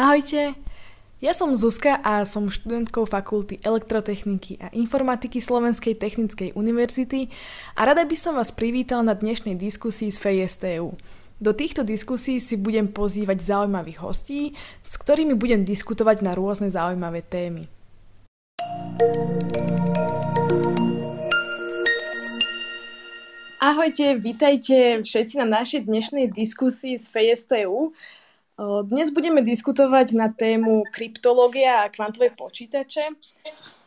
Ahojte, 0.00 0.56
ja 1.20 1.36
som 1.36 1.52
Zuzka 1.52 2.00
a 2.00 2.24
som 2.24 2.48
študentkou 2.48 3.04
Fakulty 3.04 3.60
elektrotechniky 3.60 4.56
a 4.56 4.72
informatiky 4.72 5.44
Slovenskej 5.44 5.92
technickej 5.92 6.56
univerzity 6.56 7.28
a 7.76 7.84
rada 7.84 8.08
by 8.08 8.16
som 8.16 8.32
vás 8.32 8.48
privítal 8.48 9.04
na 9.04 9.12
dnešnej 9.12 9.60
diskusii 9.60 10.08
z 10.08 10.16
FESTU. 10.16 10.96
Do 11.36 11.52
týchto 11.52 11.84
diskusí 11.84 12.40
si 12.40 12.56
budem 12.56 12.88
pozývať 12.88 13.44
zaujímavých 13.44 14.00
hostí, 14.00 14.56
s 14.80 14.96
ktorými 14.96 15.36
budem 15.36 15.68
diskutovať 15.68 16.24
na 16.24 16.32
rôzne 16.32 16.72
zaujímavé 16.72 17.20
témy. 17.20 17.68
Ahojte, 23.60 24.16
vítajte 24.16 25.04
všetci 25.04 25.44
na 25.44 25.60
našej 25.60 25.84
dnešnej 25.84 26.32
diskusii 26.32 26.96
z 26.96 27.04
FESTU. 27.12 27.92
Dnes 28.60 29.08
budeme 29.08 29.40
diskutovať 29.40 30.12
na 30.20 30.28
tému 30.28 30.84
kryptológia 30.92 31.80
a 31.80 31.88
kvantové 31.88 32.28
počítače. 32.28 33.08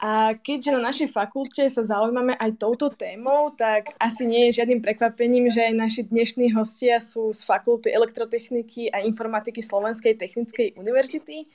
A 0.02 0.34
keďže 0.34 0.73
na 0.73 0.81
našej 0.89 1.13
fakulte 1.13 1.70
sa 1.70 1.85
zaujímame 1.85 2.34
aj 2.34 2.57
touto 2.57 2.89
témou, 2.89 3.53
tak 3.53 3.93
asi 4.01 4.25
nie 4.25 4.49
je 4.49 4.57
žiadnym 4.57 4.81
prekvapením, 4.81 5.53
že 5.53 5.70
aj 5.70 5.73
naši 5.77 6.01
dnešní 6.09 6.57
hostia 6.57 6.98
sú 6.98 7.29
z 7.29 7.45
Fakulty 7.45 7.93
elektrotechniky 7.93 8.89
a 8.89 9.05
informatiky 9.05 9.62
Slovenskej 9.62 10.17
technickej 10.17 10.73
univerzity. 10.73 11.45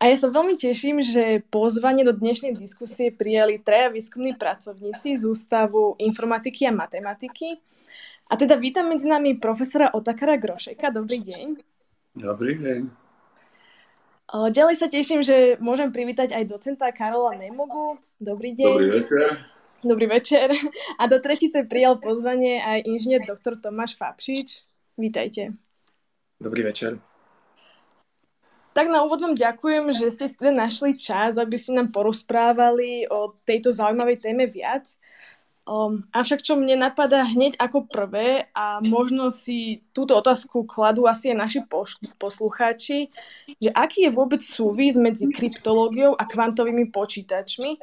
A 0.00 0.08
ja 0.08 0.16
sa 0.16 0.32
veľmi 0.32 0.56
teším, 0.56 1.04
že 1.04 1.44
pozvanie 1.52 2.08
do 2.08 2.16
dnešnej 2.16 2.56
diskusie 2.56 3.12
prijali 3.12 3.60
traja 3.60 3.92
výskumní 3.92 4.32
pracovníci 4.32 5.20
z 5.20 5.28
Ústavu 5.28 6.00
informatiky 6.00 6.72
a 6.72 6.72
matematiky. 6.72 7.60
A 8.32 8.40
teda 8.40 8.56
vítam 8.56 8.88
medzi 8.88 9.04
nami 9.04 9.36
profesora 9.36 9.92
Otakara 9.92 10.40
Grošeka. 10.40 10.88
Dobrý 10.88 11.20
deň. 11.20 11.73
Dobrý 12.14 12.54
deň. 12.62 12.94
Ďalej 14.30 14.76
sa 14.78 14.86
teším, 14.86 15.26
že 15.26 15.58
môžem 15.58 15.90
privítať 15.90 16.30
aj 16.30 16.46
docenta 16.46 16.94
Karola 16.94 17.34
Nemogu. 17.34 17.98
Dobrý 18.22 18.54
deň. 18.54 18.70
Dobrý 18.70 18.90
večer. 19.02 19.28
Dobrý 19.82 20.06
večer. 20.06 20.46
A 20.94 21.10
do 21.10 21.18
tretice 21.18 21.66
prijal 21.66 21.98
pozvanie 21.98 22.62
aj 22.62 22.86
inžinier 22.86 23.26
doktor 23.26 23.58
Tomáš 23.58 23.98
Fapšič. 23.98 24.48
Vítajte. 24.94 25.58
Dobrý 26.38 26.62
večer. 26.62 27.02
Tak 28.78 28.86
na 28.90 29.02
úvod 29.02 29.18
vám 29.18 29.34
ďakujem, 29.34 29.90
že 29.94 30.14
ste 30.14 30.30
si 30.30 30.34
teda 30.38 30.54
našli 30.54 30.94
čas, 30.94 31.34
aby 31.34 31.58
ste 31.58 31.74
nám 31.74 31.90
porozprávali 31.90 33.10
o 33.10 33.34
tejto 33.42 33.74
zaujímavej 33.74 34.22
téme 34.22 34.46
viac. 34.46 34.86
Um, 35.64 36.04
avšak 36.12 36.44
čo 36.44 36.60
mne 36.60 36.76
napadá 36.76 37.24
hneď 37.24 37.56
ako 37.56 37.88
prvé 37.88 38.52
a 38.52 38.84
možno 38.84 39.32
si 39.32 39.80
túto 39.96 40.12
otázku 40.12 40.68
kladú 40.68 41.08
asi 41.08 41.32
aj 41.32 41.38
naši 41.40 41.60
poslucháči, 42.20 43.08
že 43.56 43.70
aký 43.72 44.04
je 44.04 44.12
vôbec 44.12 44.44
súvis 44.44 45.00
medzi 45.00 45.24
kryptológiou 45.24 46.12
a 46.20 46.28
kvantovými 46.28 46.92
počítačmi. 46.92 47.80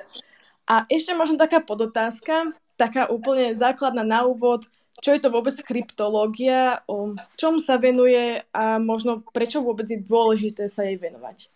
A 0.69 0.85
ešte 0.93 1.17
možno 1.17 1.41
taká 1.41 1.57
podotázka, 1.57 2.53
taká 2.77 3.09
úplne 3.09 3.57
základná 3.57 4.05
na 4.05 4.29
úvod, 4.29 4.69
čo 5.01 5.17
je 5.17 5.21
to 5.25 5.33
vôbec 5.33 5.57
kryptológia, 5.65 6.85
um, 6.85 7.17
čomu 7.33 7.57
sa 7.57 7.81
venuje 7.81 8.45
a 8.53 8.77
možno 8.77 9.25
prečo 9.33 9.65
vôbec 9.65 9.89
je 9.89 9.97
dôležité 9.97 10.69
sa 10.69 10.85
jej 10.85 11.01
venovať. 11.01 11.49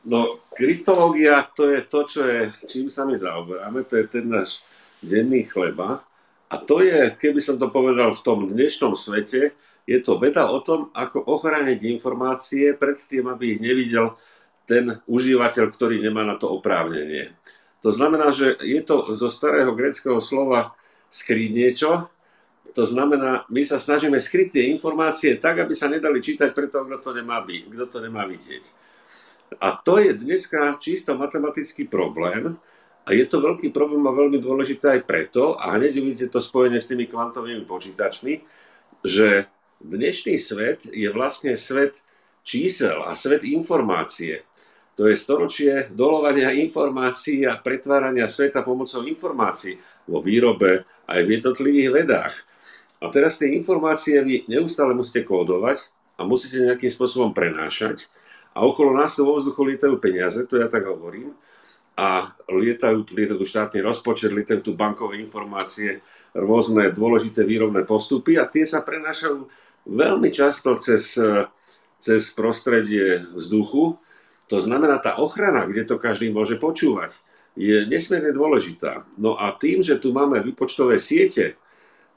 No, 0.00 0.40
kryptológia 0.56 1.44
to 1.52 1.68
je 1.68 1.80
to, 1.84 2.00
čo 2.08 2.20
je, 2.24 2.40
čím 2.64 2.86
sa 2.88 3.04
my 3.04 3.12
zaoberáme, 3.12 3.84
to 3.84 4.00
je 4.00 4.06
ten 4.08 4.24
náš 4.32 4.64
denný 5.04 5.44
chleba. 5.44 6.00
A 6.50 6.56
to 6.56 6.80
je, 6.80 7.12
keby 7.20 7.38
som 7.38 7.60
to 7.60 7.68
povedal 7.68 8.16
v 8.16 8.24
tom 8.24 8.48
dnešnom 8.48 8.96
svete, 8.96 9.52
je 9.84 9.98
to 10.00 10.16
veda 10.16 10.48
o 10.48 10.60
tom, 10.64 10.88
ako 10.96 11.20
ochrániť 11.20 11.84
informácie 11.84 12.72
pred 12.74 12.96
tým, 12.96 13.28
aby 13.28 13.56
ich 13.56 13.60
nevidel 13.60 14.16
ten 14.64 15.02
užívateľ, 15.04 15.66
ktorý 15.68 16.00
nemá 16.00 16.24
na 16.24 16.40
to 16.40 16.48
oprávnenie. 16.48 17.34
To 17.84 17.92
znamená, 17.92 18.32
že 18.32 18.56
je 18.60 18.80
to 18.80 19.12
zo 19.12 19.28
starého 19.28 19.72
greckého 19.76 20.20
slova 20.20 20.72
skryť 21.10 21.50
niečo, 21.50 21.90
to 22.70 22.86
znamená, 22.86 23.50
my 23.50 23.66
sa 23.66 23.82
snažíme 23.82 24.14
skryť 24.22 24.54
tie 24.54 24.64
informácie 24.70 25.34
tak, 25.42 25.58
aby 25.66 25.74
sa 25.74 25.90
nedali 25.90 26.22
čítať 26.22 26.54
pre 26.54 26.70
toho, 26.70 26.86
kto 26.86 26.98
to 27.02 27.10
nemá, 27.18 27.42
byť, 27.42 27.62
kto 27.66 27.84
to 27.90 27.98
nemá 27.98 28.22
vidieť. 28.30 28.64
A 29.58 29.74
to 29.74 29.98
je 29.98 30.14
dneska 30.14 30.78
čisto 30.78 31.18
matematický 31.18 31.90
problém. 31.90 32.54
A 33.08 33.16
je 33.16 33.26
to 33.26 33.42
veľký 33.42 33.74
problém 33.74 34.04
a 34.06 34.14
veľmi 34.14 34.38
dôležité 34.38 35.00
aj 35.00 35.08
preto, 35.08 35.58
a 35.58 35.74
hneď 35.74 35.98
uvidíte 35.98 36.28
to 36.30 36.38
spojenie 36.38 36.78
s 36.78 36.86
tými 36.86 37.08
kvantovými 37.08 37.64
počítačmi, 37.66 38.44
že 39.02 39.50
dnešný 39.80 40.36
svet 40.36 40.84
je 40.86 41.08
vlastne 41.10 41.56
svet 41.56 42.04
čísel 42.44 43.00
a 43.02 43.16
svet 43.16 43.42
informácie. 43.48 44.44
To 45.00 45.08
je 45.08 45.16
storočie 45.16 45.88
dolovania 45.90 46.52
informácií 46.52 47.48
a 47.48 47.56
pretvárania 47.56 48.28
sveta 48.28 48.60
pomocou 48.60 49.00
informácií 49.08 49.80
vo 50.04 50.20
výrobe 50.20 50.84
aj 51.08 51.20
v 51.24 51.40
jednotlivých 51.40 51.90
vedách. 51.90 52.34
A 53.00 53.08
teraz 53.08 53.40
tie 53.40 53.56
informácie 53.56 54.20
vy 54.20 54.44
neustále 54.44 54.92
musíte 54.92 55.24
kódovať 55.24 55.88
a 56.20 56.28
musíte 56.28 56.60
nejakým 56.60 56.92
spôsobom 56.92 57.32
prenášať 57.32 58.12
a 58.54 58.58
okolo 58.66 58.96
nás 58.96 59.14
vo 59.18 59.38
vzduchu 59.38 59.74
lietajú 59.74 59.96
peniaze, 60.02 60.42
to 60.46 60.58
ja 60.58 60.66
tak 60.66 60.86
hovorím, 60.86 61.34
a 62.00 62.32
lietajú, 62.48 63.04
lietajú 63.12 63.38
tu 63.38 63.46
štátny 63.46 63.84
rozpočet, 63.84 64.32
lietajú 64.32 64.60
tu 64.64 64.72
bankové 64.72 65.20
informácie, 65.20 66.00
rôzne 66.32 66.94
dôležité 66.94 67.44
výrobné 67.44 67.84
postupy 67.84 68.40
a 68.40 68.48
tie 68.48 68.64
sa 68.64 68.80
prenášajú 68.80 69.44
veľmi 69.84 70.30
často 70.32 70.78
cez, 70.80 71.18
cez 72.00 72.22
prostredie 72.32 73.26
vzduchu. 73.36 73.98
To 74.48 74.58
znamená, 74.58 74.98
tá 74.98 75.18
ochrana, 75.20 75.68
kde 75.68 75.86
to 75.86 76.00
každý 76.00 76.32
môže 76.32 76.56
počúvať, 76.58 77.20
je 77.58 77.86
nesmierne 77.86 78.30
dôležitá. 78.32 79.04
No 79.18 79.34
a 79.36 79.52
tým, 79.54 79.82
že 79.82 79.98
tu 79.98 80.14
máme 80.14 80.40
výpočtové 80.40 81.02
siete, 81.02 81.58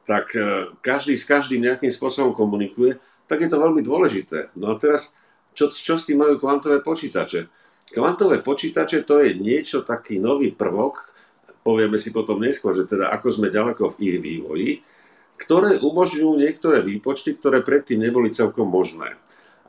tak 0.04 0.36
e, 0.36 0.72
každý 0.84 1.16
s 1.16 1.26
každým 1.26 1.64
nejakým 1.64 1.90
spôsobom 1.90 2.36
komunikuje, 2.36 3.00
tak 3.26 3.40
je 3.40 3.50
to 3.50 3.58
veľmi 3.58 3.82
dôležité. 3.82 4.52
No 4.60 4.76
a 4.76 4.76
teraz 4.76 5.16
čo, 5.54 5.70
čo 5.72 5.96
s 5.96 6.10
tým 6.10 6.22
majú 6.22 6.42
kvantové 6.42 6.82
počítače? 6.82 7.48
Kvantové 7.94 8.42
počítače 8.42 9.06
to 9.06 9.22
je 9.22 9.38
niečo, 9.38 9.86
taký 9.86 10.18
nový 10.18 10.50
prvok, 10.50 11.14
povieme 11.62 11.96
si 11.96 12.10
potom 12.12 12.42
neskôr, 12.42 12.76
že 12.76 12.90
teda 12.90 13.14
ako 13.14 13.28
sme 13.30 13.54
ďaleko 13.54 13.94
v 13.94 14.00
ich 14.02 14.18
vývoji, 14.20 14.70
ktoré 15.38 15.78
umožňujú 15.82 16.32
niektoré 16.38 16.82
výpočty, 16.82 17.38
ktoré 17.38 17.62
predtým 17.62 18.02
neboli 18.02 18.30
celkom 18.30 18.70
možné. 18.70 19.18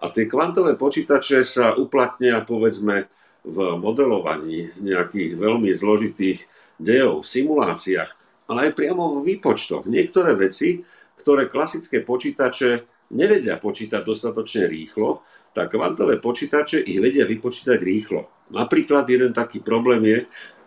A 0.02 0.12
tie 0.12 0.28
kvantové 0.28 0.76
počítače 0.76 1.40
sa 1.46 1.72
uplatnia 1.72 2.44
povedzme 2.44 3.08
v 3.44 3.58
modelovaní 3.76 4.72
nejakých 4.80 5.36
veľmi 5.36 5.72
zložitých 5.72 6.44
dejov, 6.80 7.24
v 7.24 7.30
simuláciách, 7.30 8.10
ale 8.48 8.70
aj 8.70 8.76
priamo 8.76 9.20
v 9.20 9.36
výpočtoch. 9.36 9.88
Niektoré 9.88 10.36
veci, 10.36 10.84
ktoré 11.20 11.48
klasické 11.48 12.04
počítače 12.04 12.84
nevedia 13.16 13.56
počítať 13.56 14.04
dostatočne 14.04 14.68
rýchlo, 14.68 15.24
tak 15.54 15.70
kvantové 15.70 16.18
počítače 16.18 16.82
ich 16.82 16.98
vedia 16.98 17.22
vypočítať 17.24 17.78
rýchlo. 17.78 18.26
Napríklad 18.50 19.06
jeden 19.06 19.30
taký 19.30 19.62
problém 19.62 20.02
je, 20.02 20.18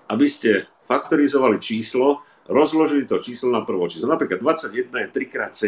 aby 0.08 0.28
ste 0.32 0.66
faktorizovali 0.88 1.60
číslo, 1.60 2.24
rozložili 2.48 3.04
to 3.04 3.20
číslo 3.20 3.52
na 3.52 3.68
prvo 3.68 3.92
číslo. 3.92 4.08
Napríklad 4.08 4.40
21 4.40 4.88
je 4.88 5.08
3x7. 5.12 5.66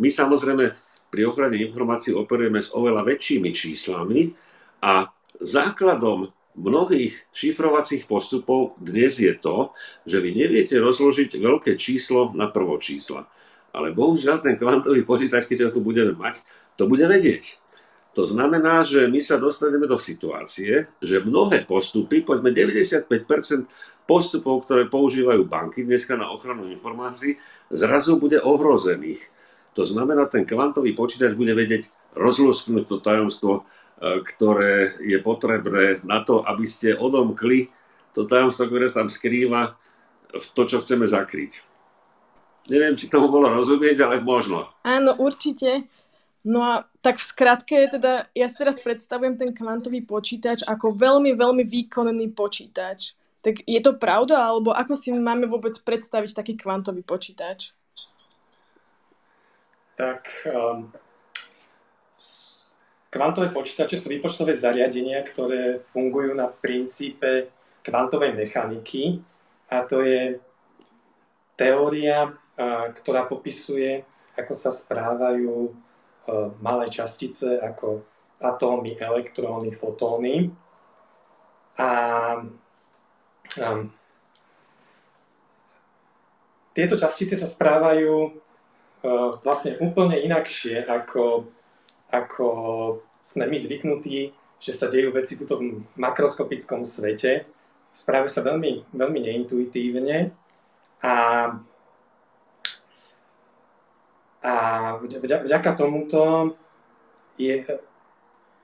My 0.00 0.08
samozrejme 0.08 0.72
pri 1.12 1.28
ochrane 1.28 1.60
informácií 1.60 2.16
operujeme 2.16 2.64
s 2.64 2.72
oveľa 2.72 3.04
väčšími 3.04 3.52
číslami 3.52 4.32
a 4.80 5.12
základom 5.36 6.32
mnohých 6.56 7.28
šifrovacích 7.32 8.08
postupov 8.08 8.80
dnes 8.80 9.20
je 9.20 9.32
to, 9.36 9.76
že 10.08 10.24
vy 10.24 10.32
neviete 10.32 10.80
rozložiť 10.80 11.36
veľké 11.36 11.76
číslo 11.76 12.32
na 12.32 12.48
prvo 12.48 12.80
čísla. 12.80 13.28
Ale 13.72 13.92
bohužiaľ 13.92 14.40
ten 14.40 14.56
kvantový 14.56 15.04
počítač, 15.04 15.48
keď 15.48 15.68
ho 15.68 15.70
tu 15.76 15.80
budeme 15.84 16.12
mať, 16.16 16.44
to 16.76 16.88
bude 16.88 17.04
vedieť. 17.04 17.61
To 18.12 18.28
znamená, 18.28 18.84
že 18.84 19.08
my 19.08 19.24
sa 19.24 19.40
dostaneme 19.40 19.88
do 19.88 19.96
situácie, 19.96 20.92
že 21.00 21.24
mnohé 21.24 21.64
postupy, 21.64 22.20
povedzme 22.20 22.52
95% 22.52 23.08
postupov, 24.04 24.68
ktoré 24.68 24.84
používajú 24.90 25.48
banky 25.48 25.88
dneska 25.88 26.20
na 26.20 26.28
ochranu 26.28 26.68
informácií, 26.68 27.40
zrazu 27.72 28.20
bude 28.20 28.36
ohrozených. 28.36 29.22
To 29.72 29.88
znamená, 29.88 30.28
ten 30.28 30.44
kvantový 30.44 30.92
počítač 30.92 31.32
bude 31.32 31.56
vedieť 31.56 31.88
rozlusknúť 32.12 32.84
to 32.84 32.96
tajomstvo, 33.00 33.52
e, 33.56 34.20
ktoré 34.20 35.00
je 35.00 35.16
potrebné 35.24 36.04
na 36.04 36.20
to, 36.20 36.44
aby 36.44 36.68
ste 36.68 36.92
odomkli 36.92 37.72
to 38.12 38.28
tajomstvo, 38.28 38.68
ktoré 38.68 38.92
sa 38.92 39.00
tam 39.00 39.08
skrýva 39.08 39.80
v 40.28 40.46
to, 40.52 40.62
čo 40.68 40.84
chceme 40.84 41.08
zakryť. 41.08 41.64
Neviem, 42.68 42.94
či 42.94 43.08
tomu 43.08 43.32
bolo 43.32 43.48
rozumieť, 43.48 44.04
ale 44.04 44.20
možno. 44.20 44.68
Áno, 44.84 45.16
určite. 45.16 45.88
No 46.44 46.60
a 46.62 46.74
tak 47.02 47.18
v 47.18 47.28
skratke, 47.28 47.76
teda 47.90 48.30
ja 48.30 48.46
si 48.46 48.56
teraz 48.56 48.78
predstavujem 48.78 49.34
ten 49.34 49.50
kvantový 49.50 50.06
počítač 50.06 50.62
ako 50.62 50.94
veľmi, 50.94 51.34
veľmi 51.34 51.66
výkonný 51.66 52.30
počítač. 52.30 53.18
Tak 53.42 53.66
je 53.66 53.80
to 53.82 53.98
pravda, 53.98 54.38
alebo 54.38 54.70
ako 54.70 54.94
si 54.94 55.10
máme 55.10 55.50
vôbec 55.50 55.74
predstaviť 55.82 56.30
taký 56.30 56.54
kvantový 56.54 57.02
počítač? 57.02 57.74
Tak 59.98 60.30
um, 60.46 60.94
Kvantové 63.12 63.52
počítače 63.52 64.00
sú 64.00 64.08
výpočtové 64.08 64.56
zariadenia, 64.56 65.20
ktoré 65.20 65.84
fungujú 65.92 66.32
na 66.32 66.48
princípe 66.48 67.52
kvantovej 67.84 68.32
mechaniky 68.32 69.20
a 69.68 69.84
to 69.84 70.00
je 70.00 70.40
teória, 71.60 72.32
ktorá 72.96 73.28
popisuje, 73.28 74.00
ako 74.32 74.56
sa 74.56 74.72
správajú 74.72 75.76
malé 76.62 76.86
častice 76.90 77.58
ako 77.58 78.02
atómy, 78.38 78.94
elektróny, 78.98 79.74
fotóny. 79.74 80.50
A, 81.78 81.90
a 83.58 83.68
tieto 86.72 86.94
častice 86.94 87.34
sa 87.34 87.48
správajú 87.48 88.38
vlastne 89.42 89.76
úplne 89.82 90.22
inakšie 90.22 90.86
ako 90.86 91.50
ako 92.12 92.46
sme 93.24 93.48
my 93.48 93.56
zvyknutí, 93.56 94.36
že 94.60 94.72
sa 94.76 94.92
dejú 94.92 95.10
veci 95.16 95.40
tuto 95.40 95.56
v 95.56 95.80
makroskopickom 95.96 96.84
svete. 96.84 97.48
Správajú 97.96 98.30
sa 98.30 98.44
veľmi, 98.44 98.92
veľmi 98.92 99.20
neintuitívne 99.24 100.28
a, 101.00 101.14
a 104.42 104.54
vďaka 105.46 105.70
tomuto 105.78 106.52
je, 107.38 107.62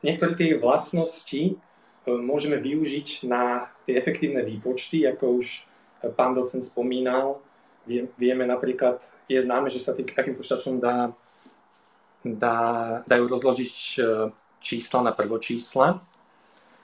niektoré 0.02 0.34
tie 0.34 0.58
vlastnosti 0.58 1.42
e, 1.42 1.54
môžeme 2.06 2.58
využiť 2.58 3.24
na 3.30 3.70
tie 3.86 3.94
efektívne 3.94 4.42
výpočty, 4.42 5.06
ako 5.06 5.38
už 5.38 5.64
pán 6.18 6.34
docent 6.34 6.66
spomínal. 6.66 7.38
Vieme 8.18 8.44
napríklad, 8.44 9.00
je 9.30 9.40
známe, 9.40 9.72
že 9.72 9.80
sa 9.80 9.96
tým 9.96 10.04
takým 10.04 10.36
počítačom 10.36 10.76
dá 10.82 11.16
dá, 12.24 12.56
dajú 13.06 13.24
rozložiť 13.30 13.74
e, 13.74 14.00
čísla 14.58 15.00
na 15.06 15.12
prvočísla. 15.14 16.02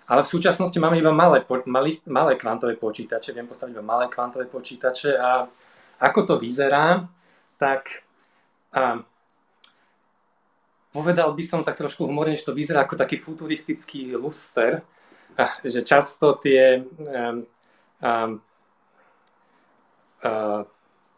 Ale 0.05 0.21
v 0.21 0.33
súčasnosti 0.37 0.77
máme 0.77 1.01
iba 1.01 1.11
malé, 1.17 1.41
malé, 1.65 2.05
malé 2.05 2.37
kvantové 2.37 2.77
počítače, 2.77 3.33
viem 3.33 3.49
postaviť 3.49 3.73
iba 3.73 3.85
malé 3.85 4.13
kvantové 4.13 4.45
počítače 4.45 5.17
a 5.17 5.49
ako 5.97 6.21
to 6.29 6.35
vyzerá, 6.37 7.09
tak 7.57 8.04
a, 8.75 9.07
povedal 10.91 11.31
by 11.35 11.45
som 11.47 11.63
tak 11.63 11.79
trošku 11.79 12.07
humorne, 12.07 12.35
že 12.35 12.47
to 12.47 12.55
vyzerá 12.55 12.83
ako 12.83 12.99
taký 12.99 13.19
futuristický 13.19 14.19
luster, 14.19 14.83
že 15.67 15.83
často 15.83 16.39
tie 16.39 16.87
um, 16.87 17.43
um, 17.99 18.31
uh, 20.23 20.63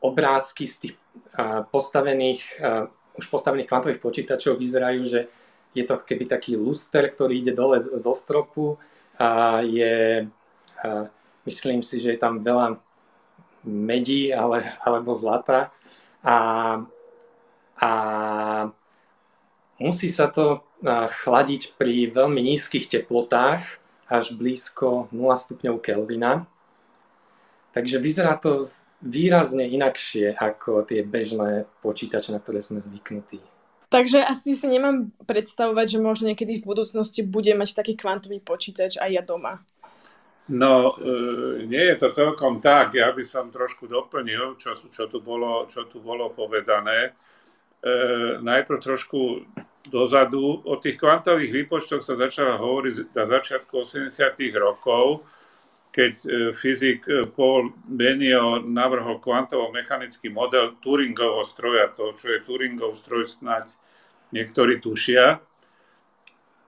obrázky 0.00 0.64
z 0.64 0.76
tých 0.80 0.94
uh, 1.36 1.68
postavených 1.68 2.40
uh, 2.64 2.88
už 3.16 3.32
postavených 3.32 3.68
kvantových 3.68 4.00
počítačov 4.04 4.60
vyzerajú, 4.60 5.02
že 5.08 5.20
je 5.72 5.84
to 5.84 6.00
keby 6.00 6.28
taký 6.28 6.56
luster, 6.56 7.08
ktorý 7.08 7.40
ide 7.40 7.52
dole 7.52 7.80
zo 7.80 8.12
stropu 8.12 8.76
a 9.16 9.60
je, 9.64 10.28
a 10.80 11.08
myslím 11.48 11.80
si, 11.80 12.00
že 12.00 12.16
je 12.16 12.20
tam 12.20 12.40
veľa 12.40 12.80
medí 13.64 14.32
ale, 14.32 14.76
alebo 14.84 15.16
zlata. 15.16 15.72
A, 16.20 16.36
a 17.80 17.92
musí 19.80 20.08
sa 20.08 20.28
to 20.32 20.64
chladiť 21.24 21.76
pri 21.76 22.12
veľmi 22.12 22.40
nízkych 22.52 22.88
teplotách 22.88 23.64
až 24.06 24.24
blízko 24.36 25.10
0 25.10 25.34
stupňov 25.34 25.82
Kelvina. 25.82 26.46
Takže 27.74 28.00
vyzerá 28.00 28.38
to 28.40 28.72
výrazne 29.04 29.68
inakšie 29.68 30.32
ako 30.32 30.88
tie 30.88 31.04
bežné 31.04 31.68
počítače, 31.84 32.32
na 32.32 32.40
ktoré 32.40 32.64
sme 32.64 32.80
zvyknutí. 32.80 33.42
Takže 33.86 34.24
asi 34.24 34.58
si 34.58 34.66
nemám 34.66 35.14
predstavovať, 35.30 35.86
že 35.96 35.98
možno 36.02 36.32
niekedy 36.32 36.58
v 36.58 36.68
budúcnosti 36.68 37.22
bude 37.22 37.54
mať 37.54 37.76
taký 37.76 37.94
kvantový 37.94 38.42
počítač 38.42 38.98
aj 38.98 39.10
ja 39.14 39.22
doma. 39.22 39.62
No, 40.46 40.94
e, 40.98 41.66
nie 41.66 41.84
je 41.94 41.96
to 41.98 42.10
celkom 42.10 42.62
tak. 42.62 42.94
Ja 42.94 43.10
by 43.14 43.22
som 43.22 43.50
trošku 43.50 43.86
doplnil, 43.86 44.58
čo, 44.58 44.74
čo, 44.74 45.06
tu, 45.06 45.22
bolo, 45.22 45.66
čo 45.70 45.86
tu 45.86 46.02
bolo 46.02 46.30
povedané. 46.34 47.14
E, 47.86 47.90
najprv 48.42 48.82
trošku 48.82 49.46
dozadu. 49.86 50.66
O 50.66 50.74
tých 50.82 50.98
kvantových 50.98 51.54
výpočtoch 51.54 52.02
sa 52.02 52.18
začalo 52.18 52.58
hovoriť 52.58 53.14
na 53.14 53.24
začiatku 53.30 53.86
80. 53.86 54.10
rokov 54.58 55.22
keď 55.96 56.14
e, 56.20 56.28
fyzik 56.52 57.08
e, 57.08 57.24
Paul 57.24 57.72
Benio 57.88 58.60
navrhol 58.60 59.16
kvantovo-mechanický 59.16 60.28
model 60.28 60.76
Turingovho 60.84 61.48
stroja, 61.48 61.88
to, 61.88 62.12
čo 62.12 62.36
je 62.36 62.44
Turingov 62.44 63.00
stroj 63.00 63.24
snáď 63.24 63.72
niektorí 64.28 64.76
tušia. 64.76 65.40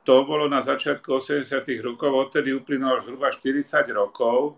To 0.08 0.24
bolo 0.24 0.48
na 0.48 0.64
začiatku 0.64 1.20
80. 1.20 1.44
rokov, 1.84 2.32
odtedy 2.32 2.56
uplynulo 2.56 3.04
zhruba 3.04 3.28
40 3.28 3.68
rokov. 3.92 4.56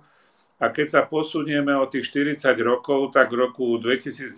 A 0.62 0.70
keď 0.70 0.86
sa 0.86 1.02
posunieme 1.02 1.74
o 1.74 1.90
tých 1.90 2.06
40 2.14 2.54
rokov, 2.62 3.10
tak 3.10 3.34
v 3.34 3.50
roku 3.50 3.74
2019 3.74 4.30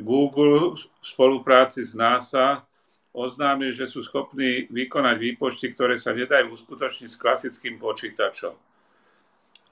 Google 0.00 0.72
v 0.76 1.04
spolupráci 1.04 1.84
s 1.84 1.92
NASA 1.92 2.64
oznámil, 3.12 3.76
že 3.76 3.84
sú 3.84 4.00
schopní 4.00 4.64
vykonať 4.72 5.16
výpočty, 5.20 5.68
ktoré 5.76 6.00
sa 6.00 6.16
nedajú 6.16 6.56
uskutočniť 6.56 7.08
s 7.12 7.20
klasickým 7.20 7.76
počítačom. 7.76 8.56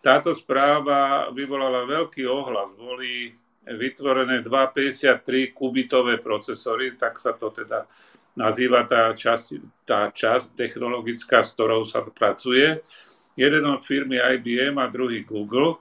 Táto 0.01 0.33
správa 0.37 1.29
vyvolala 1.33 1.89
veľký 1.89 2.25
ohlas. 2.29 2.73
Boli 2.77 3.33
vytvorené 3.65 4.41
253 4.45 5.53
kubitové 5.53 6.17
procesory, 6.17 6.97
tak 6.97 7.21
sa 7.21 7.37
to 7.37 7.53
teda 7.53 7.85
nazýva 8.37 8.89
tá 8.89 9.13
časť, 9.13 9.85
tá 9.85 10.09
časť 10.09 10.57
technologická, 10.57 11.45
s 11.45 11.53
ktorou 11.53 11.85
sa 11.85 12.01
pracuje. 12.01 12.81
Jeden 13.37 13.65
od 13.69 13.85
firmy 13.85 14.21
IBM 14.21 14.81
a 14.81 14.89
druhý 14.89 15.25
Google. 15.25 15.77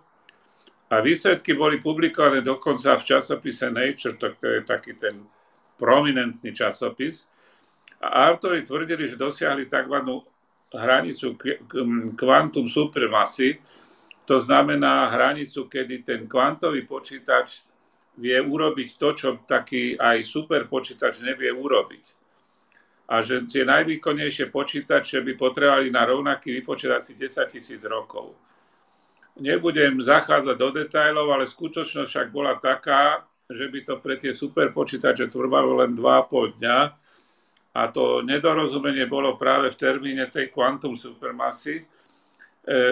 A 0.89 1.06
výsledky 1.06 1.53
boli 1.53 1.77
publikované 1.77 2.41
dokonca 2.41 2.97
v 2.97 3.06
časopise 3.06 3.69
Nature, 3.69 4.18
to, 4.18 4.33
to 4.41 4.47
je 4.57 4.62
taký 4.65 4.97
ten 4.97 5.21
prominentný 5.77 6.50
časopis. 6.50 7.30
A 8.01 8.33
autori 8.33 8.65
tvrdili, 8.65 9.06
že 9.06 9.19
dosiahli 9.19 9.69
tzv. 9.69 9.95
hranicu 10.74 11.38
kvantum 12.18 12.65
supermasy, 12.65 13.62
to 14.25 14.41
znamená 14.41 15.09
hranicu, 15.09 15.65
kedy 15.65 16.06
ten 16.06 16.21
kvantový 16.30 16.86
počítač 16.86 17.65
vie 18.18 18.38
urobiť 18.38 18.89
to, 18.97 19.09
čo 19.13 19.30
taký 19.45 19.97
aj 19.97 20.21
super 20.25 20.65
počítač 20.69 21.25
nevie 21.25 21.50
urobiť. 21.50 22.06
A 23.09 23.25
že 23.25 23.41
tie 23.50 23.65
najvýkonnejšie 23.65 24.53
počítače 24.53 25.25
by 25.25 25.34
potrebovali 25.34 25.89
na 25.89 26.05
rovnaký 26.05 26.62
vypočet 26.62 26.93
asi 26.93 27.17
10 27.17 27.50
tisíc 27.50 27.81
rokov. 27.81 28.38
Nebudem 29.39 30.03
zachádzať 30.03 30.55
do 30.60 30.69
detajlov, 30.75 31.27
ale 31.31 31.48
skutočnosť 31.48 32.10
však 32.12 32.27
bola 32.36 32.60
taká, 32.60 33.24
že 33.50 33.72
by 33.72 33.79
to 33.81 33.96
pre 33.98 34.19
tie 34.19 34.36
super 34.36 34.69
počítače 34.75 35.31
trvalo 35.31 35.79
len 35.81 35.98
2,5 35.98 36.60
dňa 36.62 36.79
a 37.74 37.81
to 37.89 38.25
nedorozumenie 38.25 39.05
bolo 39.08 39.39
práve 39.39 39.72
v 39.72 39.79
termíne 39.79 40.25
tej 40.27 40.51
quantum 40.51 40.98
supermasy, 40.98 41.81
e, 41.81 41.84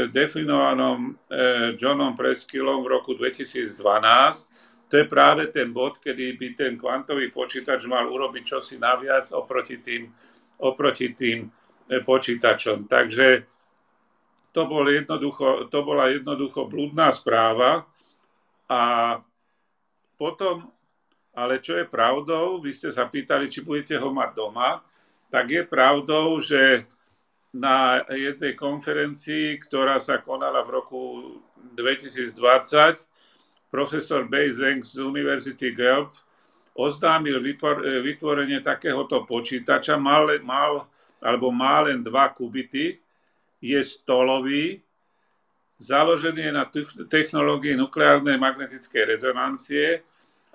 definovanom 0.08 1.12
e, 1.12 1.74
Johnom 1.76 2.16
Preskillom 2.16 2.86
v 2.86 2.92
roku 2.96 3.18
2012. 3.18 3.76
To 4.88 4.94
je 4.96 5.06
práve 5.06 5.52
ten 5.52 5.76
bod, 5.76 6.00
kedy 6.00 6.40
by 6.40 6.48
ten 6.56 6.74
kvantový 6.80 7.34
počítač 7.34 7.84
mal 7.92 8.08
urobiť 8.08 8.44
čosi 8.46 8.80
naviac 8.80 9.28
oproti 9.36 9.84
tým, 9.84 10.08
oproti 10.64 11.12
tým 11.12 11.50
e, 11.90 12.00
počítačom. 12.06 12.88
Takže 12.88 13.57
to, 14.58 14.66
bol 14.66 14.90
jednoducho, 14.90 15.70
to 15.70 15.80
bola 15.86 16.10
jednoducho 16.10 16.66
blúdna 16.66 17.14
správa. 17.14 17.86
A 18.66 18.82
potom 20.18 20.74
ale 21.38 21.62
čo 21.62 21.78
je 21.78 21.86
pravdou, 21.86 22.58
vy 22.58 22.74
ste 22.74 22.90
sa 22.90 23.06
pýtali, 23.06 23.46
či 23.46 23.62
budete 23.62 23.94
ho 24.02 24.10
mať 24.10 24.34
doma, 24.34 24.82
tak 25.30 25.54
je 25.54 25.62
pravdou, 25.62 26.42
že 26.42 26.90
na 27.54 28.02
jednej 28.10 28.58
konferencii, 28.58 29.62
ktorá 29.62 30.02
sa 30.02 30.18
konala 30.18 30.66
v 30.66 30.82
roku 30.82 31.02
2020, 31.78 32.34
profesor 33.70 34.26
Bei 34.26 34.50
Zeng 34.50 34.82
z 34.82 34.98
Univerzity 34.98 35.78
Gelb 35.78 36.10
oznámil 36.74 37.38
vytvorenie 38.02 38.66
takéhoto 38.66 39.22
počítača, 39.22 39.94
mal, 39.94 40.42
mal, 40.42 40.90
alebo 41.22 41.54
má 41.54 41.86
len 41.86 42.02
dva 42.02 42.34
kubity, 42.34 42.98
je 43.62 43.80
stolový, 43.84 44.82
založený 45.82 46.42
je 46.42 46.54
na 46.54 46.66
technológii 47.10 47.78
nukleárnej 47.78 48.38
magnetickej 48.38 49.04
rezonancie, 49.18 50.02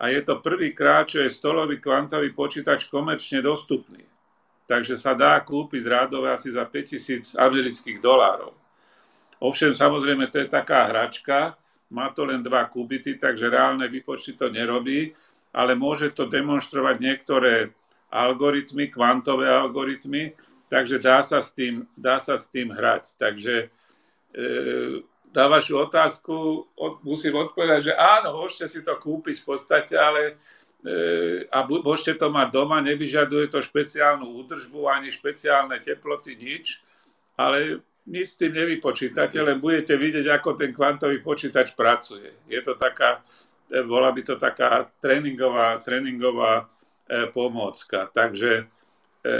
a 0.02 0.10
je 0.10 0.18
to 0.26 0.42
prvýkrát, 0.42 1.06
čo 1.06 1.22
je 1.22 1.30
stolový 1.30 1.78
kvantový 1.78 2.34
počítač 2.34 2.90
komerčne 2.90 3.38
dostupný. 3.38 4.02
Takže 4.66 4.98
sa 4.98 5.14
dá 5.14 5.38
kúpiť 5.38 5.82
rádové 5.86 6.34
asi 6.34 6.50
za 6.50 6.66
5000 6.66 7.38
amerických 7.38 8.02
dolárov. 8.02 8.50
Ovšem, 9.38 9.70
samozrejme, 9.74 10.26
to 10.26 10.42
je 10.42 10.48
taká 10.50 10.90
hračka, 10.90 11.54
má 11.94 12.10
to 12.10 12.26
len 12.26 12.42
dva 12.42 12.66
kubity, 12.66 13.14
takže 13.14 13.46
reálne 13.46 13.86
výpočty 13.86 14.34
to 14.34 14.50
nerobí, 14.50 15.14
ale 15.54 15.78
môže 15.78 16.10
to 16.16 16.26
demonstrovať 16.26 16.96
niektoré 16.98 17.70
algoritmy, 18.10 18.90
kvantové 18.90 19.50
algoritmy, 19.50 20.34
takže 20.72 20.96
dá 20.96 21.20
sa 21.20 21.44
s 21.44 21.52
tým, 21.52 21.84
dá 21.92 22.16
sa 22.16 22.40
s 22.40 22.48
tým 22.48 22.72
hrať. 22.72 23.20
Takže 23.20 23.68
e, 24.32 24.44
na 25.36 25.44
vašu 25.52 25.76
otázku 25.76 26.64
od, 26.72 27.04
musím 27.04 27.36
odpovedať, 27.36 27.92
že 27.92 27.94
áno, 27.96 28.40
môžete 28.40 28.72
si 28.72 28.80
to 28.80 28.96
kúpiť 28.96 29.44
v 29.44 29.46
podstate, 29.52 30.00
ale 30.00 30.40
e, 30.80 31.44
a 31.52 31.68
môžete 31.68 32.16
to 32.16 32.32
mať 32.32 32.48
doma, 32.56 32.80
nevyžaduje 32.80 33.52
to 33.52 33.60
špeciálnu 33.60 34.24
údržbu 34.24 34.88
ani 34.88 35.12
špeciálne 35.12 35.76
teploty, 35.76 36.40
nič, 36.40 36.80
ale 37.36 37.84
nič 38.08 38.32
s 38.32 38.40
tým 38.40 38.56
nevypočítate, 38.56 39.44
len 39.44 39.60
budete 39.60 40.00
vidieť, 40.00 40.24
ako 40.40 40.56
ten 40.56 40.72
kvantový 40.72 41.20
počítač 41.20 41.76
pracuje. 41.76 42.32
Je 42.48 42.60
to 42.64 42.80
taká, 42.80 43.20
e, 43.68 43.84
bola 43.84 44.08
by 44.08 44.24
to 44.24 44.40
taká 44.40 44.88
tréningová, 45.04 45.84
tréningová 45.84 46.64
e, 46.64 47.28
pomôcka. 47.28 48.08
Takže 48.08 48.64
e, 49.20 49.32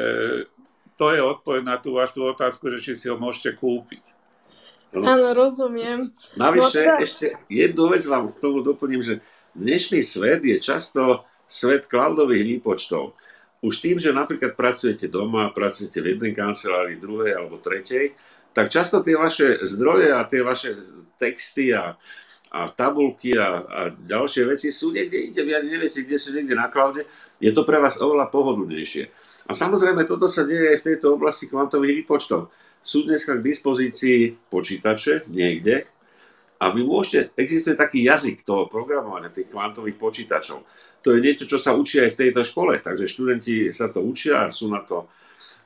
to 1.03 1.11
je 1.11 1.19
odpoveď 1.19 1.63
na 1.67 1.77
tú 1.83 1.99
vašu 1.99 2.31
otázku, 2.31 2.71
že 2.71 2.79
či 2.79 2.93
si 2.95 3.11
ho 3.11 3.19
môžete 3.19 3.59
kúpiť. 3.59 4.15
Áno, 4.95 5.35
rozumiem. 5.35 6.15
Navyše, 6.39 6.79
no, 6.79 7.03
ešte 7.03 7.27
jednu 7.51 7.91
vec 7.91 8.07
vám 8.07 8.31
k 8.31 8.39
tomu 8.39 8.63
doplním, 8.63 9.03
že 9.03 9.19
dnešný 9.59 9.99
svet 9.99 10.47
je 10.47 10.63
často 10.63 11.27
svet 11.51 11.91
cloudových 11.91 12.47
výpočtov. 12.47 13.19
Už 13.67 13.83
tým, 13.83 13.99
že 13.99 14.15
napríklad 14.15 14.55
pracujete 14.55 15.11
doma, 15.11 15.51
pracujete 15.51 15.99
v 15.99 16.15
jednej 16.15 16.39
kancelárii, 16.39 17.03
druhej 17.03 17.35
alebo 17.35 17.59
tretej, 17.59 18.15
tak 18.55 18.71
často 18.71 19.03
tie 19.03 19.19
vaše 19.19 19.59
zdroje 19.67 20.15
a 20.15 20.23
tie 20.23 20.47
vaše 20.47 20.71
texty 21.19 21.75
a, 21.75 21.99
a 22.53 22.69
tabulky 22.69 23.33
a, 23.33 23.65
a 23.65 23.81
ďalšie 23.91 24.45
veci 24.45 24.69
sú 24.69 24.93
niekde 24.93 25.33
inde, 25.33 25.41
vy 25.41 25.53
ani 25.57 25.69
neviete, 25.73 26.05
kde 26.05 26.21
sú 26.21 26.37
niekde 26.37 26.53
na 26.53 26.69
cloude, 26.69 27.09
je 27.41 27.51
to 27.51 27.65
pre 27.65 27.81
vás 27.81 27.97
oveľa 27.97 28.29
pohodlnejšie. 28.29 29.09
A 29.49 29.57
samozrejme, 29.57 30.05
toto 30.05 30.29
sa 30.29 30.45
deje 30.45 30.77
aj 30.77 30.79
v 30.85 30.87
tejto 30.93 31.17
oblasti 31.17 31.49
kvantových 31.49 32.05
výpočtov 32.05 32.53
sú 32.83 33.07
dneska 33.07 33.39
k 33.39 33.47
dispozícii 33.47 34.51
počítače 34.51 35.31
niekde 35.31 35.87
a 36.59 36.71
vy 36.75 36.83
môžete, 36.83 37.31
existuje 37.39 37.79
taký 37.79 38.03
jazyk 38.03 38.43
toho 38.43 38.67
programovania, 38.67 39.31
tých 39.31 39.51
kvantových 39.51 39.99
počítačov. 39.99 40.67
To 41.03 41.15
je 41.15 41.23
niečo, 41.23 41.47
čo 41.47 41.59
sa 41.59 41.75
učí 41.75 42.03
aj 42.03 42.15
v 42.15 42.21
tejto 42.27 42.43
škole, 42.47 42.79
takže 42.79 43.11
študenti 43.11 43.71
sa 43.71 43.91
to 43.91 44.03
učia 44.03 44.47
a 44.47 44.53
sú 44.55 44.71
na 44.71 44.83
to, 44.83 45.11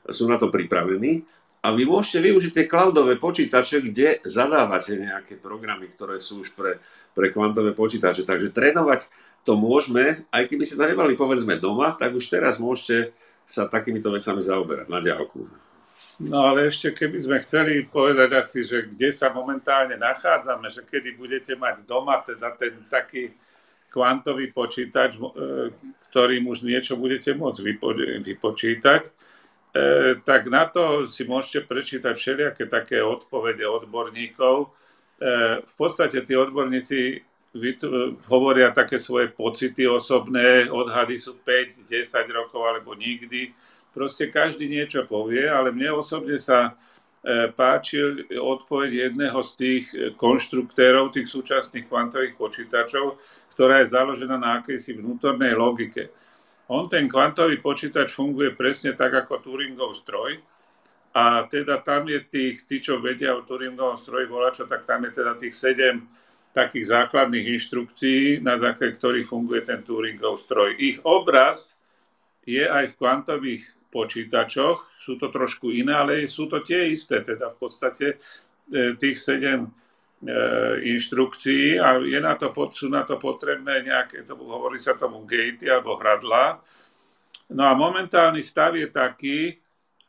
sú 0.08 0.28
na 0.28 0.40
to 0.40 0.48
pripravení. 0.48 1.24
A 1.66 1.74
vy 1.74 1.82
môžete 1.82 2.22
využiť 2.22 2.52
tie 2.54 2.70
cloudové 2.70 3.18
počítače, 3.18 3.82
kde 3.82 4.22
zadávate 4.22 4.94
nejaké 4.94 5.34
programy, 5.34 5.90
ktoré 5.90 6.22
sú 6.22 6.46
už 6.46 6.54
pre, 6.54 6.78
pre 7.10 7.34
kvantové 7.34 7.74
počítače. 7.74 8.22
Takže 8.22 8.54
trénovať 8.54 9.10
to 9.42 9.58
môžeme, 9.58 10.22
aj 10.30 10.46
keby 10.46 10.62
ste 10.62 10.78
to 10.78 10.86
nemali 10.86 11.18
povedzme 11.18 11.58
doma, 11.58 11.98
tak 11.98 12.14
už 12.14 12.30
teraz 12.30 12.62
môžete 12.62 13.10
sa 13.42 13.66
takýmito 13.66 14.14
vecami 14.14 14.46
zaoberať 14.46 14.86
na 14.86 15.02
ďalku. 15.02 15.66
No 16.22 16.54
ale 16.54 16.70
ešte 16.70 16.94
keby 16.94 17.18
sme 17.18 17.42
chceli 17.42 17.82
povedať 17.82 18.30
asi, 18.38 18.62
že 18.62 18.86
kde 18.86 19.10
sa 19.10 19.34
momentálne 19.34 19.98
nachádzame, 19.98 20.70
že 20.70 20.86
kedy 20.86 21.18
budete 21.18 21.58
mať 21.58 21.82
doma 21.82 22.22
teda 22.22 22.54
ten 22.54 22.78
taký 22.86 23.34
kvantový 23.90 24.52
počítač, 24.52 25.16
e, 25.16 25.20
ktorým 26.12 26.52
už 26.52 26.62
niečo 26.62 27.00
budete 27.00 27.32
môcť 27.32 27.60
vypo- 27.64 28.22
vypočítať, 28.22 29.02
tak 30.22 30.46
na 30.46 30.64
to 30.68 31.10
si 31.10 31.26
môžete 31.26 31.66
prečítať 31.66 32.14
všelijaké 32.14 32.70
také 32.70 33.02
odpovede 33.02 33.66
odborníkov. 33.66 34.56
E, 34.64 34.68
v 35.64 35.74
podstate 35.74 36.22
tí 36.22 36.34
odborníci 36.36 37.20
hovoria 38.28 38.68
také 38.68 39.00
svoje 39.00 39.32
pocity 39.32 39.88
osobné, 39.88 40.68
odhady 40.68 41.16
sú 41.16 41.40
5, 41.40 41.88
10 41.88 42.36
rokov 42.36 42.60
alebo 42.68 42.92
nikdy 42.92 43.56
Proste 43.96 44.28
každý 44.28 44.68
niečo 44.68 45.08
povie, 45.08 45.48
ale 45.48 45.72
mne 45.72 46.04
osobne 46.04 46.36
sa 46.36 46.76
e, 47.24 47.48
páčil 47.48 48.28
odpoveď 48.28 49.08
jedného 49.08 49.40
z 49.40 49.50
tých 49.56 49.84
e, 49.96 50.12
konštruktérov 50.12 51.16
tých 51.16 51.32
súčasných 51.32 51.88
kvantových 51.88 52.36
počítačov, 52.36 53.16
ktorá 53.56 53.80
je 53.80 53.96
založená 53.96 54.36
na 54.36 54.60
akejsi 54.60 55.00
vnútornej 55.00 55.56
logike. 55.56 56.12
On, 56.66 56.90
ten 56.90 57.06
kvantový 57.06 57.62
počítač, 57.62 58.10
funguje 58.10 58.50
presne 58.54 58.94
tak 58.98 59.14
ako 59.14 59.38
Turingov 59.38 59.94
stroj, 59.94 60.42
a 61.16 61.48
teda 61.48 61.80
tam 61.80 62.04
je 62.12 62.20
tých, 62.20 62.68
tí, 62.68 62.76
čo 62.76 63.00
vedia 63.00 63.32
o 63.32 63.40
Turingovom 63.40 63.96
stroji 63.96 64.28
volačo, 64.28 64.68
tak 64.68 64.84
tam 64.84 65.08
je 65.08 65.16
teda 65.16 65.32
tých 65.40 65.56
sedem 65.56 66.04
takých 66.52 66.92
základných 66.92 67.56
inštrukcií, 67.56 68.44
na 68.44 68.60
základe 68.60 69.00
ktorých 69.00 69.24
funguje 69.24 69.64
ten 69.64 69.80
Turingov 69.80 70.44
stroj. 70.44 70.76
Ich 70.76 71.00
obraz 71.08 71.80
je 72.44 72.68
aj 72.68 72.92
v 72.92 72.96
kvantových 73.00 73.64
počítačoch. 73.88 74.84
Sú 75.00 75.16
to 75.16 75.32
trošku 75.32 75.72
iné, 75.72 75.96
ale 75.96 76.28
sú 76.28 76.52
to 76.52 76.60
tie 76.60 76.92
isté. 76.92 77.24
Teda 77.24 77.48
v 77.48 77.64
podstate 77.64 78.20
e, 78.68 78.92
tých 79.00 79.16
sedem 79.16 79.72
inštrukcií 80.80 81.76
a 81.76 82.00
je 82.00 82.16
na 82.20 82.32
to, 82.34 82.48
sú 82.72 82.88
na 82.88 83.04
to 83.04 83.20
potrebné 83.20 83.84
nejaké, 83.84 84.24
to 84.24 84.32
hovorí 84.32 84.80
sa 84.80 84.96
tomu 84.96 85.28
gatey 85.28 85.68
alebo 85.68 86.00
hradla. 86.00 86.64
No 87.52 87.62
a 87.68 87.76
momentálny 87.76 88.40
stav 88.40 88.74
je 88.74 88.88
taký, 88.88 89.40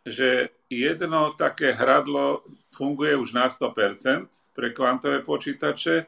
že 0.08 0.50
jedno 0.72 1.36
také 1.36 1.76
hradlo 1.76 2.48
funguje 2.72 3.20
už 3.20 3.36
na 3.36 3.52
100% 3.52 4.32
pre 4.56 4.72
kvantové 4.72 5.22
počítače, 5.22 6.08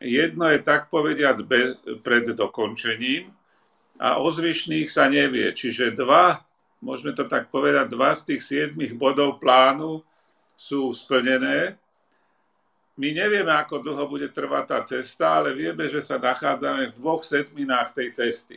jedno 0.00 0.48
je 0.50 0.60
tak 0.64 0.88
povediac 0.88 1.40
pred 2.00 2.24
dokončením 2.32 3.30
a 4.00 4.16
o 4.20 4.28
zvyšných 4.32 4.88
sa 4.88 5.08
nevie. 5.12 5.52
Čiže 5.52 5.92
dva 5.92 6.46
môžeme 6.84 7.16
to 7.16 7.24
tak 7.24 7.48
povedať, 7.48 7.88
dva 7.92 8.12
z 8.12 8.34
tých 8.34 8.42
siedmých 8.44 8.96
bodov 8.96 9.40
plánu 9.40 10.04
sú 10.56 10.92
splnené. 10.92 11.80
My 12.96 13.12
nevieme, 13.12 13.52
ako 13.52 13.84
dlho 13.84 14.08
bude 14.08 14.32
trvať 14.32 14.64
tá 14.64 14.80
cesta, 14.80 15.40
ale 15.40 15.52
vieme, 15.52 15.84
že 15.84 16.00
sa 16.00 16.16
nachádzame 16.16 16.92
v 16.92 16.96
dvoch 16.96 17.20
sedminách 17.20 17.92
tej 17.92 18.08
cesty. 18.16 18.56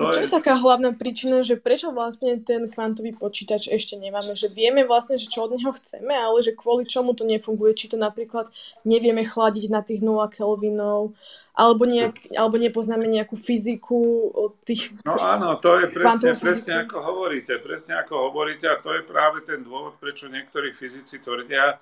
To 0.00 0.16
čo 0.16 0.24
je 0.24 0.32
taká 0.32 0.56
hlavná 0.56 0.96
príčina, 0.96 1.44
že 1.44 1.60
prečo 1.60 1.92
vlastne 1.92 2.40
ten 2.40 2.72
kvantový 2.72 3.12
počítač 3.12 3.68
ešte 3.68 4.00
nemáme? 4.00 4.32
Že 4.32 4.48
vieme 4.56 4.88
vlastne, 4.88 5.20
že 5.20 5.28
čo 5.28 5.44
od 5.44 5.52
neho 5.52 5.72
chceme, 5.76 6.16
ale 6.16 6.40
že 6.40 6.56
kvôli 6.56 6.88
čomu 6.88 7.12
to 7.12 7.28
nefunguje? 7.28 7.76
Či 7.76 7.92
to 7.92 7.96
napríklad 8.00 8.48
nevieme 8.88 9.28
chladiť 9.28 9.68
na 9.68 9.84
tých 9.84 10.00
0 10.00 10.24
Kelvinov, 10.32 11.12
alebo, 11.52 11.84
nejak, 11.84 12.32
alebo 12.32 12.56
nepoznáme 12.56 13.04
nejakú 13.12 13.36
fyziku 13.36 14.32
tých... 14.64 14.96
No 15.04 15.20
áno, 15.20 15.60
to 15.60 15.76
je 15.84 15.92
presne, 15.92 16.32
presne 16.40 16.88
ako 16.88 16.96
hovoríte, 17.04 17.60
presne 17.60 18.00
ako 18.00 18.30
hovoríte 18.30 18.72
a 18.72 18.80
to 18.80 18.96
je 18.96 19.04
práve 19.04 19.44
ten 19.44 19.60
dôvod, 19.60 20.00
prečo 20.00 20.32
niektorí 20.32 20.72
fyzici 20.72 21.20
tvrdia, 21.20 21.76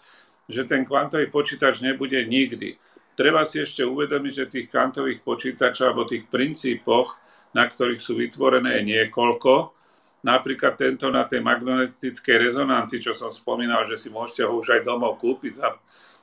že 0.49 0.64
ten 0.64 0.83
kvantový 0.88 1.28
počítač 1.28 1.85
nebude 1.85 2.19
nikdy. 2.25 2.81
Treba 3.14 3.45
si 3.45 3.61
ešte 3.62 3.85
uvedomiť, 3.85 4.33
že 4.33 4.52
tých 4.52 4.67
kvantových 4.73 5.21
počítačov 5.23 5.93
alebo 5.93 6.09
tých 6.09 6.26
princípoch 6.26 7.28
na 7.57 7.64
ktorých 7.69 8.00
sú 8.02 8.19
vytvorené 8.19 8.85
niekoľko. 8.85 9.73
Napríklad 10.26 10.75
tento 10.75 11.09
na 11.14 11.25
tej 11.25 11.40
magnetickej 11.47 12.37
rezonancii, 12.43 12.99
čo 12.99 13.14
som 13.14 13.31
spomínal, 13.31 13.87
že 13.87 13.97
si 13.97 14.11
môžete 14.11 14.43
ho 14.45 14.59
už 14.59 14.75
aj 14.75 14.83
domov 14.83 15.23
kúpiť 15.23 15.62
za 15.62 15.78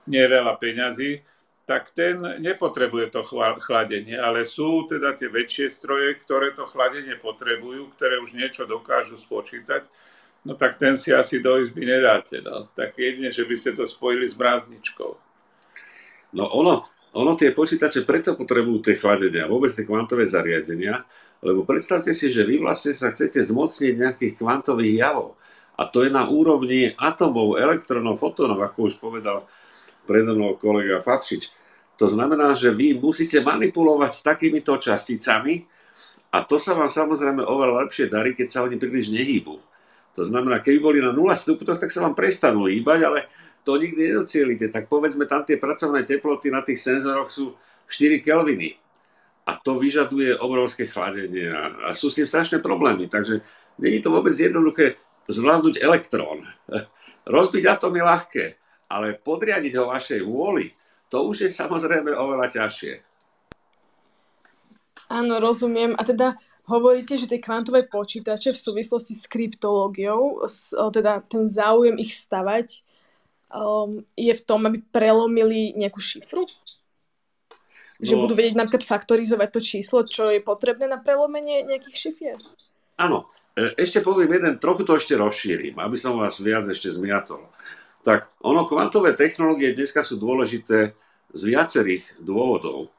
neveľa 0.05 0.59
peňazí, 0.59 1.23
tak 1.65 1.89
ten 1.97 2.21
nepotrebuje 2.21 3.09
to 3.09 3.25
chladenie, 3.57 4.13
ale 4.13 4.45
sú 4.45 4.85
teda 4.85 5.17
tie 5.17 5.31
väčšie 5.31 5.73
stroje, 5.73 6.13
ktoré 6.21 6.53
to 6.53 6.69
chladenie 6.69 7.17
potrebujú, 7.17 7.89
ktoré 7.97 8.21
už 8.21 8.37
niečo 8.37 8.69
dokážu 8.69 9.17
spočítať, 9.17 9.89
no 10.45 10.53
tak 10.53 10.77
ten 10.77 10.95
si 10.95 11.09
asi 11.09 11.41
do 11.41 11.57
izby 11.57 11.83
nedáte. 11.83 12.39
No. 12.45 12.69
Tak 12.71 12.95
jedine, 12.95 13.33
že 13.33 13.43
by 13.43 13.55
ste 13.57 13.73
to 13.73 13.89
spojili 13.89 14.29
s 14.29 14.37
brázničkou. 14.37 15.11
No 16.37 16.43
ono, 16.53 16.85
ono 17.17 17.33
tie 17.33 17.51
počítače 17.51 18.05
preto 18.05 18.37
potrebujú 18.37 18.85
tie 18.85 18.95
chladenia, 18.95 19.49
vôbec 19.49 19.73
tie 19.73 19.87
kvantové 19.87 20.29
zariadenia, 20.29 21.01
lebo 21.41 21.65
predstavte 21.65 22.13
si, 22.13 22.29
že 22.29 22.45
vy 22.45 22.61
vlastne 22.61 22.93
sa 22.93 23.09
chcete 23.09 23.41
zmocniť 23.41 23.93
nejakých 23.97 24.33
kvantových 24.39 24.95
javov. 25.01 25.35
A 25.75 25.83
to 25.91 26.07
je 26.07 26.11
na 26.13 26.23
úrovni 26.31 26.95
atomov, 26.95 27.59
elektronov, 27.59 28.15
fotónov, 28.15 28.63
ako 28.63 28.87
už 28.87 28.95
povedal 29.01 29.43
predo 30.07 30.37
mnou 30.37 30.55
kolega 30.55 31.03
Fabšič. 31.03 31.51
To 31.99 32.07
znamená, 32.07 32.55
že 32.55 32.71
vy 32.71 32.95
musíte 32.95 33.39
manipulovať 33.43 34.11
s 34.11 34.21
takýmito 34.23 34.75
časticami 34.75 35.67
a 36.31 36.43
to 36.43 36.59
sa 36.59 36.75
vám 36.75 36.91
samozrejme 36.91 37.43
oveľa 37.43 37.87
lepšie 37.87 38.11
darí, 38.11 38.35
keď 38.35 38.47
sa 38.51 38.63
oni 38.67 38.75
príliš 38.75 39.07
nehýbu. 39.11 39.74
To 40.15 40.23
znamená, 40.23 40.63
keby 40.63 40.79
boli 40.79 40.99
na 41.03 41.11
0 41.11 41.27
stupňoch, 41.35 41.79
tak 41.79 41.91
sa 41.91 42.07
vám 42.07 42.15
prestanú 42.15 42.71
hýbať, 42.71 42.99
ale 43.03 43.19
to 43.67 43.75
nikdy 43.75 44.15
nedocielite. 44.15 44.71
Tak 44.71 44.87
povedzme, 44.87 45.27
tam 45.27 45.43
tie 45.43 45.59
pracovné 45.59 46.07
teploty 46.07 46.47
na 46.47 46.63
tých 46.63 46.79
senzoroch 46.79 47.27
sú 47.27 47.51
4 47.91 48.23
kelviny. 48.23 48.79
A 49.45 49.59
to 49.61 49.77
vyžaduje 49.77 50.33
obrovské 50.41 50.89
chladenie 50.89 51.53
a 51.53 51.93
sú 51.93 52.09
s 52.09 52.17
tým 52.17 52.25
strašné 52.25 52.63
problémy. 52.63 53.11
Takže 53.11 53.45
není 53.77 54.01
to 54.01 54.09
vôbec 54.09 54.33
jednoduché 54.33 54.97
zvládnuť 55.27 55.83
elektrón. 55.83 56.47
Rozbiť 57.35 57.63
atom 57.69 57.93
je 57.93 58.03
ľahké, 58.05 58.45
ale 58.89 59.17
podriadiť 59.17 59.73
ho 59.77 59.91
vašej 59.91 60.21
vôli, 60.25 60.73
to 61.09 61.25
už 61.25 61.45
je 61.45 61.49
samozrejme 61.49 62.09
oveľa 62.13 62.57
ťažšie. 62.57 62.93
Áno, 65.09 65.37
rozumiem. 65.37 65.93
A 65.93 66.01
teda 66.01 66.37
hovoríte, 66.65 67.17
že 67.17 67.29
tie 67.29 67.41
kvantové 67.41 67.85
počítače 67.85 68.53
v 68.53 68.59
súvislosti 68.59 69.13
s 69.13 69.25
kryptológiou, 69.29 70.43
teda 70.93 71.21
ten 71.25 71.45
záujem 71.45 71.97
ich 72.01 72.13
stavať, 72.13 72.81
um, 73.53 74.01
je 74.17 74.33
v 74.33 74.41
tom, 74.45 74.65
aby 74.65 74.81
prelomili 74.89 75.73
nejakú 75.77 76.01
šifru? 76.01 76.49
Že 78.03 78.13
no, 78.19 78.21
budú 78.27 78.33
vedieť 78.35 78.59
napríklad 78.59 78.83
faktorizovať 78.83 79.49
to 79.55 79.61
číslo, 79.63 80.03
čo 80.03 80.27
je 80.27 80.43
potrebné 80.43 80.91
na 80.91 80.99
prelomenie 80.99 81.63
nejakých 81.63 81.95
šifier? 81.95 82.37
Áno. 82.99 83.31
E, 83.55 83.71
ešte 83.79 84.03
poviem 84.03 84.35
jeden, 84.35 84.59
trochu 84.59 84.83
to 84.83 84.99
ešte 84.99 85.15
rozšírim, 85.15 85.79
aby 85.79 85.95
som 85.95 86.19
vás 86.19 86.43
viac 86.43 86.67
ešte 86.67 86.91
zmiatol. 86.91 87.47
Tak 88.03 88.35
ono, 88.43 88.67
kvantové 88.67 89.15
technológie 89.15 89.71
dneska 89.71 90.03
sú 90.03 90.19
dôležité 90.19 90.91
z 91.31 91.41
viacerých 91.47 92.19
dôvodov. 92.19 92.91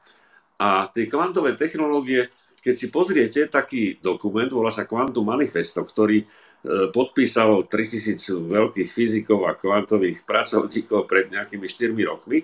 A 0.57 0.89
tie 0.89 1.05
kvantové 1.05 1.53
technológie, 1.53 2.33
keď 2.67 2.75
si 2.75 2.91
pozriete 2.91 3.47
taký 3.47 4.03
dokument, 4.03 4.51
volá 4.51 4.75
sa 4.75 4.83
Quantum 4.83 5.23
Manifesto, 5.23 5.87
ktorý 5.87 6.19
e, 6.19 6.25
podpísalo 6.91 7.63
3000 7.63 8.43
veľkých 8.43 8.89
fyzikov 8.91 9.47
a 9.47 9.55
kvantových 9.55 10.27
pracovníkov 10.27 11.07
pred 11.07 11.31
nejakými 11.31 11.63
4 11.63 11.95
rokmi. 12.03 12.43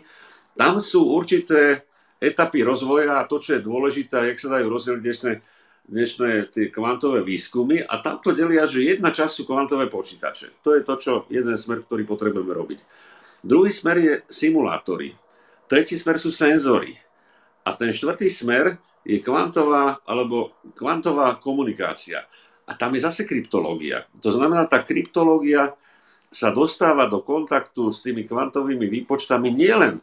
Tam 0.56 0.80
sú 0.80 1.12
určité 1.12 1.84
etapy 2.24 2.64
rozvoja 2.64 3.20
a 3.20 3.28
to, 3.28 3.44
čo 3.44 3.60
je 3.60 3.68
dôležité, 3.68 4.32
jak 4.32 4.40
sa 4.40 4.56
dajú 4.56 4.72
rozdeliť 4.72 5.02
dnešné, 5.04 5.34
dnešné 5.92 6.30
tie 6.56 6.72
kvantové 6.72 7.20
výskumy 7.20 7.84
a 7.84 8.00
tam 8.00 8.24
to 8.24 8.32
delia, 8.32 8.64
že 8.64 8.96
jedna 8.96 9.12
časť 9.12 9.34
sú 9.36 9.44
kvantové 9.44 9.92
počítače. 9.92 10.64
To 10.64 10.72
je 10.72 10.88
to, 10.88 10.96
čo 10.96 11.14
jeden 11.28 11.60
smer, 11.60 11.84
ktorý 11.84 12.08
potrebujeme 12.08 12.56
robiť. 12.56 12.80
Druhý 13.44 13.76
smer 13.76 13.98
je 14.00 14.14
simulátory. 14.32 15.20
Tretí 15.68 16.00
smer 16.00 16.16
sú 16.16 16.32
senzory. 16.32 16.96
A 17.68 17.76
ten 17.76 17.92
štvrtý 17.92 18.32
smer 18.32 18.80
je 19.04 19.20
kvantová 19.20 20.00
alebo 20.08 20.56
kvantová 20.76 21.36
komunikácia. 21.40 22.24
A 22.64 22.72
tam 22.80 22.96
je 22.96 23.04
zase 23.04 23.28
kryptológia. 23.28 24.08
To 24.24 24.32
znamená, 24.32 24.64
tá 24.68 24.80
kryptológia 24.80 25.76
sa 26.32 26.50
dostáva 26.50 27.12
do 27.12 27.20
kontaktu 27.22 27.92
s 27.92 28.02
tými 28.02 28.24
kvantovými 28.24 28.88
výpočtami 28.88 29.52
nielen 29.52 30.00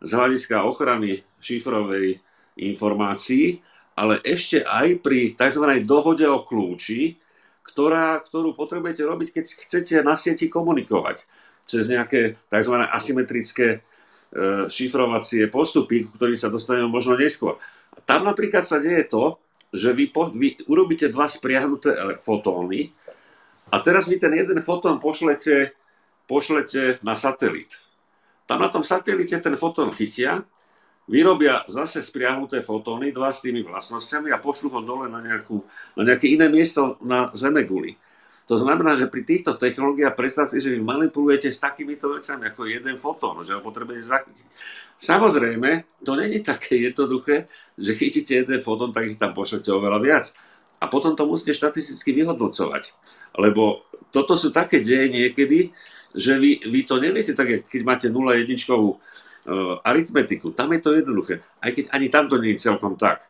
z 0.00 0.10
hľadiska 0.14 0.62
ochrany 0.62 1.26
šifrovej 1.42 2.22
informácií, 2.56 3.60
ale 3.98 4.22
ešte 4.22 4.62
aj 4.62 5.02
pri 5.02 5.34
tzv. 5.34 5.82
dohode 5.82 6.24
o 6.24 6.46
kľúči, 6.46 7.18
ktorá, 7.66 8.22
ktorú 8.22 8.54
potrebujete 8.54 9.02
robiť, 9.02 9.28
keď 9.42 9.44
chcete 9.66 9.94
na 10.06 10.14
sieti 10.14 10.46
komunikovať 10.46 11.26
cez 11.66 11.90
nejaké 11.90 12.38
tzv. 12.46 12.74
asymetrické 12.86 13.82
E, 14.26 14.70
šifrovacie 14.70 15.46
postupy, 15.50 16.06
ktorý 16.06 16.34
sa 16.38 16.50
dostaneme 16.50 16.90
možno 16.90 17.18
neskôr. 17.18 17.58
Tam 18.06 18.22
napríklad 18.22 18.62
sa 18.62 18.78
deje 18.78 19.10
to, 19.10 19.42
že 19.74 19.90
vy, 19.90 20.08
po, 20.14 20.30
vy 20.30 20.56
urobíte 20.70 21.10
dva 21.10 21.26
spriahnuté 21.26 21.92
fotóny 22.22 22.94
a 23.68 23.82
teraz 23.82 24.06
vy 24.06 24.22
ten 24.22 24.30
jeden 24.30 24.62
fotón 24.62 25.02
pošlete, 25.02 25.74
pošlete 26.30 27.02
na 27.02 27.18
satelit. 27.18 27.82
Tam 28.46 28.62
na 28.62 28.70
tom 28.70 28.86
satelite 28.86 29.42
ten 29.42 29.58
fotón 29.58 29.90
chytia, 29.90 30.46
vyrobia 31.10 31.66
zase 31.66 31.98
spriahnuté 31.98 32.62
fotóny, 32.62 33.10
dva 33.10 33.34
s 33.34 33.42
tými 33.42 33.66
vlastnosťami 33.66 34.30
a 34.30 34.38
pošlú 34.38 34.70
ho 34.70 34.80
dole 34.86 35.10
na, 35.10 35.18
nejakú, 35.18 35.66
na 35.98 36.02
nejaké 36.06 36.30
iné 36.30 36.46
miesto 36.46 37.02
na 37.02 37.34
Zemeguli. 37.34 37.98
To 38.46 38.54
znamená, 38.54 38.94
že 38.94 39.10
pri 39.10 39.22
týchto 39.26 39.58
technológiách 39.58 40.14
predstavte, 40.14 40.58
že 40.62 40.70
vy 40.70 40.78
manipulujete 40.82 41.50
s 41.50 41.62
takýmito 41.62 42.10
vecami 42.10 42.46
ako 42.50 42.70
jeden 42.70 42.94
fotón, 42.98 43.42
že 43.42 43.54
ho 43.54 43.62
potrebujete 43.62 44.06
zachytiť. 44.06 44.46
Samozrejme, 44.96 45.84
to 46.00 46.16
není 46.16 46.40
také 46.40 46.80
jednoduché, 46.80 47.52
že 47.76 47.92
chytíte 47.92 48.32
jeden 48.32 48.60
fotón, 48.64 48.92
tak 48.96 49.12
ich 49.12 49.20
tam 49.20 49.36
pošlete 49.36 49.68
oveľa 49.68 49.98
viac. 50.00 50.26
A 50.80 50.88
potom 50.88 51.16
to 51.16 51.28
musíte 51.28 51.56
štatisticky 51.56 52.16
vyhodnocovať. 52.16 52.96
Lebo 53.36 53.84
toto 54.08 54.36
sú 54.36 54.52
také 54.52 54.80
deje 54.80 55.12
niekedy, 55.12 55.72
že 56.16 56.40
vy, 56.40 56.64
vy 56.64 56.80
to 56.88 56.96
neviete 56.96 57.36
tak, 57.36 57.68
keď 57.68 57.80
máte 57.84 58.06
0,1 58.08 58.48
uh, 58.72 58.96
aritmetiku. 59.84 60.56
Tam 60.56 60.72
je 60.72 60.80
to 60.80 60.96
jednoduché. 60.96 61.44
Aj 61.60 61.70
keď 61.72 61.92
ani 61.92 62.08
tam 62.08 62.32
to 62.32 62.40
nie 62.40 62.56
je 62.56 62.64
celkom 62.72 62.96
tak. 62.96 63.28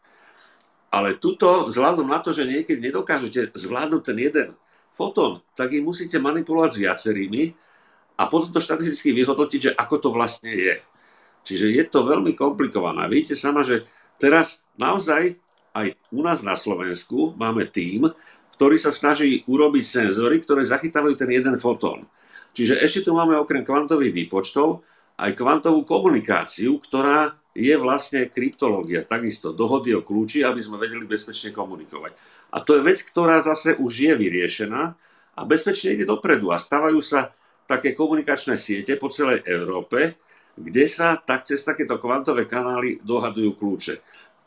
Ale 0.95 1.19
tuto, 1.19 1.67
vzhľadom 1.67 2.07
na 2.07 2.23
to, 2.23 2.31
že 2.31 2.47
niekedy 2.47 2.79
nedokážete 2.79 3.59
zvládnuť 3.59 4.03
ten 4.07 4.19
jeden 4.23 4.49
fotón, 4.95 5.43
tak 5.59 5.75
ich 5.75 5.83
musíte 5.83 6.23
manipulovať 6.23 6.71
s 6.73 6.81
viacerými 6.81 7.43
a 8.17 8.23
potom 8.31 8.49
to 8.49 8.63
štatisticky 8.63 9.13
vyhodnotiť, 9.13 9.61
že 9.61 9.73
ako 9.77 9.95
to 9.99 10.09
vlastne 10.15 10.55
je. 10.55 10.79
Čiže 11.47 11.71
je 11.71 11.85
to 11.87 12.03
veľmi 12.03 12.35
komplikované. 12.35 13.07
Vidíte 13.07 13.39
sama, 13.39 13.63
že 13.63 13.87
teraz 14.19 14.67
naozaj 14.75 15.39
aj 15.71 15.95
u 16.11 16.21
nás 16.27 16.43
na 16.43 16.59
Slovensku 16.59 17.39
máme 17.39 17.71
tým, 17.71 18.11
ktorý 18.59 18.81
sa 18.81 18.91
snaží 18.91 19.45
urobiť 19.47 19.85
senzory, 19.85 20.43
ktoré 20.43 20.67
zachytávajú 20.67 21.15
ten 21.15 21.31
jeden 21.31 21.55
fotón. 21.61 22.09
Čiže 22.57 22.81
ešte 22.81 23.05
tu 23.07 23.13
máme 23.13 23.37
okrem 23.37 23.63
kvantových 23.63 24.27
výpočtov 24.27 24.81
aj 25.21 25.37
kvantovú 25.37 25.85
komunikáciu, 25.85 26.81
ktorá 26.81 27.37
je 27.57 27.73
vlastne 27.77 28.29
kryptológia, 28.29 29.05
takisto 29.05 29.53
dohody 29.53 29.93
o 29.97 30.05
kľúči, 30.05 30.45
aby 30.45 30.61
sme 30.61 30.81
vedeli 30.81 31.05
bezpečne 31.09 31.53
komunikovať. 31.53 32.13
A 32.53 32.61
to 32.65 32.81
je 32.81 32.85
vec, 32.85 33.01
ktorá 33.01 33.41
zase 33.45 33.77
už 33.77 33.93
je 33.93 34.13
vyriešená 34.13 34.83
a 35.37 35.41
bezpečne 35.45 35.93
ide 35.93 36.09
dopredu 36.09 36.53
a 36.53 36.61
stavajú 36.61 37.01
sa 37.05 37.33
také 37.69 37.93
komunikačné 37.93 38.57
siete 38.57 38.97
po 38.97 39.13
celej 39.13 39.45
Európe, 39.45 40.17
kde 40.57 40.85
sa 40.89 41.21
tak 41.21 41.45
cez 41.45 41.61
takéto 41.63 42.01
kvantové 42.01 42.49
kanály 42.49 42.99
dohadujú 43.05 43.55
kľúče. 43.61 43.95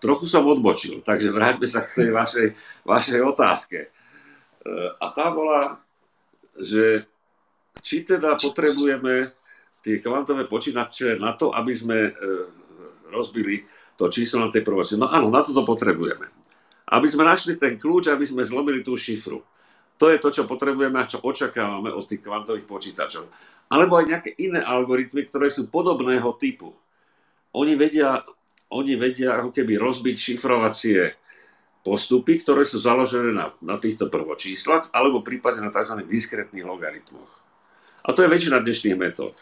Trochu 0.02 0.26
som 0.26 0.48
odbočil, 0.48 1.06
takže 1.06 1.30
vráťme 1.30 1.67
sa 1.69 1.86
k 1.86 2.04
tej 2.04 2.10
vašej, 2.10 2.48
vašej 2.88 3.19
otázke. 3.22 3.78
E, 3.86 3.89
a 4.98 5.06
tá 5.13 5.28
bola, 5.30 5.78
že 6.58 7.06
či 7.80 8.04
teda 8.04 8.36
potrebujeme 8.36 9.30
tie 9.86 10.02
kvantové 10.02 10.48
počítače 10.48 11.19
na 11.19 11.36
to, 11.36 11.52
aby 11.52 11.74
sme 11.76 11.98
e, 12.10 12.12
rozbili 13.12 13.63
to 14.00 14.08
číslo 14.08 14.48
na 14.48 14.50
tej 14.50 14.63
provoci. 14.63 14.95
No 14.95 15.12
áno, 15.12 15.28
na 15.28 15.43
to 15.43 15.52
to 15.52 15.67
potrebujeme 15.67 16.39
aby 16.89 17.08
sme 17.08 17.24
našli 17.26 17.54
ten 17.54 17.78
kľúč, 17.78 18.10
aby 18.10 18.26
sme 18.26 18.41
zlomili 18.41 18.82
tú 18.82 18.98
šifru. 18.98 19.45
To 20.00 20.06
je 20.10 20.17
to, 20.17 20.32
čo 20.32 20.50
potrebujeme 20.50 20.98
a 20.98 21.10
čo 21.10 21.22
očakávame 21.22 21.91
od 21.93 22.08
tých 22.08 22.24
kvantových 22.24 22.65
počítačov. 22.65 23.30
Alebo 23.69 24.01
aj 24.01 24.05
nejaké 24.10 24.32
iné 24.41 24.60
algoritmy, 24.65 25.29
ktoré 25.29 25.53
sú 25.53 25.69
podobného 25.69 26.34
typu. 26.41 26.73
Oni 27.53 27.77
vedia, 27.77 28.25
oni 28.73 28.97
vedia 28.97 29.38
ako 29.38 29.53
keby 29.53 29.77
rozbiť 29.77 30.15
šifrovacie 30.17 31.13
postupy, 31.86 32.41
ktoré 32.41 32.67
sú 32.67 32.82
založené 32.82 33.32
na, 33.32 33.53
na 33.63 33.77
týchto 33.79 34.12
prvočíslach, 34.12 34.91
alebo 34.91 35.23
prípadne 35.23 35.63
na 35.63 35.71
tzv. 35.71 36.01
diskrétnych 36.05 36.65
logaritmoch. 36.65 37.32
A 38.03 38.12
to 38.12 38.25
je 38.25 38.32
väčšina 38.32 38.60
dnešných 38.62 38.97
metód. 38.99 39.36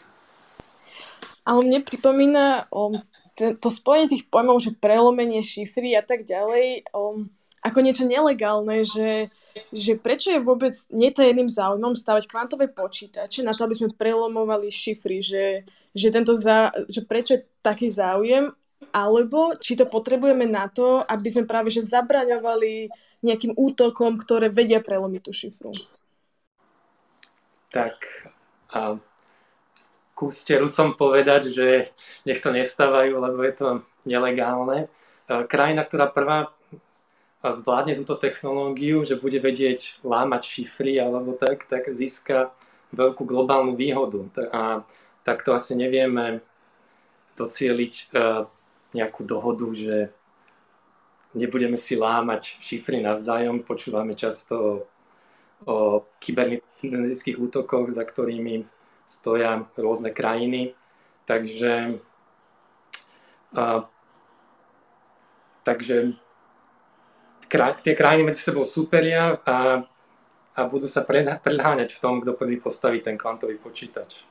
Ale 1.48 1.64
mne 1.64 1.80
pripomína 1.80 2.68
o, 2.68 3.00
to 3.36 3.68
spojenie 3.72 4.12
tých 4.12 4.28
pojmov, 4.28 4.60
že 4.60 4.76
prelomenie 4.76 5.40
šifry 5.40 5.96
a 5.96 6.04
tak 6.04 6.28
ďalej, 6.28 6.88
o, 6.92 7.24
ako 7.64 7.78
niečo 7.80 8.04
nelegálne, 8.04 8.84
že, 8.84 9.32
že 9.72 9.98
prečo 9.98 10.34
je 10.34 10.40
vôbec 10.42 10.74
netajeným 10.90 11.48
záujmom 11.50 11.94
stavať 11.96 12.28
kvantové 12.30 12.70
počítače 12.70 13.42
na 13.42 13.52
to, 13.52 13.64
aby 13.64 13.74
sme 13.74 13.96
prelomovali 13.96 14.68
šifry, 14.68 15.18
že, 15.22 15.44
že, 15.92 16.08
tento 16.10 16.32
zá, 16.34 16.72
že 16.88 17.04
prečo 17.04 17.38
je 17.38 17.46
taký 17.62 17.88
záujem, 17.88 18.50
alebo 18.94 19.58
či 19.58 19.74
to 19.74 19.84
potrebujeme 19.84 20.46
na 20.46 20.70
to, 20.70 21.02
aby 21.02 21.28
sme 21.28 21.44
práve 21.50 21.68
že 21.68 21.84
zabraňovali 21.84 22.88
nejakým 23.22 23.58
útokom, 23.58 24.14
ktoré 24.16 24.46
vedia 24.48 24.78
prelomiť 24.78 25.22
tú 25.22 25.32
šifru. 25.34 25.72
Tak, 27.68 28.00
a 28.72 28.96
skúste 29.74 30.56
Rusom 30.56 30.96
povedať, 30.96 31.52
že 31.52 31.68
nech 32.24 32.40
to 32.40 32.54
nestávajú, 32.54 33.18
lebo 33.18 33.40
je 33.44 33.54
to 33.54 33.68
nelegálne. 34.08 34.88
Krajina, 35.28 35.84
ktorá 35.84 36.08
prvá 36.08 36.48
zvládne 37.42 37.94
túto 37.94 38.18
technológiu, 38.18 39.06
že 39.06 39.14
bude 39.14 39.38
vedieť 39.38 40.02
lámať 40.02 40.42
šifry 40.42 40.98
alebo 40.98 41.38
tak, 41.38 41.70
tak 41.70 41.86
získa 41.94 42.50
veľkú 42.90 43.22
globálnu 43.22 43.78
výhodu. 43.78 44.26
A 44.50 44.82
takto 45.22 45.54
asi 45.54 45.78
nevieme 45.78 46.42
docieliť 47.38 47.94
e, 47.94 48.04
nejakú 48.98 49.22
dohodu, 49.22 49.70
že 49.70 50.10
nebudeme 51.38 51.78
si 51.78 51.94
lámať 51.94 52.58
šifry 52.58 52.98
navzájom. 53.04 53.62
Počúvame 53.62 54.18
často 54.18 54.88
o, 55.62 56.02
kybernetických 56.18 57.38
útokoch, 57.38 57.92
za 57.92 58.02
ktorými 58.02 58.66
stoja 59.06 59.68
rôzne 59.76 60.10
krajiny. 60.10 60.72
Takže, 61.28 62.00
a, 63.52 63.84
takže 65.62 66.16
tie 67.82 67.94
krajiny 67.96 68.28
medzi 68.28 68.44
sebou 68.44 68.62
súperia 68.62 69.40
a, 69.42 69.82
a 70.52 70.60
budú 70.68 70.86
sa 70.86 71.02
predháňať 71.04 71.96
v 71.96 72.02
tom, 72.02 72.20
kto 72.20 72.36
prvý 72.36 72.60
postaví 72.60 73.00
ten 73.00 73.16
kvantový 73.16 73.56
počítač. 73.56 74.22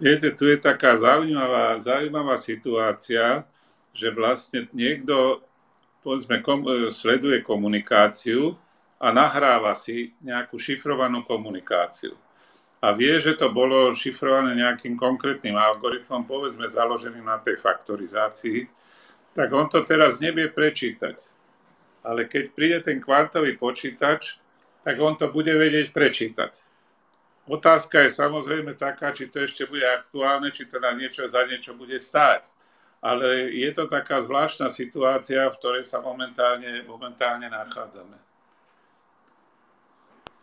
Viete, 0.00 0.32
tu 0.32 0.48
je 0.48 0.56
taká 0.56 0.96
zaujímavá, 0.96 1.76
zaujímavá 1.80 2.40
situácia, 2.40 3.44
že 3.92 4.08
vlastne 4.12 4.68
niekto 4.72 5.44
povedzme, 6.00 6.40
kom, 6.40 6.64
e, 6.64 6.88
sleduje 6.88 7.44
komunikáciu 7.44 8.56
a 9.00 9.12
nahráva 9.12 9.76
si 9.76 10.16
nejakú 10.24 10.56
šifrovanú 10.56 11.24
komunikáciu 11.24 12.16
a 12.80 12.96
vie, 12.96 13.20
že 13.20 13.36
to 13.36 13.52
bolo 13.52 13.92
šifrované 13.92 14.56
nejakým 14.56 14.96
konkrétnym 14.96 15.56
algoritmom, 15.56 16.24
povedzme 16.24 16.72
založeným 16.72 17.28
na 17.28 17.36
tej 17.36 17.60
faktorizácii, 17.60 18.64
tak 19.36 19.52
on 19.52 19.68
to 19.68 19.84
teraz 19.84 20.18
nevie 20.18 20.48
prečítať. 20.48 21.39
Ale 22.00 22.24
keď 22.24 22.44
príde 22.56 22.78
ten 22.80 22.98
kvantový 22.98 23.60
počítač, 23.60 24.40
tak 24.84 24.96
on 25.00 25.16
to 25.20 25.28
bude 25.28 25.52
vedieť 25.52 25.92
prečítať. 25.92 26.52
Otázka 27.50 28.06
je 28.06 28.14
samozrejme 28.14 28.78
taká, 28.78 29.12
či 29.12 29.28
to 29.28 29.42
ešte 29.44 29.66
bude 29.68 29.84
aktuálne, 29.84 30.54
či 30.54 30.64
to 30.64 30.80
na 30.80 30.96
niečo 30.96 31.28
za 31.28 31.44
niečo 31.44 31.76
bude 31.76 31.98
stáť. 32.00 32.48
Ale 33.00 33.52
je 33.52 33.70
to 33.72 33.88
taká 33.88 34.20
zvláštna 34.20 34.68
situácia, 34.68 35.48
v 35.48 35.56
ktorej 35.56 35.84
sa 35.88 36.04
momentálne, 36.04 36.84
momentálne 36.84 37.48
nachádzame 37.48 38.30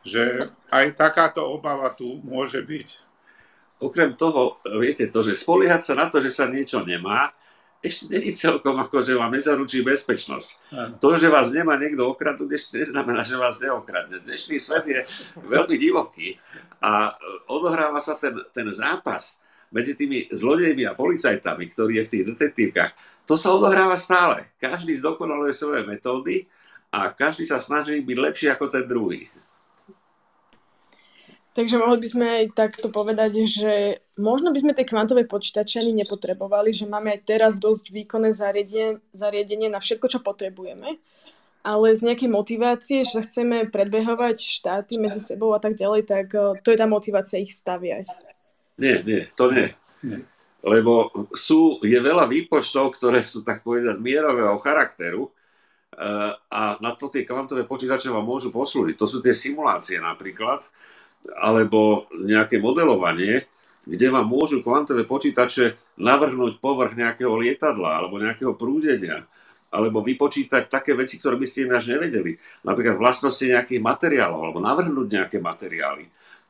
že 0.07 0.47
aj 0.71 0.95
takáto 0.95 1.43
obava 1.43 1.91
tu 1.91 2.23
môže 2.23 2.63
byť. 2.63 2.89
Okrem 3.83 4.15
toho, 4.15 4.57
viete 4.79 5.05
to, 5.11 5.19
že 5.21 5.37
spoliehať 5.37 5.81
sa 5.83 5.93
na 5.93 6.07
to, 6.07 6.23
že 6.23 6.33
sa 6.33 6.49
niečo 6.49 6.81
nemá, 6.81 7.35
ešte 7.81 8.09
není 8.09 8.33
celkom 8.33 8.73
ako, 8.81 9.05
že 9.05 9.13
vám 9.13 9.33
nezaručí 9.33 9.85
bezpečnosť. 9.85 10.49
Ano. 10.73 10.95
To, 10.97 11.09
že 11.13 11.29
vás 11.29 11.53
nemá 11.53 11.77
niekto 11.77 12.09
okradnúť, 12.09 12.49
ešte 12.57 12.81
neznamená, 12.81 13.21
že 13.21 13.37
vás 13.37 13.61
neokradne. 13.61 14.21
Dnešný 14.25 14.57
svet 14.57 14.85
je 14.89 14.99
veľmi 15.45 15.75
divoký 15.77 16.41
a 16.81 17.13
odohráva 17.45 18.01
sa 18.01 18.17
ten, 18.17 18.33
ten 18.49 18.67
zápas 18.73 19.37
medzi 19.69 19.93
tými 19.93 20.31
zlodejmi 20.31 20.87
a 20.87 20.97
policajtami, 20.97 21.63
ktorí 21.69 22.01
je 22.01 22.05
v 22.07 22.11
tých 22.11 22.25
detektívkach. 22.33 22.91
To 23.27 23.35
sa 23.35 23.51
odohráva 23.51 23.99
stále. 23.99 24.47
Každý 24.57 24.95
zdokonaluje 24.97 25.51
svoje 25.51 25.83
metódy 25.83 26.47
a 26.87 27.11
každý 27.11 27.43
sa 27.43 27.59
snaží 27.59 27.99
byť 27.99 28.17
lepší 28.17 28.47
ako 28.47 28.65
ten 28.71 28.87
druhý. 28.87 29.27
Takže 31.57 31.81
mohli 31.81 31.97
by 31.97 32.07
sme 32.13 32.25
aj 32.29 32.45
takto 32.53 32.93
povedať, 32.93 33.41
že 33.49 33.97
možno 34.21 34.53
by 34.53 34.61
sme 34.61 34.77
tie 34.77 34.85
kvantové 34.85 35.25
počítače 35.25 35.81
ani 35.81 36.05
nepotrebovali, 36.05 36.69
že 36.69 36.85
máme 36.85 37.17
aj 37.17 37.25
teraz 37.25 37.57
dosť 37.57 37.89
výkonné 37.97 38.29
zariadenie, 38.29 39.01
zariadenie 39.09 39.65
na 39.65 39.81
všetko, 39.81 40.05
čo 40.05 40.19
potrebujeme, 40.21 41.01
ale 41.65 41.87
z 41.97 42.05
nejakej 42.05 42.29
motivácie, 42.29 43.01
že 43.01 43.17
sa 43.17 43.25
chceme 43.25 43.73
predbehovať 43.73 44.37
štáty 44.37 45.01
medzi 45.01 45.17
sebou 45.17 45.57
a 45.57 45.59
tak 45.59 45.73
ďalej, 45.73 46.05
tak 46.05 46.29
eh, 46.37 46.61
to 46.61 46.69
je 46.69 46.77
tá 46.77 46.85
motivácia 46.85 47.41
ich 47.41 47.49
staviať. 47.49 48.05
Nie, 48.77 49.01
nie, 49.01 49.25
to 49.33 49.49
nie. 49.49 49.73
nie. 50.05 50.21
Lebo 50.61 51.09
sú, 51.33 51.81
je 51.81 51.97
veľa 51.97 52.29
výpočtov, 52.29 53.01
ktoré 53.01 53.25
sú 53.25 53.41
tak 53.41 53.65
povedať 53.65 53.97
mierového 53.97 54.61
charakteru, 54.61 55.25
eh, 55.25 56.37
a 56.37 56.77
na 56.77 56.93
to 56.93 57.09
tie 57.09 57.25
kvantové 57.25 57.65
počítače 57.65 58.13
vám 58.13 58.29
môžu 58.29 58.53
poslúžiť. 58.53 58.93
To 58.93 59.09
sú 59.09 59.25
tie 59.25 59.33
simulácie 59.33 59.97
napríklad, 59.97 60.69
alebo 61.37 62.07
nejaké 62.13 62.61
modelovanie, 62.61 63.45
kde 63.87 64.07
vám 64.11 64.27
môžu 64.27 64.59
kvantové 64.59 65.07
počítače 65.07 65.79
navrhnúť 65.97 66.59
povrch 66.59 66.93
nejakého 66.99 67.31
lietadla 67.39 68.03
alebo 68.03 68.19
nejakého 68.19 68.53
prúdenia, 68.59 69.23
alebo 69.71 70.03
vypočítať 70.03 70.67
také 70.67 70.95
veci, 70.95 71.19
ktoré 71.19 71.39
by 71.39 71.47
ste 71.47 71.67
ináč 71.67 71.91
nevedeli. 71.91 72.35
Napríklad 72.67 72.99
vlastnosti 72.99 73.43
nejakých 73.43 73.83
materiálov, 73.83 74.39
alebo 74.43 74.59
navrhnúť 74.63 75.07
nejaké 75.07 75.37
materiály. 75.39 76.07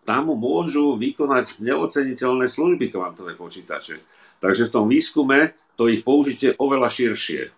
Tam 0.08 0.32
môžu 0.32 0.96
vykonať 0.96 1.60
neoceniteľné 1.60 2.48
služby 2.48 2.94
kvantové 2.94 3.36
počítače. 3.36 4.00
Takže 4.40 4.70
v 4.70 4.74
tom 4.74 4.86
výskume 4.88 5.58
to 5.76 5.90
ich 5.92 6.02
použitie 6.02 6.56
oveľa 6.58 6.90
širšie. 6.90 7.54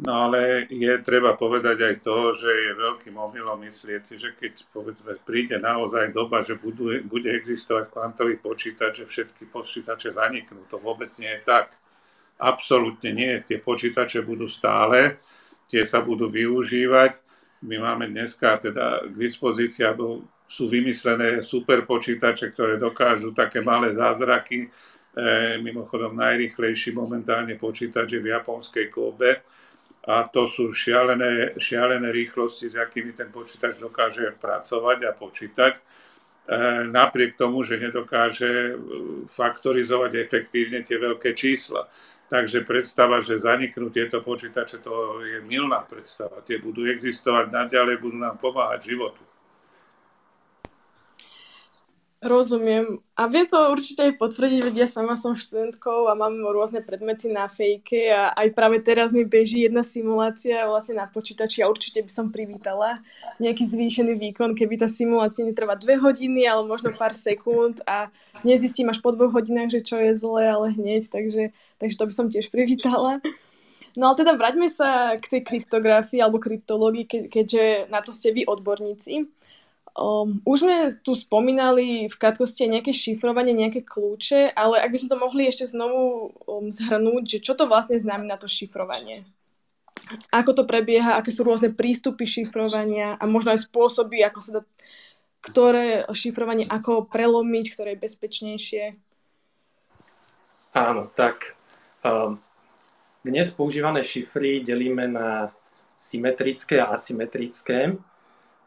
No 0.00 0.24
ale 0.24 0.64
je 0.72 0.88
treba 1.04 1.36
povedať 1.36 1.84
aj 1.84 1.94
to, 2.00 2.32
že 2.32 2.48
je 2.48 2.80
veľkým 2.80 3.12
omylom 3.12 3.60
myslieť 3.68 4.02
si, 4.08 4.14
že 4.16 4.32
keď 4.32 4.64
povedzme, 4.72 5.20
príde 5.20 5.60
naozaj 5.60 6.16
doba, 6.16 6.40
že 6.40 6.56
budú, 6.56 6.88
bude 7.04 7.28
existovať 7.28 7.92
kvantový 7.92 8.40
počítač, 8.40 9.04
že 9.04 9.06
všetky 9.06 9.52
počítače 9.52 10.16
zaniknú. 10.16 10.64
To 10.72 10.80
vôbec 10.80 11.12
nie 11.20 11.28
je 11.28 11.44
tak. 11.44 11.76
Absolútne 12.40 13.12
nie. 13.12 13.36
Tie 13.44 13.60
počítače 13.60 14.24
budú 14.24 14.48
stále, 14.48 15.20
tie 15.68 15.84
sa 15.84 16.00
budú 16.00 16.32
využívať. 16.32 17.20
My 17.62 17.78
máme 17.78 18.08
dneska 18.08 18.58
teda 18.58 19.06
k 19.06 19.14
dispozícii, 19.14 19.86
alebo 19.86 20.24
sú 20.48 20.66
vymyslené 20.72 21.44
super 21.44 21.84
počítače, 21.86 22.50
ktoré 22.50 22.80
dokážu 22.80 23.30
také 23.30 23.62
malé 23.62 23.94
zázraky. 23.94 24.66
E, 24.66 24.68
mimochodom 25.62 26.16
najrychlejší 26.18 26.90
momentálne 26.90 27.54
počítač 27.54 28.18
je 28.18 28.20
v 28.24 28.32
japonskej 28.34 28.90
Kobe 28.90 29.46
a 30.02 30.26
to 30.26 30.50
sú 30.50 30.74
šialené, 30.74 31.54
šialené 31.62 32.10
rýchlosti, 32.10 32.70
s 32.70 32.76
akými 32.76 33.14
ten 33.14 33.30
počítač 33.30 33.78
dokáže 33.78 34.34
pracovať 34.34 34.98
a 35.06 35.12
počítať, 35.14 35.72
e, 35.78 35.80
napriek 36.90 37.38
tomu, 37.38 37.62
že 37.62 37.78
nedokáže 37.78 38.50
e, 38.50 38.72
faktorizovať 39.30 40.18
efektívne 40.18 40.82
tie 40.82 40.98
veľké 40.98 41.38
čísla. 41.38 41.86
Takže 42.26 42.66
predstava, 42.66 43.22
že 43.22 43.38
zaniknú 43.38 43.94
tieto 43.94 44.24
počítače, 44.26 44.82
to 44.82 45.22
je 45.22 45.38
milná 45.46 45.86
predstava. 45.86 46.42
Tie 46.42 46.58
budú 46.58 46.82
existovať 46.88 47.54
naďalej, 47.54 48.02
budú 48.02 48.18
nám 48.18 48.42
pomáhať 48.42 48.96
životu. 48.96 49.22
Rozumiem. 52.22 53.02
A 53.18 53.26
vie 53.26 53.42
to 53.50 53.58
určite 53.74 54.06
aj 54.06 54.14
potvrdiť, 54.14 54.62
veď 54.62 54.86
ja 54.86 54.88
sama 54.88 55.18
som 55.18 55.34
študentkou 55.34 56.06
a 56.06 56.14
mám 56.14 56.38
rôzne 56.54 56.78
predmety 56.78 57.26
na 57.26 57.50
fejke 57.50 58.14
a 58.14 58.30
aj 58.30 58.54
práve 58.54 58.78
teraz 58.78 59.10
mi 59.10 59.26
beží 59.26 59.66
jedna 59.66 59.82
simulácia 59.82 60.70
vlastne 60.70 61.02
na 61.02 61.10
počítači 61.10 61.66
a 61.66 61.70
určite 61.70 61.98
by 61.98 62.06
som 62.14 62.30
privítala 62.30 63.02
nejaký 63.42 63.66
zvýšený 63.66 64.14
výkon, 64.22 64.54
keby 64.54 64.78
tá 64.78 64.86
simulácia 64.86 65.42
netrvá 65.42 65.74
dve 65.74 65.98
hodiny, 65.98 66.46
ale 66.46 66.62
možno 66.62 66.94
pár 66.94 67.10
sekúnd 67.10 67.82
a 67.90 68.06
nezistím 68.46 68.94
až 68.94 69.02
po 69.02 69.10
dvoch 69.10 69.34
hodinách, 69.34 69.74
že 69.74 69.82
čo 69.82 69.98
je 69.98 70.14
zlé, 70.14 70.46
ale 70.46 70.78
hneď, 70.78 71.10
takže, 71.10 71.50
takže 71.82 71.98
to 71.98 72.06
by 72.06 72.12
som 72.14 72.30
tiež 72.30 72.54
privítala. 72.54 73.18
No 73.98 74.14
ale 74.14 74.22
teda 74.22 74.38
vraťme 74.38 74.70
sa 74.70 75.18
k 75.18 75.26
tej 75.26 75.42
kryptografii 75.42 76.22
alebo 76.22 76.38
kryptológii, 76.38 77.04
ke, 77.04 77.18
keďže 77.26 77.90
na 77.90 77.98
to 77.98 78.14
ste 78.14 78.30
vy 78.30 78.46
odborníci. 78.46 79.26
Um, 79.92 80.40
už 80.48 80.64
sme 80.64 80.88
tu 81.04 81.12
spomínali 81.12 82.08
v 82.08 82.16
krátkosti 82.16 82.64
nejaké 82.64 82.96
šifrovanie, 82.96 83.52
nejaké 83.52 83.84
kľúče, 83.84 84.56
ale 84.56 84.80
ak 84.80 84.88
by 84.88 84.98
sme 85.04 85.10
to 85.12 85.20
mohli 85.20 85.42
ešte 85.44 85.68
znovu 85.68 86.32
um, 86.48 86.72
zhrnúť, 86.72 87.36
že 87.36 87.38
čo 87.44 87.52
to 87.52 87.68
vlastne 87.68 88.00
znamená 88.00 88.40
to 88.40 88.48
šifrovanie? 88.48 89.28
Ako 90.32 90.56
to 90.56 90.64
prebieha, 90.64 91.20
aké 91.20 91.28
sú 91.28 91.44
rôzne 91.44 91.76
prístupy 91.76 92.24
šifrovania 92.24 93.20
a 93.20 93.24
možno 93.28 93.52
aj 93.52 93.68
spôsoby, 93.68 94.24
ako 94.24 94.40
sa 94.40 94.50
dá, 94.56 94.60
ktoré 95.44 96.08
šifrovanie 96.08 96.64
ako 96.64 97.04
prelomiť, 97.12 97.64
ktoré 97.76 97.92
je 97.92 98.04
bezpečnejšie? 98.08 98.84
Áno, 100.72 101.12
tak 101.12 101.52
um, 102.00 102.40
dnes 103.20 103.52
používané 103.52 104.08
šifry 104.08 104.64
delíme 104.64 105.04
na 105.04 105.52
symetrické 106.00 106.80
a 106.80 106.96
asymetrické. 106.96 108.00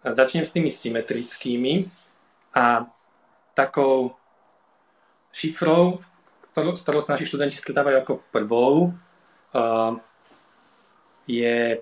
Začnem 0.06 0.46
s 0.46 0.54
tými 0.54 0.70
symetrickými 0.70 1.90
a 2.54 2.86
takou 3.58 4.14
šifrou, 5.34 6.06
ktorou, 6.54 6.78
s 6.78 6.86
ktorou 6.86 7.02
sa 7.02 7.18
naši 7.18 7.26
študenti 7.26 7.58
stretávajú 7.58 7.98
ako 8.00 8.14
prvou, 8.30 8.94
je 11.26 11.82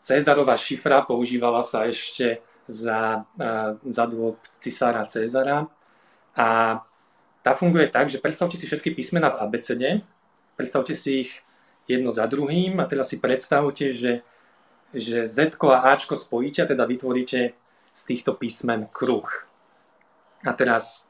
Cezarová 0.00 0.56
šifra, 0.56 1.04
používala 1.04 1.62
sa 1.62 1.86
ešte 1.86 2.42
za, 2.64 3.28
za 3.84 4.04
dôb 4.08 4.40
cisára 4.56 5.04
Cezara. 5.06 5.68
A 6.34 6.80
tá 7.44 7.52
funguje 7.52 7.88
tak, 7.92 8.08
že 8.08 8.20
predstavte 8.20 8.56
si 8.56 8.64
všetky 8.64 8.96
písmena 8.96 9.30
v 9.30 9.46
ABCD, 9.46 9.84
predstavte 10.56 10.96
si 10.96 11.28
ich 11.28 11.32
jedno 11.84 12.12
za 12.12 12.24
druhým 12.28 12.80
a 12.80 12.88
teraz 12.88 13.12
si 13.12 13.20
predstavte, 13.20 13.92
že 13.92 14.24
že 14.94 15.26
Z 15.26 15.54
a 15.60 15.94
Ačko 15.94 16.18
spojíte 16.18 16.66
a 16.66 16.70
teda 16.70 16.86
vytvoríte 16.86 17.54
z 17.94 18.02
týchto 18.06 18.34
písmen 18.34 18.90
kruh. 18.90 19.26
A 20.42 20.50
teraz 20.56 21.06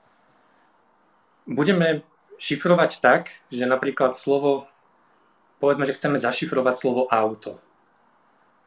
budeme 1.47 2.03
šifrovať 2.41 3.01
tak, 3.01 3.23
že 3.53 3.69
napríklad 3.69 4.17
slovo, 4.17 4.67
povedzme, 5.61 5.87
že 5.87 5.97
chceme 5.97 6.17
zašifrovať 6.17 6.75
slovo 6.77 7.07
auto. 7.09 7.61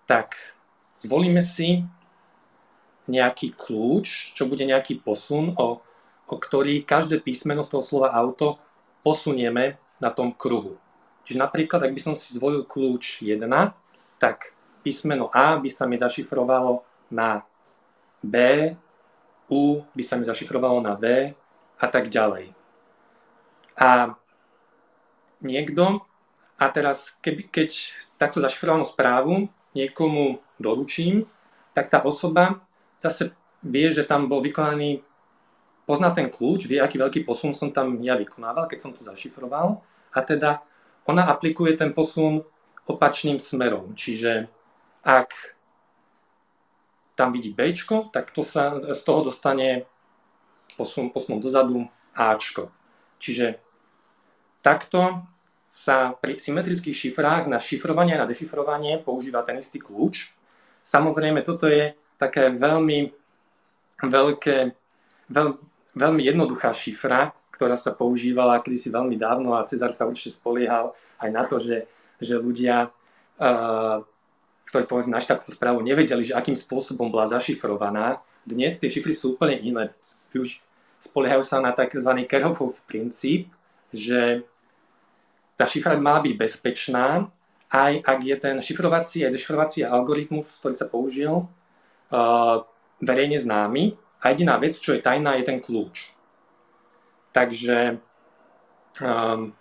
Tak 0.05 0.37
zvolíme 1.01 1.41
si 1.41 1.83
nejaký 3.09 3.57
kľúč, 3.59 4.31
čo 4.31 4.47
bude 4.47 4.63
nejaký 4.63 5.03
posun, 5.03 5.51
o, 5.59 5.83
o 6.29 6.35
ktorý 6.39 6.85
každé 6.87 7.19
písmeno 7.19 7.65
z 7.65 7.75
toho 7.75 7.83
slova 7.83 8.15
auto 8.15 8.61
posunieme 9.03 9.75
na 9.99 10.09
tom 10.13 10.31
kruhu. 10.31 10.79
Čiže 11.27 11.39
napríklad, 11.39 11.83
ak 11.83 11.95
by 11.95 12.01
som 12.03 12.15
si 12.15 12.31
zvolil 12.35 12.63
kľúč 12.63 13.23
1, 13.23 13.43
tak 14.19 14.55
písmeno 14.83 15.31
A 15.31 15.55
by 15.57 15.69
sa 15.71 15.87
mi 15.87 15.95
zašifrovalo 15.95 16.83
na 17.07 17.47
B, 18.19 18.35
U 19.47 19.81
by 19.95 20.03
sa 20.03 20.19
mi 20.19 20.27
zašifrovalo 20.27 20.83
na 20.83 20.99
V 20.99 21.33
a 21.79 21.85
tak 21.87 22.11
ďalej. 22.11 22.51
A 23.79 24.13
niekto, 25.41 26.03
a 26.59 26.65
teraz 26.69 27.15
keby, 27.23 27.49
keď 27.49 27.95
takto 28.19 28.39
zašifrovanú 28.39 28.85
správu 28.85 29.49
niekomu 29.73 30.39
doručím, 30.61 31.25
tak 31.73 31.89
tá 31.89 31.99
osoba 32.05 32.61
zase 33.01 33.33
vie, 33.65 33.89
že 33.89 34.05
tam 34.05 34.29
bol 34.29 34.39
vykonaný, 34.39 35.01
pozná 35.83 36.13
ten 36.15 36.31
kľúč, 36.31 36.69
vie, 36.69 36.79
aký 36.79 36.95
veľký 37.01 37.27
posun 37.27 37.51
som 37.51 37.73
tam 37.73 37.99
ja 37.99 38.15
vykonával, 38.15 38.69
keď 38.71 38.79
som 38.79 38.91
to 38.95 39.03
zašifroval 39.03 39.83
a 40.13 40.19
teda 40.23 40.63
ona 41.03 41.27
aplikuje 41.27 41.75
ten 41.75 41.91
posun 41.91 42.47
opačným 42.87 43.39
smerom. 43.39 43.91
Čiže 43.95 44.47
ak 45.03 45.35
tam 47.13 47.29
vidí 47.29 47.53
B, 47.53 47.75
tak 48.09 48.33
to 48.33 48.41
sa 48.41 48.81
z 48.89 49.01
toho 49.05 49.29
dostane 49.29 49.85
posun, 50.73 51.13
posun 51.13 51.37
dozadu 51.37 51.85
Ačko. 52.17 52.73
Čiže 53.21 53.61
takto 54.65 55.21
sa 55.69 56.13
pri 56.17 56.37
symetrických 56.37 56.93
šifrách 56.93 57.49
na 57.49 57.57
šifrovanie 57.57 58.17
a 58.17 58.25
na 58.25 58.29
dešifrovanie 58.29 59.01
používa 59.01 59.45
ten 59.45 59.61
istý 59.61 59.81
kľúč. 59.81 60.33
Samozrejme, 60.85 61.41
toto 61.41 61.65
je 61.65 61.97
také 62.17 62.53
veľmi 62.53 63.09
veľké, 64.03 64.57
veľ, 65.33 65.49
veľmi 65.95 66.21
jednoduchá 66.21 66.75
šifra, 66.75 67.33
ktorá 67.53 67.77
sa 67.77 67.95
používala 67.95 68.61
kedysi 68.61 68.93
veľmi 68.93 69.15
dávno 69.17 69.55
a 69.55 69.65
Cezar 69.65 69.93
sa 69.95 70.09
určite 70.09 70.35
spoliehal 70.35 70.93
aj 71.21 71.29
na 71.31 71.43
to, 71.47 71.57
že, 71.57 71.87
že 72.19 72.35
ľudia, 72.37 72.91
uh, 73.39 74.03
ktorí 74.73 74.89
povedzme 74.89 75.13
našli 75.13 75.37
takúto 75.37 75.53
správu, 75.53 75.85
nevedeli, 75.85 76.25
že 76.25 76.33
akým 76.33 76.57
spôsobom 76.57 77.13
bola 77.13 77.29
zašifrovaná. 77.29 78.25
Dnes 78.41 78.81
tie 78.81 78.89
šifry 78.89 79.13
sú 79.13 79.37
úplne 79.37 79.61
iné. 79.61 79.93
Už 80.33 80.57
spoliehajú 80.97 81.45
sa 81.45 81.61
na 81.61 81.77
tzv. 81.77 82.09
Kerhoffov 82.25 82.73
princíp, 82.89 83.53
že 83.93 84.41
tá 85.53 85.69
šifra 85.69 85.93
mala 86.01 86.25
byť 86.25 86.33
bezpečná, 86.33 87.29
aj 87.69 88.01
ak 88.01 88.19
je 88.25 88.35
ten 88.41 88.55
šifrovací 88.57 89.21
a 89.21 89.29
dešifrovací 89.29 89.85
algoritmus, 89.85 90.49
ktorý 90.57 90.73
sa 90.73 90.89
použil, 90.89 91.45
uh, 91.45 92.65
verejne 92.97 93.37
známy. 93.37 93.93
A 94.25 94.33
jediná 94.33 94.57
vec, 94.57 94.73
čo 94.73 94.97
je 94.97 95.05
tajná, 95.05 95.37
je 95.37 95.45
ten 95.45 95.61
kľúč. 95.61 96.09
Takže 97.29 98.01
um, 99.05 99.53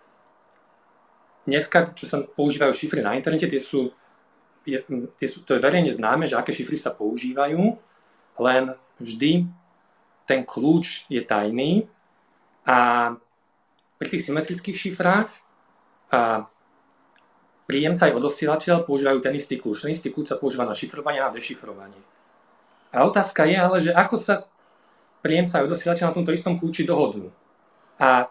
dneska, 1.44 1.92
čo 1.92 2.04
sa 2.08 2.24
používajú 2.24 2.72
šifry 2.72 3.04
na 3.04 3.12
internete, 3.12 3.44
tie 3.44 3.60
sú, 3.60 3.92
je, 4.64 4.78
to 5.46 5.50
je 5.54 5.60
verejne 5.60 5.90
známe, 5.90 6.26
že 6.26 6.38
aké 6.38 6.54
šifry 6.54 6.78
sa 6.78 6.94
používajú, 6.94 7.78
len 8.38 8.64
vždy 9.02 9.46
ten 10.24 10.40
kľúč 10.46 11.10
je 11.10 11.20
tajný 11.20 11.90
a 12.62 13.10
pri 13.98 14.06
tých 14.08 14.26
symetrických 14.30 14.76
šifrách 14.78 15.30
a 16.14 16.46
príjemca 17.66 18.10
aj 18.10 18.16
odosielateľ 18.18 18.76
používajú 18.86 19.18
ten 19.22 19.34
istý 19.38 19.58
kľúč. 19.58 19.86
Ten 19.86 19.94
istý 19.94 20.10
kľúč 20.10 20.34
sa 20.34 20.38
používa 20.38 20.66
na 20.66 20.74
šifrovanie 20.74 21.22
a 21.22 21.30
na 21.30 21.34
dešifrovanie. 21.34 22.00
A 22.92 23.08
otázka 23.08 23.48
je 23.48 23.56
ale, 23.56 23.78
že 23.80 23.90
ako 23.94 24.16
sa 24.18 24.34
príjemca 25.22 25.62
a 25.62 25.66
odosielateľ 25.66 26.04
na 26.12 26.16
tomto 26.18 26.34
istom 26.34 26.58
kľúči 26.58 26.82
dohodnú. 26.84 27.30
A 27.96 28.28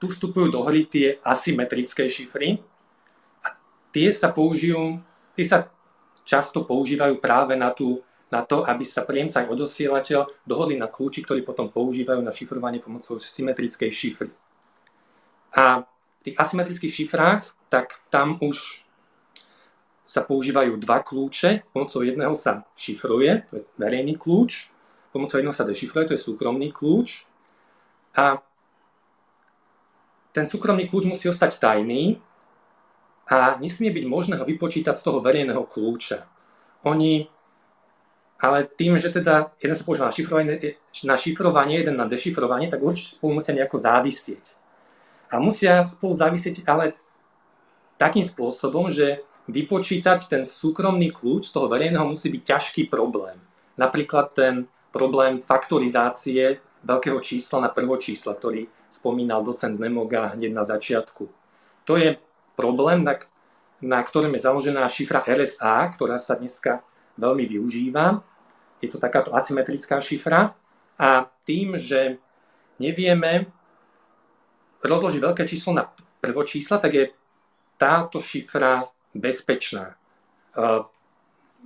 tu 0.00 0.08
vstupujú 0.08 0.52
do 0.52 0.64
hry 0.64 0.84
tie 0.84 1.20
asymetrické 1.22 2.08
šifry 2.08 2.60
a 3.44 3.56
tie 3.92 4.08
sa 4.12 4.32
použijú, 4.32 5.00
tie 5.36 5.46
sa 5.46 5.68
často 6.22 6.62
používajú 6.62 7.18
práve 7.18 7.58
na, 7.58 7.74
tú, 7.74 8.00
na 8.30 8.46
to, 8.46 8.62
aby 8.64 8.86
sa 8.86 9.02
príjemca 9.02 9.42
a 9.42 9.50
odosielateľ 9.50 10.46
dohodli 10.46 10.78
na 10.78 10.86
kľúči, 10.86 11.26
ktorý 11.26 11.42
potom 11.42 11.68
používajú 11.68 12.22
na 12.22 12.30
šifrovanie 12.30 12.78
pomocou 12.78 13.18
symetrickej 13.18 13.90
šifry. 13.90 14.30
A 15.52 15.84
tých 16.22 16.38
asymetrických 16.38 16.92
šifrách, 16.92 17.50
tak 17.68 18.00
tam 18.08 18.38
už 18.40 18.86
sa 20.06 20.20
používajú 20.22 20.76
dva 20.76 21.00
kľúče. 21.00 21.72
Pomocou 21.72 22.04
jedného 22.04 22.36
sa 22.36 22.68
šifruje, 22.76 23.48
to 23.48 23.52
je 23.60 23.64
verejný 23.80 24.20
kľúč. 24.20 24.68
Pomocou 25.12 25.40
jedného 25.40 25.56
sa 25.56 25.68
dešifruje, 25.68 26.12
to 26.12 26.16
je 26.16 26.24
súkromný 26.24 26.72
kľúč. 26.72 27.24
A 28.16 28.40
ten 30.32 30.48
súkromný 30.48 30.88
kľúč 30.88 31.08
musí 31.08 31.28
ostať 31.28 31.60
tajný 31.60 32.20
a 33.32 33.56
nesmie 33.56 33.88
byť 33.88 34.04
možné 34.04 34.34
ho 34.36 34.44
vypočítať 34.44 34.92
z 34.92 35.04
toho 35.08 35.24
verejného 35.24 35.64
kľúča. 35.64 36.28
Oni, 36.84 37.32
ale 38.36 38.68
tým, 38.68 39.00
že 39.00 39.08
teda 39.08 39.56
jeden 39.56 39.72
sa 39.72 39.88
používa 39.88 40.12
na 40.12 40.14
šifrovanie, 40.14 40.76
na 41.08 41.16
šifrovanie 41.16 41.80
jeden 41.80 41.96
na 41.96 42.04
dešifrovanie, 42.04 42.68
tak 42.68 42.84
určite 42.84 43.16
spolu 43.16 43.40
musia 43.40 43.56
nejako 43.56 43.80
závisieť. 43.80 44.44
A 45.32 45.40
musia 45.40 45.80
spolu 45.88 46.12
závisieť 46.12 46.68
ale 46.68 46.92
takým 47.96 48.20
spôsobom, 48.20 48.92
že 48.92 49.24
vypočítať 49.48 50.28
ten 50.28 50.42
súkromný 50.44 51.08
kľúč 51.16 51.48
z 51.48 51.54
toho 51.56 51.72
verejného 51.72 52.04
musí 52.04 52.28
byť 52.28 52.42
ťažký 52.44 52.82
problém. 52.92 53.40
Napríklad 53.80 54.36
ten 54.36 54.68
problém 54.92 55.40
faktorizácie 55.40 56.60
veľkého 56.84 57.16
čísla 57.24 57.64
na 57.64 57.70
prvo 57.72 57.96
čísla, 57.96 58.36
ktorý 58.36 58.68
spomínal 58.92 59.40
docent 59.40 59.80
Nemoga 59.80 60.36
hneď 60.36 60.52
na 60.52 60.68
začiatku. 60.68 61.32
To 61.88 61.96
je 61.96 62.20
problém, 62.54 63.04
na, 63.04 63.18
na 63.80 64.00
ktorom 64.02 64.32
je 64.34 64.44
založená 64.44 64.86
šifra 64.88 65.24
RSA, 65.26 65.96
ktorá 65.96 66.16
sa 66.16 66.38
dneska 66.38 66.84
veľmi 67.16 67.44
využíva. 67.46 68.22
Je 68.82 68.88
to 68.90 68.98
takáto 68.98 69.30
asymetrická 69.34 70.02
šifra 70.02 70.54
a 70.98 71.08
tým, 71.46 71.78
že 71.78 72.18
nevieme 72.82 73.46
rozloží 74.82 75.22
veľké 75.22 75.46
číslo 75.46 75.74
na 75.74 75.86
prvočísla, 76.18 76.82
tak 76.82 76.92
je 76.94 77.04
táto 77.78 78.18
šifra 78.18 78.82
bezpečná. 79.14 79.94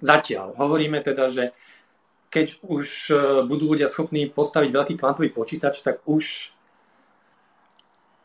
Zatiaľ. 0.01 0.53
Hovoríme 0.61 1.01
teda, 1.01 1.33
že 1.33 1.57
keď 2.29 2.61
už 2.61 2.87
e, 3.09 3.15
budú 3.49 3.73
ľudia 3.73 3.89
schopní 3.89 4.29
postaviť 4.29 4.69
veľký 4.69 4.95
kvantový 5.01 5.33
počítač, 5.33 5.81
tak 5.81 6.05
už 6.05 6.53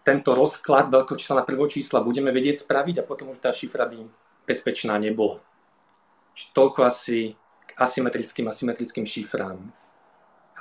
tento 0.02 0.34
rozklad 0.34 0.90
veľkočísla 0.90 1.42
na 1.42 1.46
prvočísla 1.46 2.02
budeme 2.02 2.34
vedieť 2.34 2.66
spraviť 2.66 3.02
a 3.02 3.08
potom 3.08 3.34
už 3.34 3.40
tá 3.42 3.54
šifra 3.54 3.86
by 3.86 4.02
bezpečná 4.50 4.98
nebola. 4.98 5.38
Čiže 6.34 6.48
toľko 6.58 6.80
asi 6.88 7.38
k 7.68 7.72
asymetrickým 7.78 8.50
asymetrickým 8.50 9.06
šifrám. 9.06 9.60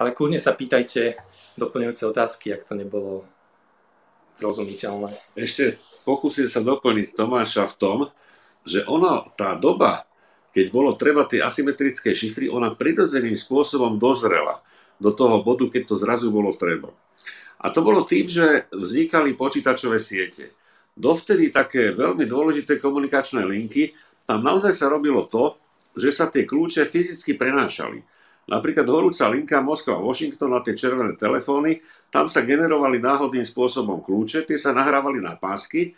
Ale 0.00 0.16
kľudne 0.16 0.40
sa 0.40 0.56
pýtajte 0.56 1.20
doplňujúce 1.60 2.02
otázky, 2.08 2.56
ak 2.56 2.68
to 2.68 2.72
nebolo 2.76 3.28
zrozumiteľné. 4.40 5.12
Ešte 5.36 5.76
pokúsim 6.08 6.48
sa 6.48 6.64
doplniť 6.64 7.12
Tomáša 7.12 7.68
v 7.68 7.76
tom, 7.76 7.98
že 8.64 8.84
ona, 8.88 9.28
tá 9.36 9.56
doba, 9.56 10.08
keď 10.52 10.66
bolo 10.72 10.96
treba 10.96 11.24
tie 11.28 11.44
asymetrické 11.44 12.16
šifry, 12.16 12.48
ona 12.48 12.72
prirodzeným 12.72 13.36
spôsobom 13.36 14.00
dozrela 14.00 14.64
do 15.00 15.10
toho 15.10 15.40
bodu, 15.40 15.66
keď 15.72 15.82
to 15.90 15.96
zrazu 15.96 16.28
bolo 16.28 16.52
treba. 16.52 16.92
A 17.60 17.72
to 17.72 17.80
bolo 17.80 18.04
tým, 18.04 18.28
že 18.28 18.68
vznikali 18.72 19.36
počítačové 19.36 19.96
siete. 20.00 20.52
Dovtedy 20.96 21.48
také 21.48 21.96
veľmi 21.96 22.28
dôležité 22.28 22.76
komunikačné 22.76 23.44
linky, 23.44 23.96
tam 24.28 24.44
naozaj 24.44 24.76
sa 24.76 24.92
robilo 24.92 25.24
to, 25.26 25.56
že 25.96 26.12
sa 26.12 26.28
tie 26.28 26.46
kľúče 26.46 26.86
fyzicky 26.86 27.34
prenášali. 27.34 28.00
Napríklad 28.50 28.88
horúca 28.88 29.30
linka 29.30 29.62
Moskva-Washington 29.62 30.50
na 30.50 30.60
tie 30.64 30.74
červené 30.74 31.14
telefóny, 31.14 31.84
tam 32.10 32.26
sa 32.26 32.42
generovali 32.42 32.98
náhodným 32.98 33.46
spôsobom 33.46 34.02
kľúče, 34.02 34.48
tie 34.48 34.58
sa 34.58 34.74
nahrávali 34.74 35.22
na 35.22 35.38
pásky, 35.38 35.94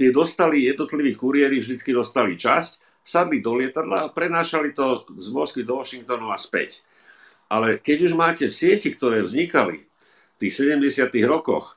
tie 0.00 0.08
dostali 0.08 0.64
jednotliví 0.64 1.12
kuriéri, 1.12 1.60
vždycky 1.60 1.92
dostali 1.92 2.40
časť, 2.40 3.04
sadli 3.04 3.44
do 3.44 3.52
lietadla 3.58 4.08
a 4.08 4.12
prenášali 4.12 4.72
to 4.72 5.04
z 5.12 5.28
Moskvy 5.28 5.66
do 5.66 5.76
Washingtonu 5.76 6.32
a 6.32 6.38
späť. 6.40 6.80
Ale 7.50 7.82
keď 7.82 8.06
už 8.06 8.12
máte 8.14 8.46
v 8.46 8.54
sieti, 8.54 8.94
ktoré 8.94 9.26
vznikali 9.26 9.82
v 9.82 10.36
tých 10.38 10.54
70. 10.54 11.10
rokoch, 11.26 11.74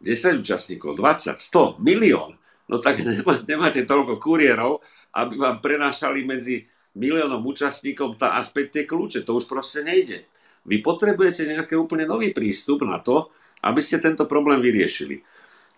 10 0.00 0.40
účastníkov, 0.40 0.96
20, 0.96 1.36
100, 1.36 1.76
milión, 1.84 2.40
no 2.72 2.80
tak 2.80 3.04
nemáte 3.50 3.84
toľko 3.84 4.16
kuriérov, 4.16 4.80
aby 5.12 5.36
vám 5.36 5.60
prenášali 5.60 6.24
medzi 6.24 6.64
miliónom 6.96 7.44
účastníkom 7.44 8.16
tá 8.16 8.40
aspekt 8.40 8.74
tie 8.74 8.88
kľúče. 8.88 9.22
To 9.28 9.38
už 9.38 9.46
proste 9.46 9.84
nejde. 9.84 10.24
Vy 10.64 10.80
potrebujete 10.80 11.44
nejaký 11.44 11.76
úplne 11.76 12.08
nový 12.08 12.32
prístup 12.32 12.82
na 12.84 13.00
to, 13.00 13.28
aby 13.60 13.80
ste 13.84 14.00
tento 14.00 14.24
problém 14.24 14.60
vyriešili. 14.60 15.20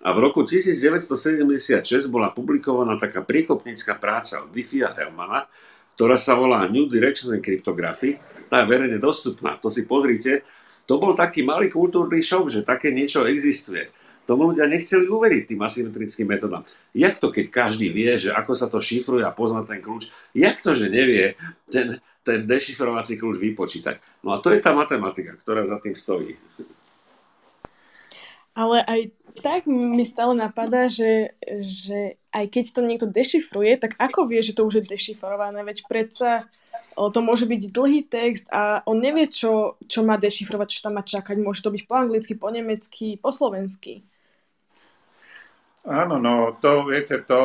A 0.02 0.10
v 0.10 0.18
roku 0.18 0.42
1976 0.42 1.86
bola 2.10 2.34
publikovaná 2.34 2.98
taká 2.98 3.22
priekopnícka 3.22 3.94
práca 4.02 4.42
od 4.42 4.50
Diffia 4.50 4.90
Hellmana, 4.90 5.46
ktorá 5.96 6.16
sa 6.16 6.34
volá 6.34 6.64
New 6.68 6.88
Directions 6.88 7.32
in 7.32 7.44
Cryptography. 7.44 8.18
Tá 8.52 8.64
je 8.64 8.70
verejne 8.70 8.98
dostupná, 9.00 9.56
to 9.56 9.72
si 9.72 9.88
pozrite. 9.88 10.44
To 10.84 10.98
bol 10.98 11.14
taký 11.16 11.46
malý 11.46 11.70
kultúrny 11.70 12.20
šok, 12.20 12.50
že 12.50 12.60
také 12.66 12.90
niečo 12.90 13.24
existuje. 13.24 13.88
Tomu 14.22 14.54
ľudia 14.54 14.70
nechceli 14.70 15.10
uveriť 15.10 15.42
tým 15.50 15.60
asymetrickým 15.62 16.28
metodám. 16.30 16.62
Jak 16.94 17.18
to, 17.18 17.34
keď 17.34 17.50
každý 17.50 17.90
vie, 17.90 18.14
že 18.18 18.30
ako 18.30 18.52
sa 18.54 18.70
to 18.70 18.78
šifruje 18.78 19.26
a 19.26 19.34
pozná 19.34 19.66
ten 19.66 19.82
kľúč, 19.82 20.14
jak 20.30 20.62
to, 20.62 20.78
že 20.78 20.86
nevie 20.86 21.34
ten, 21.66 21.98
ten 22.22 22.46
dešifrovací 22.46 23.18
kľúč 23.18 23.42
vypočítať? 23.42 24.22
No 24.22 24.30
a 24.30 24.38
to 24.38 24.54
je 24.54 24.62
tá 24.62 24.70
matematika, 24.70 25.34
ktorá 25.34 25.66
za 25.66 25.82
tým 25.82 25.98
stojí. 25.98 26.38
Ale 28.52 28.84
aj 28.84 29.00
tak 29.40 29.64
mi 29.64 30.04
stále 30.04 30.36
napadá, 30.36 30.92
že, 30.92 31.32
že 31.64 32.20
aj 32.36 32.44
keď 32.52 32.64
to 32.76 32.80
niekto 32.84 33.08
dešifruje, 33.08 33.80
tak 33.80 33.96
ako 33.96 34.28
vie, 34.28 34.44
že 34.44 34.52
to 34.52 34.68
už 34.68 34.84
je 34.84 34.92
dešifrované? 34.92 35.64
Veď 35.64 35.88
predsa 35.88 36.52
to 36.92 37.20
môže 37.24 37.48
byť 37.48 37.72
dlhý 37.72 38.04
text 38.04 38.48
a 38.52 38.84
on 38.84 39.00
nevie, 39.00 39.28
čo, 39.28 39.80
čo 39.88 40.04
má 40.04 40.20
dešifrovať, 40.20 40.68
čo 40.68 40.84
tam 40.84 41.00
má 41.00 41.04
čakať. 41.04 41.36
Môže 41.40 41.64
to 41.64 41.72
byť 41.72 41.82
po 41.88 41.94
anglicky, 41.96 42.32
po 42.36 42.52
nemecky, 42.52 43.16
po 43.16 43.32
slovensky. 43.32 44.04
Áno, 45.82 46.22
no 46.22 46.54
to, 46.62 46.86
viete, 46.86 47.18
to 47.26 47.42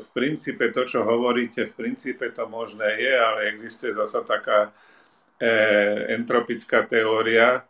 v 0.00 0.08
princípe, 0.16 0.72
to, 0.72 0.88
čo 0.88 1.04
hovoríte, 1.04 1.68
v 1.68 1.74
princípe 1.76 2.32
to 2.32 2.48
možné 2.48 2.96
je, 2.96 3.12
ale 3.12 3.52
existuje 3.52 3.92
zasa 3.92 4.24
taká 4.24 4.72
e, 5.36 5.50
entropická 6.16 6.88
teória, 6.88 7.60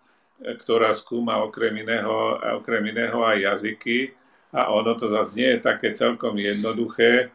ktorá 0.40 0.96
skúma 0.96 1.44
okrem 1.44 1.85
iného, 1.85 2.40
okrem 2.57 2.81
iného 2.88 3.20
aj 3.20 3.38
jazyky 3.44 4.16
a 4.50 4.72
ono 4.72 4.96
to 4.96 5.07
zase 5.12 5.37
nie 5.37 5.48
je 5.57 5.61
také 5.61 5.92
celkom 5.92 6.35
jednoduché, 6.35 7.31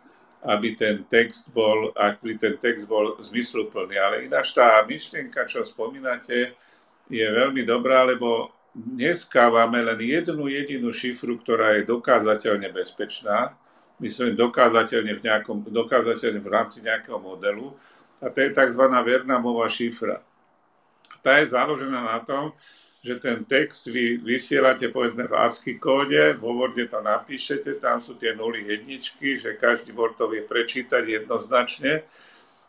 aby 0.45 0.77
ten 0.77 1.05
text 1.09 1.49
bol, 1.49 1.93
aby 1.97 2.37
ten 2.37 2.57
text 2.57 2.85
bol 2.85 3.17
zmysluplný. 3.21 3.97
Ale 3.97 4.15
ináč 4.29 4.53
tá 4.53 4.81
myšlienka, 4.85 5.45
čo 5.49 5.65
spomínate, 5.65 6.53
je 7.09 7.25
veľmi 7.25 7.65
dobrá, 7.65 8.05
lebo 8.05 8.53
dneska 8.73 9.49
máme 9.49 9.81
len 9.81 9.99
jednu 10.01 10.49
jedinú 10.49 10.89
šifru, 10.89 11.37
ktorá 11.41 11.77
je 11.79 11.87
dokázateľne 11.87 12.69
bezpečná, 12.73 13.53
myslím 14.01 14.35
dokázateľne 14.35 15.13
v, 15.17 15.21
nejakom, 15.23 15.57
dokázateľne 15.71 16.41
v 16.43 16.49
rámci 16.51 16.83
nejakého 16.83 17.17
modelu, 17.21 17.73
a 18.19 18.31
to 18.31 18.41
je 18.41 18.51
tzv. 18.51 18.83
Vernamová 18.85 19.69
šifra. 19.69 20.23
Tá 21.21 21.41
je 21.41 21.51
založená 21.53 22.05
na 22.05 22.19
tom, 22.21 22.53
že 23.05 23.21
ten 23.21 23.45
text 23.45 23.85
vy 23.85 24.17
vysielate 24.17 24.89
povedzme 24.89 25.29
v 25.29 25.37
ASCII 25.37 25.77
kóde, 25.77 26.33
vo 26.41 26.57
Worde 26.57 26.89
to 26.89 27.05
napíšete, 27.05 27.77
tam 27.77 28.01
sú 28.01 28.17
tie 28.17 28.33
nuly 28.33 28.65
jedničky, 28.65 29.37
že 29.37 29.61
každý 29.61 29.93
Word 29.93 30.17
to 30.17 30.25
vie 30.25 30.41
prečítať 30.41 31.05
jednoznačne 31.05 32.01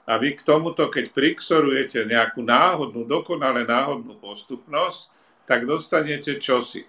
a 0.05 0.13
vy 0.21 0.37
k 0.37 0.45
tomuto, 0.45 0.93
keď 0.93 1.09
priksorujete 1.09 2.05
nejakú 2.05 2.45
náhodnú, 2.45 3.09
dokonale 3.09 3.65
náhodnú 3.65 4.21
postupnosť, 4.21 5.09
tak 5.49 5.65
dostanete 5.65 6.37
čosi. 6.37 6.85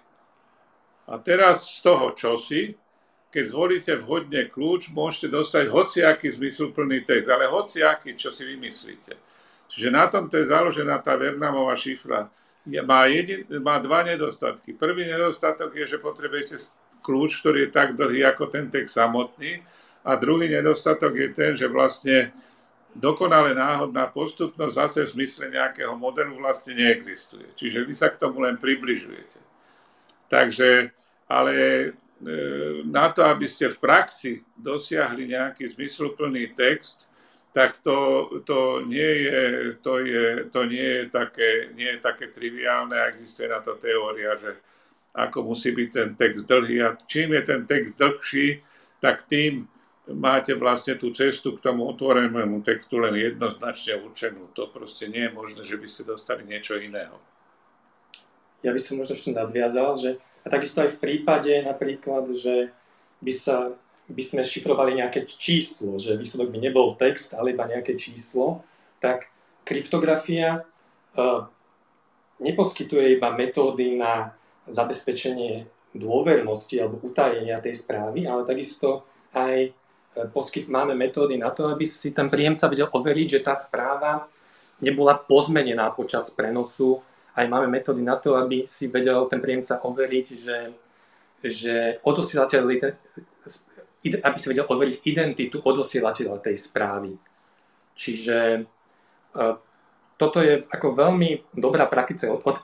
A 1.08 1.16
teraz 1.16 1.72
z 1.72 1.88
toho 1.88 2.12
čosi, 2.12 2.76
keď 3.32 3.44
zvolíte 3.48 3.92
vhodne 3.96 4.44
kľúč, 4.44 4.92
môžete 4.92 5.32
dostať 5.32 5.72
hociaký 5.72 6.28
zmysluplný 6.28 7.08
text, 7.08 7.32
ale 7.32 7.48
hociaký, 7.48 8.12
čo 8.12 8.28
si 8.28 8.44
vymyslíte. 8.44 9.16
Čiže 9.72 9.88
na 9.88 10.04
tomto 10.04 10.36
je 10.36 10.52
založená 10.52 11.00
tá 11.00 11.16
Vernamová 11.16 11.72
šifra 11.80 12.28
má, 12.84 13.08
jedin, 13.08 13.48
má 13.64 13.80
dva 13.80 14.04
nedostatky. 14.04 14.76
Prvý 14.76 15.08
nedostatok 15.08 15.72
je, 15.72 15.96
že 15.96 15.98
potrebujete 15.98 16.60
kľúč, 17.00 17.40
ktorý 17.40 17.68
je 17.68 17.70
tak 17.72 17.96
dlhý 17.96 18.28
ako 18.28 18.52
ten 18.52 18.68
text 18.68 19.00
samotný. 19.00 19.64
A 20.04 20.16
druhý 20.16 20.48
nedostatok 20.48 21.16
je 21.16 21.28
ten, 21.32 21.52
že 21.56 21.68
vlastne 21.68 22.32
dokonale 22.96 23.52
náhodná 23.54 24.08
postupnosť 24.08 24.74
zase 24.74 24.98
v 25.06 25.12
zmysle 25.20 25.44
nejakého 25.52 25.94
modelu 25.94 26.34
vlastne 26.40 26.74
neexistuje. 26.76 27.46
Čiže 27.54 27.84
vy 27.84 27.94
sa 27.94 28.08
k 28.08 28.20
tomu 28.20 28.42
len 28.42 28.56
približujete. 28.56 29.38
Takže, 30.28 30.92
ale 31.28 31.54
e, 31.56 31.88
na 32.84 33.08
to, 33.12 33.24
aby 33.24 33.48
ste 33.48 33.72
v 33.72 33.80
praxi 33.80 34.32
dosiahli 34.56 35.28
nejaký 35.30 35.68
zmysluplný 35.72 36.52
text, 36.52 37.08
tak 37.58 37.82
to, 37.82 38.30
to, 38.46 38.86
nie, 38.86 39.26
je, 39.26 39.38
to, 39.82 39.98
je, 39.98 40.46
to 40.46 40.62
nie, 40.70 40.78
je 41.02 41.04
také, 41.10 41.74
nie 41.74 41.90
je 41.90 41.98
také 41.98 42.30
triviálne 42.30 42.94
a 42.94 43.10
existuje 43.10 43.50
na 43.50 43.58
to 43.58 43.74
teória, 43.74 44.38
že 44.38 44.54
ako 45.10 45.42
musí 45.50 45.74
byť 45.74 45.88
ten 45.90 46.14
text 46.14 46.46
dlhý 46.46 46.86
a 46.86 46.94
čím 47.10 47.34
je 47.34 47.42
ten 47.42 47.66
text 47.66 47.98
dlhší, 47.98 48.62
tak 49.02 49.26
tým 49.26 49.66
máte 50.06 50.54
vlastne 50.54 50.94
tú 50.94 51.10
cestu 51.10 51.58
k 51.58 51.66
tomu 51.66 51.90
otvorenému 51.90 52.62
textu 52.62 53.02
len 53.02 53.18
jednoznačne 53.18 54.06
určenú. 54.06 54.54
To 54.54 54.70
proste 54.70 55.10
nie 55.10 55.26
je 55.26 55.34
možné, 55.34 55.66
že 55.66 55.82
by 55.82 55.88
ste 55.90 56.06
dostali 56.06 56.46
niečo 56.46 56.78
iného. 56.78 57.18
Ja 58.62 58.70
by 58.70 58.78
som 58.78 59.02
možno 59.02 59.18
ešte 59.18 59.34
nadviazal, 59.34 59.98
že 59.98 60.10
a 60.46 60.46
takisto 60.46 60.86
aj 60.86 60.94
v 60.94 61.02
prípade 61.02 61.50
napríklad, 61.66 62.30
že 62.38 62.70
by 63.18 63.32
sa 63.34 63.74
by 64.08 64.22
sme 64.24 64.42
šifrovali 64.42 65.04
nejaké 65.04 65.28
číslo, 65.28 66.00
že 66.00 66.16
výsledok 66.16 66.48
by 66.48 66.58
nebol 66.58 66.96
text, 66.96 67.36
ale 67.36 67.52
iba 67.52 67.68
nejaké 67.68 67.92
číslo, 67.92 68.64
tak 69.04 69.28
kryptografia 69.68 70.64
uh, 71.12 71.44
neposkytuje 72.40 73.20
iba 73.20 73.28
metódy 73.36 74.00
na 74.00 74.32
zabezpečenie 74.64 75.68
dôvernosti 75.92 76.76
alebo 76.80 77.00
utajenia 77.04 77.60
tej 77.60 77.74
správy, 77.76 78.28
ale 78.28 78.44
takisto 78.44 79.08
aj 79.32 79.56
e, 79.66 79.70
poskyt, 80.30 80.68
máme 80.68 80.92
metódy 80.92 81.40
na 81.40 81.48
to, 81.48 81.66
aby 81.72 81.88
si 81.88 82.12
ten 82.12 82.28
príjemca 82.28 82.68
vedel 82.68 82.86
overiť, 82.92 83.40
že 83.40 83.44
tá 83.44 83.56
správa 83.56 84.28
nebola 84.78 85.16
pozmenená 85.16 85.90
počas 85.96 86.30
prenosu. 86.30 87.00
Aj 87.32 87.48
máme 87.48 87.66
metódy 87.66 88.04
na 88.04 88.20
to, 88.20 88.36
aby 88.36 88.68
si 88.68 88.92
vedel 88.92 89.26
ten 89.26 89.40
príjemca 89.40 89.80
overiť, 89.80 90.26
že, 90.36 90.58
že 91.42 91.76
odosielateľ 92.04 92.62
aby 94.04 94.38
si 94.38 94.46
vedel 94.46 94.66
overiť 94.66 95.02
identitu 95.04 95.58
odosielateľa 95.58 96.38
tej 96.38 96.56
správy. 96.56 97.18
Čiže 97.98 98.38
e, 98.38 98.60
toto 100.18 100.38
je 100.38 100.66
ako 100.70 100.94
veľmi 100.94 101.54
dobrá 101.54 101.86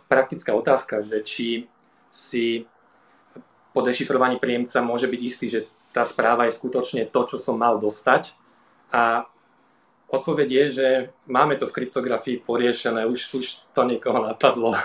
praktická 0.07 0.53
otázka, 0.55 1.03
že 1.03 1.23
či 1.27 1.67
si 2.15 2.67
po 3.75 3.83
dešifrovaní 3.83 4.39
príjemca 4.39 4.79
môže 4.87 5.11
byť 5.11 5.21
istý, 5.21 5.47
že 5.51 5.61
tá 5.91 6.07
správa 6.07 6.47
je 6.47 6.59
skutočne 6.59 7.07
to, 7.11 7.21
čo 7.27 7.39
som 7.39 7.59
mal 7.59 7.79
dostať. 7.83 8.35
A 8.95 9.27
odpoveď 10.11 10.49
je, 10.51 10.65
že 10.71 10.89
máme 11.27 11.59
to 11.59 11.67
v 11.67 11.75
kryptografii 11.75 12.43
poriešené, 12.43 13.07
už, 13.11 13.35
už 13.35 13.47
to 13.75 13.83
niekoho 13.83 14.23
napadlo. 14.23 14.79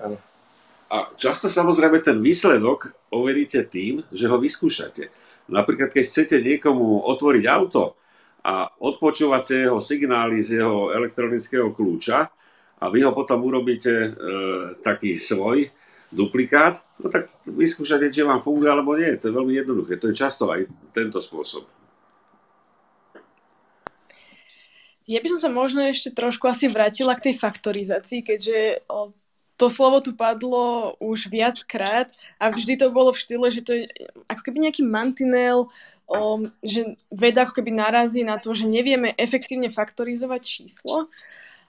Ano. 0.00 0.16
A 0.94 1.10
často 1.18 1.50
samozrejme 1.50 1.98
ten 2.06 2.22
výsledok 2.22 2.94
overíte 3.10 3.66
tým, 3.66 4.06
že 4.14 4.30
ho 4.30 4.38
vyskúšate. 4.38 5.10
Napríklad, 5.50 5.90
keď 5.90 6.04
chcete 6.06 6.36
niekomu 6.38 7.02
otvoriť 7.02 7.44
auto 7.50 7.98
a 8.46 8.70
odpočúvate 8.78 9.66
jeho 9.66 9.82
signály 9.82 10.38
z 10.38 10.62
jeho 10.62 10.94
elektronického 10.94 11.74
kľúča 11.74 12.30
a 12.78 12.84
vy 12.94 13.02
ho 13.02 13.10
potom 13.10 13.42
urobíte 13.42 13.90
e, 13.90 14.08
taký 14.86 15.18
svoj 15.18 15.66
duplikát, 16.14 16.78
no 17.02 17.10
tak 17.10 17.26
vyskúšate, 17.42 18.14
či 18.14 18.22
vám 18.22 18.38
funguje 18.38 18.70
alebo 18.70 18.94
nie. 18.94 19.18
To 19.18 19.26
je 19.26 19.34
veľmi 19.34 19.54
jednoduché. 19.58 19.98
To 19.98 20.14
je 20.14 20.14
často 20.14 20.46
aj 20.46 20.70
tento 20.94 21.18
spôsob. 21.18 21.66
Ja 25.10 25.18
by 25.20 25.28
som 25.36 25.40
sa 25.42 25.50
možno 25.50 25.84
ešte 25.84 26.14
trošku 26.14 26.48
asi 26.48 26.70
vrátila 26.70 27.12
k 27.18 27.28
tej 27.28 27.34
faktorizácii, 27.36 28.24
keďže 28.24 28.88
to 29.54 29.70
slovo 29.70 30.02
tu 30.02 30.18
padlo 30.18 30.98
už 30.98 31.30
viackrát 31.30 32.10
a 32.42 32.50
vždy 32.50 32.74
to 32.74 32.90
bolo 32.90 33.14
v 33.14 33.22
štýle, 33.22 33.46
že 33.54 33.62
to 33.62 33.72
je 33.78 33.84
ako 34.26 34.42
keby 34.50 34.66
nejaký 34.66 34.82
mantinel, 34.82 35.70
um, 36.10 36.50
že 36.58 36.98
veda 37.14 37.46
ako 37.46 37.62
keby 37.62 37.70
narazí 37.70 38.26
na 38.26 38.42
to, 38.42 38.50
že 38.50 38.66
nevieme 38.66 39.14
efektívne 39.14 39.70
faktorizovať 39.70 40.42
číslo. 40.42 41.06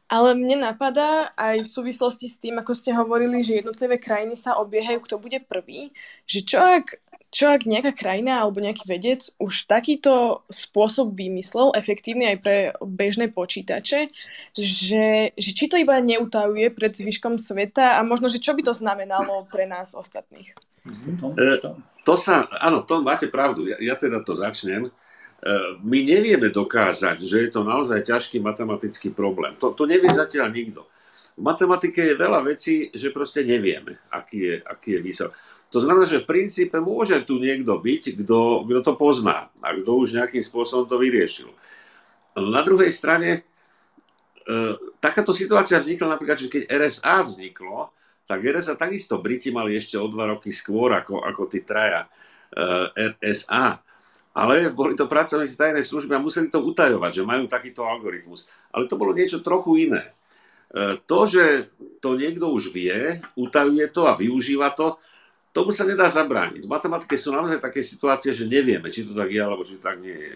Ale 0.05 0.37
mne 0.37 0.69
napadá 0.69 1.33
aj 1.33 1.65
v 1.65 1.71
súvislosti 1.81 2.29
s 2.29 2.37
tým, 2.37 2.61
ako 2.61 2.77
ste 2.77 2.93
hovorili, 2.93 3.41
že 3.41 3.57
jednotlivé 3.57 3.97
krajiny 3.97 4.37
sa 4.37 4.53
obiehajú, 4.61 5.01
kto 5.01 5.17
bude 5.17 5.41
prvý, 5.41 5.89
že 6.29 6.45
čo 6.45 6.61
ak 6.61 7.01
čo 7.35 7.51
ak 7.51 7.67
nejaká 7.67 7.91
krajina 7.91 8.39
alebo 8.39 8.63
nejaký 8.63 8.87
vedec 8.87 9.27
už 9.43 9.67
takýto 9.67 10.47
spôsob 10.47 11.11
vymyslel, 11.19 11.75
efektívny 11.75 12.31
aj 12.31 12.37
pre 12.39 12.57
bežné 12.79 13.27
počítače, 13.27 14.07
že, 14.55 15.35
že 15.35 15.51
či 15.51 15.67
to 15.67 15.75
iba 15.75 15.99
neutajuje 15.99 16.71
pred 16.71 16.95
zvyškom 16.95 17.35
sveta 17.35 17.99
a 17.99 18.07
možno, 18.07 18.31
že 18.31 18.39
čo 18.39 18.55
by 18.55 18.63
to 18.63 18.71
znamenalo 18.71 19.43
pre 19.51 19.67
nás 19.67 19.99
ostatných? 19.99 20.55
Mhm, 20.87 21.35
e, 21.35 21.59
to 22.07 22.13
sa, 22.15 22.47
áno, 22.63 22.87
to 22.87 23.03
máte 23.03 23.27
pravdu, 23.27 23.67
ja, 23.67 23.75
ja 23.83 23.99
teda 23.99 24.23
to 24.23 24.31
začnem. 24.31 24.87
E, 24.87 24.91
my 25.83 25.99
nevieme 26.07 26.47
dokázať, 26.47 27.19
že 27.19 27.43
je 27.43 27.49
to 27.51 27.67
naozaj 27.67 27.99
ťažký 27.99 28.39
matematický 28.39 29.11
problém. 29.11 29.59
To, 29.59 29.75
to 29.75 29.83
nevie 29.83 30.07
zatiaľ 30.07 30.55
nikto. 30.55 30.87
V 31.35 31.43
matematike 31.43 31.99
je 31.99 32.15
veľa 32.15 32.47
vecí, 32.47 32.95
že 32.95 33.11
proste 33.11 33.43
nevieme, 33.43 33.99
aký 34.07 34.39
je, 34.39 34.55
aký 34.63 34.89
je 34.95 34.99
výsledok. 35.03 35.35
To 35.75 35.83
znamená, 35.83 36.07
že 36.07 36.23
v 36.23 36.31
princípe 36.31 36.79
môže 36.79 37.19
tu 37.27 37.35
niekto 37.35 37.75
byť, 37.75 38.23
kto, 38.23 38.63
kto 38.63 38.79
to 38.79 38.93
pozná 38.95 39.51
a 39.59 39.75
kto 39.75 40.07
už 40.07 40.15
nejakým 40.15 40.39
spôsobom 40.39 40.87
to 40.87 40.95
vyriešil. 40.95 41.51
Na 42.39 42.63
druhej 42.63 42.95
strane, 42.95 43.43
e, 44.47 44.59
takáto 45.03 45.35
situácia 45.35 45.83
vznikla 45.83 46.15
napríklad, 46.15 46.39
že 46.39 46.47
keď 46.47 46.71
RSA 46.71 47.27
vzniklo, 47.27 47.91
tak 48.23 48.39
RSA 48.39 48.79
takisto 48.79 49.19
Briti 49.19 49.51
mali 49.51 49.75
ešte 49.75 49.99
o 49.99 50.07
dva 50.07 50.31
roky 50.31 50.47
skôr 50.47 50.95
ako, 50.95 51.19
ako 51.27 51.43
tí 51.51 51.67
traja 51.67 52.07
e, 52.07 53.11
RSA. 53.19 53.83
Ale 54.31 54.71
boli 54.71 54.95
to 54.95 55.11
pracovníci 55.11 55.59
tajnej 55.59 55.83
služby 55.83 56.15
a 56.15 56.23
museli 56.23 56.47
to 56.47 56.63
utajovať, 56.63 57.19
že 57.19 57.27
majú 57.27 57.51
takýto 57.51 57.83
algoritmus. 57.83 58.47
Ale 58.71 58.87
to 58.87 58.95
bolo 58.95 59.11
niečo 59.11 59.43
trochu 59.43 59.91
iné. 59.91 60.15
to, 61.07 61.19
že 61.23 61.71
to 62.03 62.19
niekto 62.19 62.51
už 62.51 62.75
vie, 62.75 63.23
utajuje 63.39 63.87
to 63.95 64.11
a 64.11 64.17
využíva 64.19 64.75
to, 64.75 64.99
tomu 65.55 65.71
sa 65.71 65.87
nedá 65.87 66.11
zabrániť. 66.11 66.67
V 66.67 66.73
matematike 66.75 67.15
sú 67.15 67.31
naozaj 67.31 67.63
také 67.63 67.79
situácie, 67.79 68.35
že 68.35 68.43
nevieme, 68.43 68.91
či 68.91 69.07
to 69.07 69.15
tak 69.15 69.31
je, 69.31 69.39
alebo 69.39 69.63
či 69.63 69.79
to 69.79 69.87
tak 69.87 70.03
nie 70.03 70.11
je. 70.11 70.35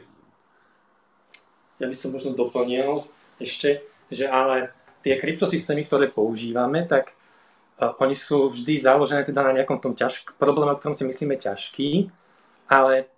Ja 1.83 1.91
by 1.91 1.95
som 1.95 2.15
možno 2.15 2.31
doplnil 2.39 3.03
ešte, 3.35 3.83
že 4.07 4.31
ale 4.31 4.71
tie 5.03 5.19
kryptosystémy, 5.19 5.83
ktoré 5.83 6.07
používame, 6.07 6.87
tak 6.87 7.11
uh, 7.11 7.91
oni 7.99 8.15
sú 8.15 8.47
vždy 8.47 8.79
založené 8.79 9.27
teda 9.27 9.43
na 9.43 9.59
nejakom 9.59 9.83
tom 9.83 9.91
ťažk- 9.91 10.39
probléme, 10.39 10.71
o 10.71 10.79
ktorom 10.79 10.95
si 10.95 11.03
myslíme 11.03 11.35
ťažký, 11.35 12.07
ale 12.71 13.11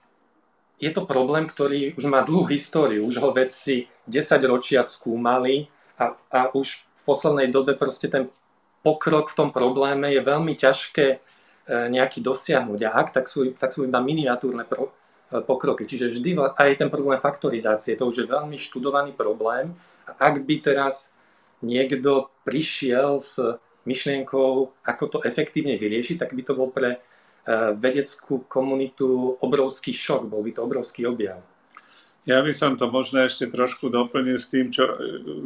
je 0.81 0.89
to 0.89 1.05
problém, 1.05 1.45
ktorý 1.45 1.93
už 1.93 2.05
má 2.09 2.25
dlhú 2.25 2.49
históriu, 2.49 3.05
už 3.05 3.21
ho 3.21 3.29
vedci 3.29 3.85
10 4.09 4.17
ročia 4.49 4.81
skúmali 4.81 5.69
a, 6.01 6.17
a 6.33 6.39
už 6.57 6.81
v 6.81 7.01
poslednej 7.05 7.53
dobe 7.53 7.77
proste 7.77 8.09
ten 8.09 8.33
pokrok 8.81 9.29
v 9.29 9.37
tom 9.37 9.49
probléme 9.53 10.09
je 10.09 10.21
veľmi 10.25 10.57
ťažké 10.57 11.21
nejaký 11.71 12.19
dosiahnuť. 12.19 12.79
A 12.87 12.89
ak, 12.99 13.15
tak 13.15 13.25
sú, 13.31 13.55
tak 13.55 13.71
sú 13.71 13.87
iba 13.87 14.03
miniatúrne 14.03 14.67
pro, 14.67 14.91
e, 15.31 15.39
pokroky. 15.39 15.87
Čiže 15.87 16.11
vždy 16.11 16.31
aj 16.59 16.83
ten 16.83 16.89
problém 16.91 17.17
faktorizácie, 17.17 17.95
to 17.95 18.11
už 18.11 18.25
je 18.25 18.27
veľmi 18.27 18.59
študovaný 18.59 19.15
problém. 19.15 19.71
A 20.03 20.31
ak 20.31 20.43
by 20.43 20.55
teraz 20.59 21.15
niekto 21.63 22.27
prišiel 22.43 23.15
s 23.15 23.39
myšlienkou, 23.87 24.73
ako 24.83 25.03
to 25.07 25.17
efektívne 25.25 25.79
vyriešiť, 25.79 26.17
tak 26.21 26.35
by 26.35 26.41
to 26.43 26.53
bol 26.53 26.69
pre 26.69 26.97
e, 26.97 26.99
vedeckú 27.79 28.45
komunitu 28.45 29.39
obrovský 29.39 29.95
šok, 29.95 30.27
bol 30.27 30.43
by 30.43 30.51
to 30.53 30.61
obrovský 30.61 31.07
objav. 31.07 31.41
Ja 32.21 32.45
by 32.45 32.53
som 32.53 32.77
to 32.77 32.85
možno 32.85 33.25
ešte 33.25 33.49
trošku 33.49 33.89
doplnil 33.89 34.37
s 34.37 34.45
tým, 34.45 34.69
čo 34.69 34.85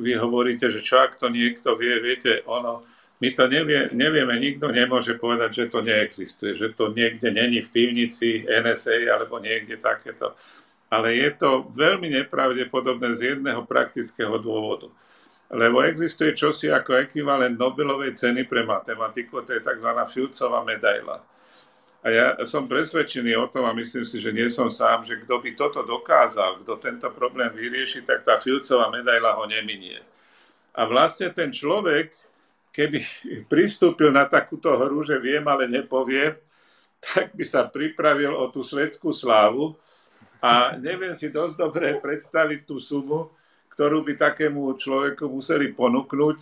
vy 0.03 0.19
hovoríte, 0.19 0.67
že 0.67 0.83
čo 0.83 0.99
ak 0.99 1.15
to 1.15 1.31
niekto 1.31 1.79
vie, 1.79 2.03
viete, 2.03 2.43
ono, 2.43 2.83
my 3.23 3.29
to 3.31 3.47
nevie, 3.47 3.95
nevieme, 3.95 4.35
nikto 4.39 4.67
nemôže 4.67 5.15
povedať, 5.15 5.63
že 5.63 5.65
to 5.71 5.79
neexistuje, 5.79 6.51
že 6.51 6.75
to 6.75 6.91
niekde 6.91 7.31
není 7.31 7.63
v 7.63 7.71
pivnici 7.71 8.43
NSA 8.43 9.07
alebo 9.07 9.39
niekde 9.39 9.79
takéto. 9.79 10.35
Ale 10.91 11.15
je 11.15 11.31
to 11.33 11.71
veľmi 11.71 12.11
nepravdepodobné 12.11 13.15
z 13.15 13.35
jedného 13.35 13.63
praktického 13.63 14.35
dôvodu. 14.37 14.91
Lebo 15.47 15.79
existuje 15.85 16.35
čosi 16.35 16.67
ako 16.73 17.05
ekvivalent 17.05 17.55
Nobelovej 17.55 18.17
ceny 18.17 18.49
pre 18.49 18.67
matematiku, 18.67 19.45
to 19.45 19.55
je 19.55 19.61
tzv. 19.63 19.89
Fieldsová 20.11 20.65
medaila. 20.65 21.21
A 22.05 22.13
ja 22.13 22.27
som 22.45 22.69
presvedčený 22.69 23.33
o 23.33 23.49
tom, 23.49 23.65
a 23.65 23.73
myslím 23.73 24.05
si, 24.05 24.21
že 24.21 24.29
nie 24.29 24.45
som 24.51 24.69
sám, 24.69 25.01
že 25.01 25.17
kto 25.25 25.41
by 25.41 25.57
toto 25.57 25.81
dokázal, 25.81 26.61
kto 26.61 26.77
tento 26.77 27.09
problém 27.09 27.49
vyrieši, 27.49 28.05
tak 28.05 28.21
tá 28.21 28.37
Fieldsová 28.37 28.93
medaila 28.93 29.33
ho 29.33 29.49
neminie. 29.49 29.97
A 30.77 30.85
vlastne 30.85 31.33
ten 31.33 31.49
človek, 31.49 32.13
keby 32.75 32.99
pristúpil 33.47 34.11
na 34.11 34.27
takúto 34.27 34.75
hru, 34.75 34.99
že 35.07 35.15
viem, 35.23 35.47
ale 35.47 35.71
nepoviem, 35.71 36.35
tak 36.99 37.31
by 37.31 37.43
sa 37.47 37.63
pripravil 37.63 38.35
o 38.35 38.51
tú 38.51 38.59
svetskú 38.59 39.15
slávu 39.15 39.79
a 40.43 40.75
neviem 40.75 41.15
si 41.15 41.31
dosť 41.31 41.55
dobre 41.55 41.95
predstaviť 42.03 42.67
tú 42.67 42.77
sumu, 42.83 43.31
ktorú 43.71 44.03
by 44.03 44.19
takému 44.19 44.75
človeku 44.75 45.31
museli 45.31 45.71
ponúknuť, 45.71 46.37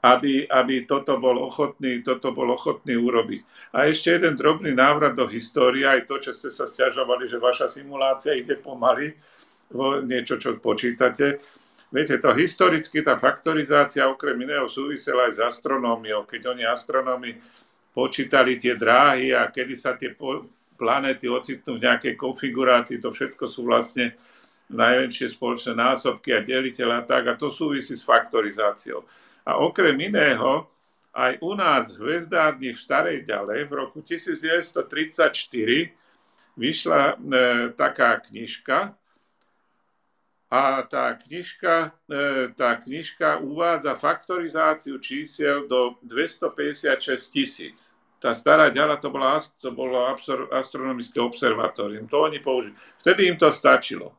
aby, 0.00 0.48
aby 0.48 0.88
toto, 0.88 1.20
bol 1.20 1.36
ochotný, 1.44 2.00
toto 2.00 2.32
bol 2.32 2.56
ochotný 2.56 2.96
urobiť. 2.96 3.72
A 3.76 3.84
ešte 3.84 4.16
jeden 4.16 4.32
drobný 4.32 4.72
návrat 4.72 5.12
do 5.12 5.28
histórie, 5.28 5.84
aj 5.84 6.08
to, 6.08 6.16
čo 6.16 6.32
ste 6.32 6.48
sa 6.48 6.64
stiažovali, 6.64 7.28
že 7.28 7.36
vaša 7.36 7.68
simulácia 7.68 8.32
ide 8.32 8.56
pomaly, 8.56 9.12
niečo, 10.08 10.40
čo 10.40 10.56
počítate. 10.56 11.44
Viete, 11.90 12.22
to 12.22 12.30
historicky, 12.38 13.02
tá 13.02 13.18
faktorizácia 13.18 14.06
okrem 14.06 14.38
iného 14.46 14.70
súvisela 14.70 15.26
aj 15.26 15.32
s 15.34 15.40
astronómiou. 15.42 16.22
Keď 16.22 16.54
oni 16.54 16.62
astronómi 16.62 17.34
počítali 17.90 18.54
tie 18.62 18.78
dráhy 18.78 19.34
a 19.34 19.50
kedy 19.50 19.74
sa 19.74 19.98
tie 19.98 20.14
planéty 20.78 21.26
ocitnú 21.26 21.82
v 21.82 21.84
nejakej 21.90 22.14
konfigurácii, 22.14 23.02
to 23.02 23.10
všetko 23.10 23.50
sú 23.50 23.66
vlastne 23.66 24.14
najväčšie 24.70 25.34
spoločné 25.34 25.74
násobky 25.74 26.30
a 26.30 26.46
deliteľe 26.46 27.02
a 27.02 27.06
tak, 27.06 27.26
a 27.26 27.34
to 27.34 27.50
súvisí 27.50 27.98
s 27.98 28.06
faktorizáciou. 28.06 29.02
A 29.42 29.58
okrem 29.58 29.98
iného, 29.98 30.70
aj 31.10 31.42
u 31.42 31.58
nás 31.58 31.90
v 31.98 32.06
hvezdárni 32.06 32.70
v 32.70 32.78
Starej 32.78 33.26
ďalej 33.26 33.66
v 33.66 33.72
roku 33.74 33.98
1934 33.98 35.90
vyšla 36.54 37.02
e, 37.02 37.14
taká 37.74 38.22
knižka, 38.22 38.94
a 40.50 40.82
tá 40.82 41.14
knižka, 41.14 41.94
e, 42.10 42.50
tá 42.58 42.74
knižka 42.74 43.38
uvádza 43.38 43.94
faktorizáciu 43.94 44.98
čísiel 44.98 45.70
do 45.70 45.94
256 46.02 47.30
tisíc. 47.30 47.94
Tá 48.18 48.34
stará 48.34 48.68
ďala 48.68 48.98
to, 48.98 49.14
bola, 49.14 49.38
to 49.62 49.70
bolo 49.70 50.10
astronomické 50.52 51.22
observatórium. 51.22 52.10
To 52.10 52.26
oni 52.26 52.42
použili. 52.42 52.74
Vtedy 53.00 53.30
im 53.30 53.38
to 53.38 53.48
stačilo. 53.54 54.12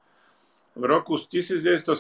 V 0.72 0.88
roku 0.88 1.20
1978, 1.20 1.92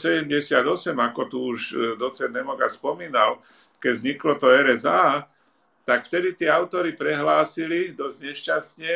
ako 0.96 1.22
tu 1.28 1.38
už 1.52 1.60
e, 1.76 1.78
docent 2.00 2.32
Nemoga 2.32 2.72
spomínal, 2.72 3.44
keď 3.84 3.94
vzniklo 4.00 4.34
to 4.40 4.48
RSA, 4.48 5.28
tak 5.84 6.08
vtedy 6.08 6.40
tí 6.40 6.48
autory 6.48 6.96
prehlásili 6.96 7.92
dosť 7.92 8.18
nešťastne, 8.24 8.94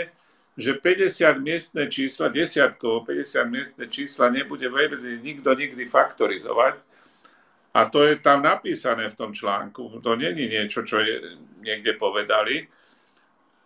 že 0.56 0.80
50 0.80 1.44
miestne 1.44 1.84
čísla, 1.92 2.32
desiatkovo 2.32 3.04
50 3.04 3.52
miestne 3.52 3.86
čísla 3.92 4.32
nebude 4.32 4.72
vedieť 4.72 5.20
nikto 5.20 5.52
nikdy 5.52 5.84
faktorizovať. 5.84 6.80
A 7.76 7.92
to 7.92 8.08
je 8.08 8.16
tam 8.24 8.40
napísané 8.40 9.12
v 9.12 9.20
tom 9.20 9.36
článku. 9.36 10.00
To 10.00 10.16
není 10.16 10.48
niečo, 10.48 10.88
čo 10.88 11.04
je 11.04 11.36
niekde 11.60 12.00
povedali. 12.00 12.72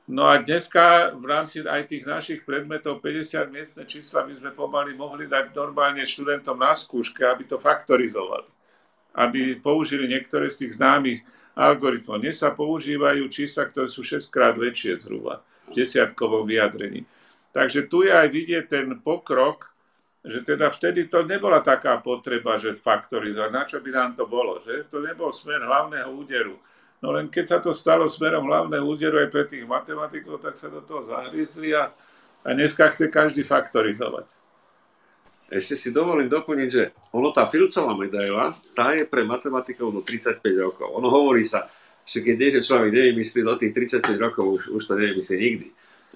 No 0.10 0.26
a 0.26 0.42
dneska 0.42 1.14
v 1.14 1.26
rámci 1.30 1.62
aj 1.62 1.94
tých 1.94 2.10
našich 2.10 2.42
predmetov 2.42 3.06
50 3.06 3.54
miestne 3.54 3.86
čísla 3.86 4.26
by 4.26 4.34
sme 4.34 4.50
pomaly 4.58 4.98
mohli 4.98 5.30
dať 5.30 5.54
normálne 5.54 6.02
študentom 6.02 6.58
na 6.58 6.74
skúške, 6.74 7.22
aby 7.22 7.46
to 7.46 7.62
faktorizovali. 7.62 8.50
Aby 9.14 9.62
použili 9.62 10.10
niektoré 10.10 10.50
z 10.50 10.66
tých 10.66 10.82
známych 10.82 11.22
algoritmov. 11.54 12.18
Dnes 12.18 12.42
sa 12.42 12.50
používajú 12.50 13.30
čísla, 13.30 13.70
ktoré 13.70 13.86
sú 13.86 14.02
6 14.02 14.26
krát 14.34 14.58
väčšie 14.58 15.06
zhruba 15.06 15.46
desiatkovom 15.74 16.45
vyjadrení. 16.45 17.05
Takže 17.49 17.89
tu 17.89 18.05
je 18.05 18.13
aj 18.13 18.30
vidieť 18.30 18.65
ten 18.70 18.88
pokrok, 19.01 19.70
že 20.22 20.43
teda 20.43 20.67
vtedy 20.70 21.07
to 21.07 21.24
nebola 21.24 21.63
taká 21.63 21.97
potreba, 22.03 22.59
že 22.59 22.76
faktorizovať. 22.76 23.49
Na 23.49 23.63
čo 23.63 23.80
by 23.80 23.89
nám 23.89 24.11
to 24.20 24.28
bolo? 24.28 24.59
Že? 24.59 24.91
To 24.91 24.99
nebol 24.99 25.32
smer 25.32 25.63
hlavného 25.63 26.11
úderu. 26.11 26.59
No 26.99 27.15
len 27.15 27.32
keď 27.32 27.45
sa 27.47 27.57
to 27.63 27.72
stalo 27.72 28.11
smerom 28.11 28.51
hlavného 28.51 28.84
úderu 28.84 29.24
aj 29.24 29.32
pre 29.32 29.47
tých 29.47 29.63
matematikov, 29.63 30.43
tak 30.43 30.59
sa 30.59 30.67
do 30.67 30.84
toho 30.84 31.07
zahrízli 31.07 31.72
a, 31.72 31.95
a 32.43 32.47
dneska 32.51 32.91
chce 32.91 33.07
každý 33.07 33.47
faktorizovať. 33.47 34.36
Ešte 35.49 35.74
si 35.80 35.89
dovolím 35.89 36.30
doplniť, 36.30 36.70
že 36.70 36.93
ono 37.15 37.34
tá 37.34 37.49
Filcová 37.49 37.97
medaila, 37.97 38.53
tá 38.78 38.93
je 38.93 39.07
pre 39.07 39.26
matematikov 39.26 39.89
do 39.89 40.01
35 40.05 40.43
rokov. 40.61 40.93
Ono 40.93 41.09
hovorí 41.09 41.41
sa, 41.41 41.65
že 42.10 42.26
keď 42.26 42.36
niečo 42.41 42.74
človek 42.74 42.89
nevymyslí 42.89 43.39
do 43.45 43.53
tých 43.53 44.01
35 44.01 44.18
rokov, 44.18 44.45
už, 44.49 44.64
už 44.74 44.84
to 44.89 44.93
nevymyslí 44.97 45.36
nikdy. 45.38 45.68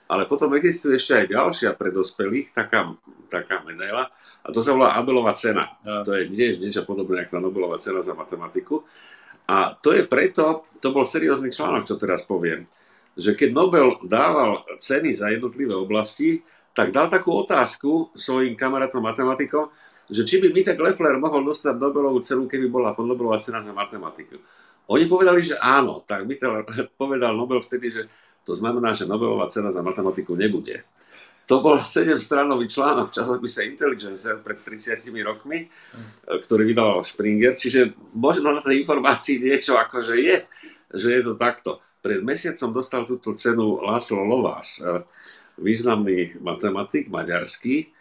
Ale 0.10 0.26
potom 0.26 0.50
existuje 0.58 0.98
ešte 0.98 1.14
aj 1.22 1.26
ďalšia 1.30 1.70
pre 1.78 1.94
dospelých, 1.94 2.50
taká, 2.50 2.98
taká 3.30 3.62
medaila, 3.62 4.10
a 4.44 4.48
to 4.52 4.60
sa 4.60 4.76
volá 4.76 4.98
Abelová 5.00 5.32
cena. 5.32 5.80
Ja. 5.88 6.04
To 6.04 6.18
je 6.18 6.28
tiež 6.28 6.60
niečo 6.60 6.84
podobné, 6.84 7.24
ako 7.24 7.32
tá 7.32 7.40
Nobelová 7.40 7.78
cena 7.80 8.04
za 8.04 8.12
matematiku. 8.12 8.84
A 9.48 9.76
to 9.78 9.96
je 9.96 10.04
preto, 10.04 10.68
to 10.84 10.92
bol 10.92 11.08
seriózny 11.08 11.52
článok, 11.52 11.88
čo 11.88 11.96
teraz 11.96 12.28
poviem, 12.28 12.68
že 13.16 13.38
keď 13.38 13.50
Nobel 13.56 14.02
dával 14.04 14.66
ceny 14.82 15.16
za 15.16 15.32
jednotlivé 15.32 15.78
oblasti, 15.78 16.44
tak 16.74 16.90
dal 16.90 17.08
takú 17.08 17.46
otázku 17.46 18.12
svojim 18.18 18.58
kamarátom 18.58 19.04
matematikom, 19.04 19.70
že 20.10 20.26
či 20.28 20.42
by 20.44 20.52
Mitek 20.52 20.80
Leffler 20.82 21.16
mohol 21.22 21.48
dostať 21.48 21.80
Nobelovú 21.80 22.20
cenu, 22.20 22.50
keby 22.50 22.68
bola 22.68 22.98
Nobelová 22.98 23.40
cena 23.40 23.64
za 23.64 23.72
matematiku. 23.72 24.42
Oni 24.92 25.08
povedali, 25.08 25.40
že 25.46 25.56
áno, 25.60 26.04
tak 26.04 26.28
by 26.28 26.36
to 26.40 26.48
povedal 27.02 27.36
Nobel 27.36 27.64
vtedy, 27.64 27.88
že 27.92 28.04
to 28.44 28.52
znamená, 28.56 28.92
že 28.92 29.08
Nobelová 29.08 29.48
cena 29.48 29.72
za 29.72 29.80
matematiku 29.80 30.36
nebude. 30.36 30.84
To 31.48 31.60
bol 31.60 31.76
7-stranový 31.76 32.72
článok 32.72 33.12
v 33.12 33.16
časopise 33.20 33.68
Intelligencer 33.68 34.40
pred 34.40 34.64
30 34.64 35.12
rokmi, 35.28 35.68
ktorý 36.24 36.64
vydal 36.64 37.04
Springer, 37.04 37.56
čiže 37.56 38.00
možno 38.16 38.56
na 38.56 38.64
tej 38.64 38.84
informácii 38.84 39.44
niečo 39.44 39.76
akože 39.76 40.16
je, 40.24 40.38
že 40.96 41.10
je 41.20 41.22
to 41.24 41.36
takto. 41.36 41.84
Pred 42.00 42.24
mesiacom 42.24 42.72
dostal 42.72 43.04
túto 43.04 43.36
cenu 43.36 43.84
Laszlo 43.84 44.24
Lovás, 44.24 44.80
významný 45.60 46.40
matematik 46.40 47.12
maďarský, 47.12 47.92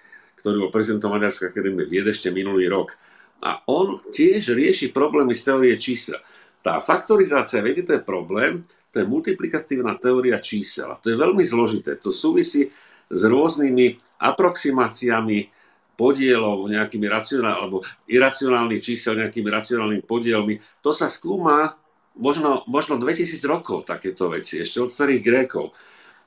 ktorý 0.43 0.67
bol 0.67 0.75
prezidentom 0.75 1.15
Maďarskej 1.15 1.55
akadémie 1.55 1.87
vied 1.87 2.07
ešte 2.11 2.35
minulý 2.35 2.67
rok. 2.67 2.99
A 3.47 3.63
on 3.71 4.03
tiež 4.11 4.55
rieši 4.55 4.91
problémy 4.91 5.35
z 5.35 5.51
teórie 5.51 5.75
čísel. 5.79 6.19
Tá 6.63 6.79
faktorizácia, 6.79 7.59
viete, 7.59 7.83
to 7.83 7.99
je 7.99 8.03
problém, 8.07 8.63
to 8.95 9.03
je 9.03 9.07
multiplikatívna 9.11 9.99
teória 9.99 10.39
čísel. 10.39 10.95
A 10.95 11.01
to 11.01 11.11
je 11.11 11.19
veľmi 11.19 11.43
zložité. 11.43 11.99
To 11.99 12.15
súvisí 12.15 12.71
s 13.11 13.23
rôznymi 13.27 13.99
aproximáciami 14.23 15.51
podielov 15.99 16.71
nejakými 16.71 17.07
racionálnymi, 17.11 17.59
alebo 17.59 17.85
iracionálnych 18.09 18.81
čísel 18.81 19.19
nejakými 19.19 19.51
racionálnymi 19.51 20.05
podielmi. 20.07 20.63
To 20.81 20.95
sa 20.95 21.11
skúma 21.11 21.77
možno, 22.17 22.65
možno 22.71 22.97
2000 22.97 23.43
rokov 23.45 23.85
takéto 23.85 24.33
veci, 24.33 24.63
ešte 24.63 24.81
od 24.81 24.91
starých 24.91 25.21
Grékov. 25.21 25.75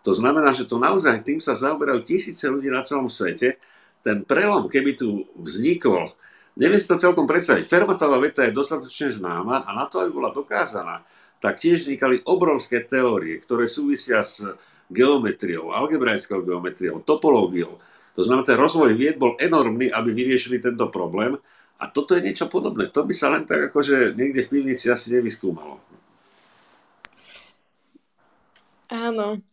To 0.06 0.14
znamená, 0.14 0.54
že 0.54 0.70
to 0.70 0.78
naozaj 0.78 1.26
tým 1.26 1.42
sa 1.42 1.58
zaoberajú 1.58 2.06
tisíce 2.06 2.46
ľudí 2.46 2.70
na 2.70 2.86
celom 2.86 3.10
svete. 3.10 3.58
Ten 4.06 4.22
prelom, 4.22 4.70
keby 4.70 4.94
tu 4.94 5.26
vznikol, 5.34 6.14
neviem 6.56 6.80
si 6.80 6.88
to 6.88 7.00
celkom 7.00 7.28
predstaviť, 7.28 7.68
Fermatová 7.68 8.20
veta 8.20 8.44
je 8.48 8.56
dostatočne 8.56 9.12
známa 9.12 9.64
a 9.68 9.72
na 9.76 9.86
to, 9.88 10.04
aby 10.04 10.12
bola 10.12 10.32
dokázaná, 10.32 11.04
tak 11.44 11.60
tiež 11.60 11.86
vznikali 11.86 12.24
obrovské 12.26 12.82
teórie, 12.82 13.38
ktoré 13.44 13.68
súvisia 13.68 14.24
s 14.24 14.42
geometriou, 14.90 15.74
algebraickou 15.74 16.42
geometriou, 16.42 17.02
topológiou. 17.04 17.78
To 18.16 18.22
znamená, 18.24 18.48
ten 18.48 18.58
rozvoj 18.58 18.96
vied 18.96 19.20
bol 19.20 19.36
enormný, 19.36 19.92
aby 19.92 20.16
vyriešili 20.16 20.64
tento 20.64 20.88
problém. 20.88 21.36
A 21.76 21.92
toto 21.92 22.16
je 22.16 22.24
niečo 22.24 22.48
podobné. 22.48 22.88
To 22.96 23.04
by 23.04 23.12
sa 23.12 23.28
len 23.28 23.44
tak 23.44 23.68
akože 23.68 24.16
niekde 24.16 24.48
v 24.48 24.52
pivnici 24.56 24.88
asi 24.88 25.12
nevyskúmalo. 25.12 25.84
Áno. 28.88 29.44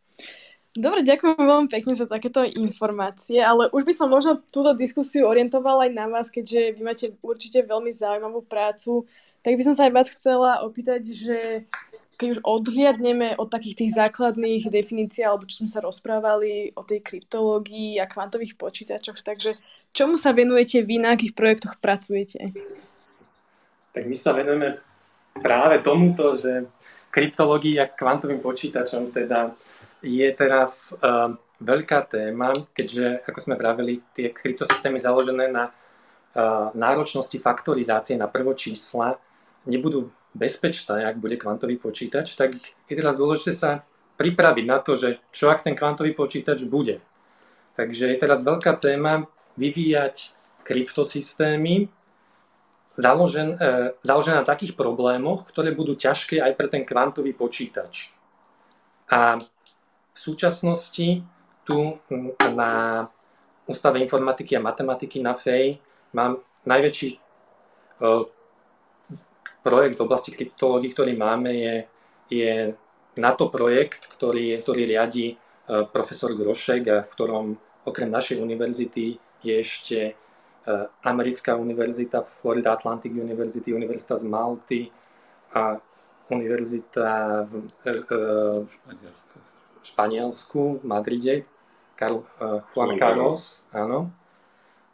Dobre, 0.73 1.05
ďakujem 1.05 1.37
veľmi 1.37 1.69
pekne 1.69 1.93
za 1.93 2.09
takéto 2.09 2.41
informácie, 2.49 3.45
ale 3.45 3.69
už 3.77 3.85
by 3.85 3.93
som 3.93 4.09
možno 4.09 4.41
túto 4.49 4.73
diskusiu 4.73 5.29
orientovala 5.29 5.85
aj 5.85 5.93
na 5.93 6.09
vás, 6.09 6.33
keďže 6.33 6.73
vy 6.73 6.81
máte 6.81 7.07
určite 7.21 7.61
veľmi 7.61 7.93
zaujímavú 7.93 8.41
prácu, 8.41 9.05
tak 9.45 9.61
by 9.61 9.63
som 9.69 9.77
sa 9.77 9.85
aj 9.85 9.93
vás 9.93 10.09
chcela 10.09 10.65
opýtať, 10.65 11.05
že 11.13 11.69
keď 12.17 12.39
už 12.39 12.41
odhliadneme 12.41 13.37
od 13.37 13.53
takých 13.53 13.85
tých 13.85 13.93
základných 14.01 14.71
definícií, 14.73 15.27
alebo 15.27 15.45
čo 15.45 15.61
sme 15.61 15.69
sa 15.69 15.85
rozprávali 15.85 16.73
o 16.73 16.87
tej 16.87 17.05
kryptológii 17.05 18.01
a 18.01 18.09
kvantových 18.09 18.57
počítačoch, 18.57 19.21
takže 19.21 19.59
čomu 19.93 20.17
sa 20.17 20.33
venujete 20.33 20.81
vy, 20.81 21.03
na 21.03 21.13
akých 21.13 21.37
projektoch 21.37 21.77
pracujete? 21.83 22.55
Tak 23.93 24.09
my 24.09 24.17
sa 24.17 24.33
venujeme 24.33 24.81
práve 25.37 25.85
tomuto, 25.85 26.33
že 26.33 26.65
kryptológii 27.13 27.77
a 27.77 27.93
kvantovým 27.93 28.41
počítačom 28.41 29.13
teda 29.13 29.53
je 30.03 30.29
teraz 30.35 30.93
uh, 30.99 31.33
veľká 31.63 32.11
téma, 32.11 32.51
keďže, 32.75 33.23
ako 33.25 33.39
sme 33.39 33.55
pravili, 33.57 34.03
tie 34.13 34.35
kryptosystémy 34.35 34.99
založené 34.99 35.49
na 35.49 35.71
uh, 35.71 36.75
náročnosti 36.75 37.39
faktorizácie 37.39 38.19
na 38.19 38.27
prvočísla 38.27 39.17
nebudú 39.67 40.11
bezpečné, 40.35 41.07
ak 41.07 41.21
bude 41.21 41.37
kvantový 41.37 41.77
počítač, 41.79 42.35
tak 42.35 42.57
je 42.89 42.95
teraz 42.97 43.21
dôležité 43.21 43.53
sa 43.53 43.71
pripraviť 44.17 44.65
na 44.65 44.79
to, 44.81 44.97
že 44.97 45.21
čo 45.31 45.53
ak 45.53 45.65
ten 45.65 45.77
kvantový 45.77 46.17
počítač 46.17 46.65
bude. 46.65 47.01
Takže 47.77 48.13
je 48.13 48.21
teraz 48.21 48.45
veľká 48.45 48.77
téma 48.77 49.29
vyvíjať 49.57 50.33
kryptosystémy 50.65 51.89
založen, 52.97 53.57
e, 53.57 53.97
založené 54.05 54.45
na 54.45 54.47
takých 54.47 54.77
problémoch, 54.77 55.49
ktoré 55.49 55.73
budú 55.73 55.97
ťažké 55.97 56.41
aj 56.41 56.53
pre 56.57 56.69
ten 56.69 56.85
kvantový 56.85 57.33
počítač. 57.33 58.13
A 59.09 59.37
v 60.13 60.19
súčasnosti 60.19 61.25
tu 61.65 61.97
na 62.39 63.07
Ústave 63.63 64.03
informatiky 64.03 64.59
a 64.59 64.65
matematiky 64.65 65.23
na 65.23 65.39
FEI 65.39 65.79
mám 66.19 66.43
najväčší 66.67 67.11
e, 67.15 67.19
projekt 69.63 69.97
v 69.97 70.05
oblasti 70.05 70.35
kryptológií, 70.35 70.91
ktorý 70.91 71.15
máme, 71.15 71.55
je, 71.55 71.75
je 72.27 72.53
NATO 73.17 73.47
projekt, 73.55 74.11
ktorý, 74.11 74.59
ktorý 74.59 74.83
riadi 74.83 75.27
e, 75.31 75.35
profesor 75.95 76.35
Grošek, 76.35 77.07
v 77.07 77.13
ktorom 77.15 77.55
okrem 77.87 78.11
našej 78.11 78.43
univerzity 78.43 79.15
je 79.47 79.55
ešte 79.63 79.99
e, 80.11 80.13
americká 81.07 81.55
univerzita, 81.55 82.27
Florida 82.43 82.75
Atlantic 82.75 83.15
University, 83.15 83.71
univerzita 83.71 84.19
z 84.19 84.25
Malty 84.27 84.83
a 85.55 85.79
univerzita 86.35 87.47
v, 87.47 87.71
Španielsku, 89.83 90.81
v 90.81 90.85
Madride, 90.87 91.35
Karl, 91.99 92.23
uh, 92.41 92.63
Juan 92.75 92.99
Carlos, 92.99 93.67
áno. 93.71 94.11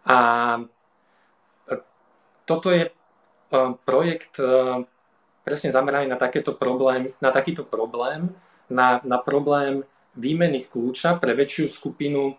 A 0.08 0.18
e, 1.68 1.74
toto 2.48 2.72
je 2.72 2.88
uh, 2.88 3.76
projekt 3.84 4.40
presne 5.44 5.72
zameraný 5.72 6.08
na, 6.08 6.20
takéto 6.20 6.52
problém, 6.56 7.12
na 7.20 7.32
takýto 7.32 7.64
problém, 7.64 8.32
na, 8.68 9.00
na 9.04 9.16
problém 9.16 9.84
výmeny 10.12 10.68
kľúča 10.68 11.16
pre 11.16 11.32
väčšiu 11.32 11.66
skupinu 11.72 12.36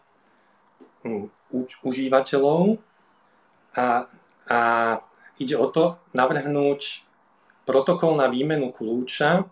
um, 1.01 1.25
uč, 1.49 1.81
užívateľov 1.81 2.77
a, 3.73 4.05
a 4.45 4.59
ide 5.41 5.55
o 5.57 5.67
to 5.73 5.97
navrhnúť 6.13 7.01
protokol 7.65 8.13
na 8.13 8.29
výmenu 8.29 8.69
kľúča 8.69 9.49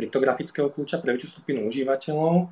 kryptografického 0.00 0.72
kľúča 0.72 1.04
pre 1.04 1.12
väčšiu 1.12 1.28
skupinu 1.36 1.68
užívateľov, 1.68 2.48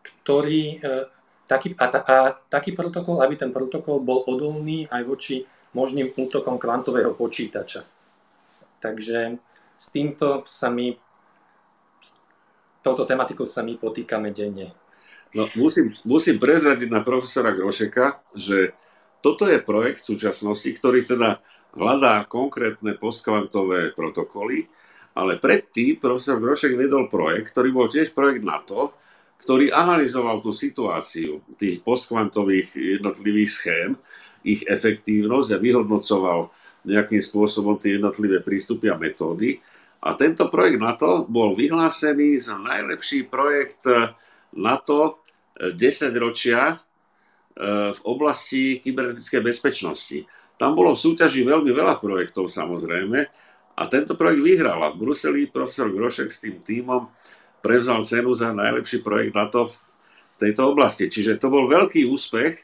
ktorý, 0.00 0.80
e, 0.80 1.04
taký, 1.44 1.76
a, 1.76 1.86
a 1.92 2.16
taký 2.48 2.72
protokol, 2.72 3.20
aby 3.20 3.36
ten 3.36 3.52
protokol 3.52 4.00
bol 4.00 4.24
odolný 4.24 4.88
aj 4.88 5.02
voči 5.04 5.36
možným 5.76 6.08
útokom 6.16 6.56
kvantového 6.56 7.12
počítača. 7.12 7.84
Takže 8.80 9.36
s 9.76 9.86
týmto 9.92 10.48
sa 10.48 10.72
my, 10.72 10.96
s 12.00 12.16
touto 12.80 13.04
tematikou 13.04 13.44
sa 13.44 13.60
my 13.60 13.76
potýkame 13.76 14.32
denne. 14.32 14.72
No, 15.36 15.44
musím, 15.52 15.92
musím 16.08 16.40
prezradiť 16.40 16.88
na 16.88 17.04
profesora 17.04 17.52
Grošeka, 17.52 18.24
že 18.32 18.72
toto 19.20 19.44
je 19.44 19.60
projekt 19.60 20.00
v 20.00 20.16
súčasnosti, 20.16 20.70
ktorý 20.72 21.04
teda 21.04 21.44
hľadá 21.76 22.24
konkrétne 22.24 22.96
postkvantové 22.96 23.92
protokoly, 23.92 24.72
ale 25.16 25.40
predtým 25.40 25.96
profesor 25.96 26.36
Grošek 26.36 26.76
vedol 26.76 27.08
projekt, 27.08 27.56
ktorý 27.56 27.72
bol 27.72 27.88
tiež 27.88 28.12
projekt 28.12 28.44
NATO, 28.44 28.92
ktorý 29.40 29.72
analyzoval 29.72 30.44
tú 30.44 30.52
situáciu 30.52 31.40
tých 31.56 31.80
postkvantových 31.80 32.76
jednotlivých 32.76 33.50
schém, 33.50 33.90
ich 34.44 34.62
efektívnosť 34.68 35.56
a 35.56 35.62
vyhodnocoval 35.62 36.40
nejakým 36.86 37.18
spôsobom 37.18 37.80
tie 37.80 37.98
jednotlivé 37.98 38.44
prístupy 38.44 38.92
a 38.92 39.00
metódy. 39.00 39.58
A 40.06 40.14
tento 40.14 40.46
projekt 40.46 40.78
NATO 40.78 41.26
bol 41.26 41.58
vyhlásený 41.58 42.38
za 42.38 42.60
najlepší 42.60 43.26
projekt 43.26 43.82
NATO 44.54 45.26
10 45.56 45.74
ročia 46.20 46.60
e, 46.70 46.76
v 47.90 48.00
oblasti 48.06 48.78
kybernetickej 48.78 49.42
bezpečnosti. 49.42 50.18
Tam 50.60 50.78
bolo 50.78 50.94
v 50.94 51.02
súťaži 51.02 51.42
veľmi 51.42 51.72
veľa 51.74 51.98
projektov 51.98 52.46
samozrejme, 52.46 53.26
a 53.76 53.82
tento 53.92 54.16
projekt 54.16 54.40
vyhral 54.40 54.80
a 54.80 54.88
v 54.92 55.04
Bruseli 55.04 55.52
profesor 55.52 55.92
Grošek 55.92 56.32
s 56.32 56.42
tým 56.48 56.64
tímom 56.64 57.12
prevzal 57.60 58.00
cenu 58.08 58.32
za 58.32 58.56
najlepší 58.56 59.04
projekt 59.04 59.36
na 59.36 59.52
to 59.52 59.68
v 59.68 59.76
tejto 60.40 60.72
oblasti. 60.72 61.12
Čiže 61.12 61.36
to 61.36 61.52
bol 61.52 61.68
veľký 61.68 62.08
úspech 62.08 62.56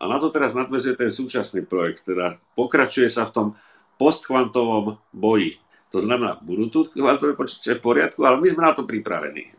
a 0.00 0.04
na 0.04 0.20
to 0.20 0.28
teraz 0.28 0.52
nadvezuje 0.52 1.00
ten 1.00 1.08
súčasný 1.08 1.64
projekt. 1.64 2.04
Teda 2.04 2.36
pokračuje 2.52 3.08
sa 3.08 3.24
v 3.24 3.34
tom 3.34 3.48
postkvantovom 3.96 5.00
boji. 5.16 5.56
To 5.90 5.98
znamená, 5.98 6.38
budú 6.40 6.70
tu 6.70 6.78
kvantové 6.86 7.34
počítače 7.34 7.80
v 7.80 7.84
poriadku, 7.84 8.20
ale 8.22 8.38
my 8.38 8.48
sme 8.48 8.62
na 8.62 8.72
to 8.76 8.86
pripravení. 8.86 9.50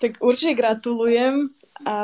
Tak 0.00 0.16
určite 0.24 0.56
gratulujem 0.56 1.52
a 1.84 1.96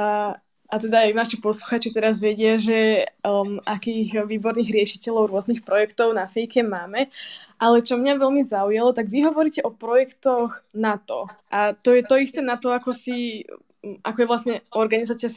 a 0.67 0.75
teda 0.83 1.07
aj 1.07 1.13
naši 1.15 1.37
posluchači 1.39 1.95
teraz 1.95 2.19
vedia, 2.19 2.59
že 2.59 3.07
um, 3.23 3.63
akých 3.63 4.27
výborných 4.27 4.75
riešiteľov 4.75 5.31
rôznych 5.31 5.63
projektov 5.63 6.11
na 6.11 6.27
fejke 6.27 6.67
máme. 6.67 7.07
Ale 7.57 7.81
čo 7.81 7.97
mňa 7.97 8.19
veľmi 8.19 8.43
zaujalo, 8.43 8.91
tak 8.91 9.07
vy 9.09 9.25
hovoríte 9.25 9.63
o 9.63 9.71
projektoch 9.71 10.61
NATO. 10.75 11.31
A 11.49 11.73
to 11.73 11.95
je 11.95 12.03
to 12.03 12.19
isté 12.19 12.43
NATO, 12.43 12.75
ako 12.75 12.91
si 12.91 13.47
ako 14.03 14.19
je 14.19 14.27
vlastne 14.27 14.55
organizácia 14.75 15.31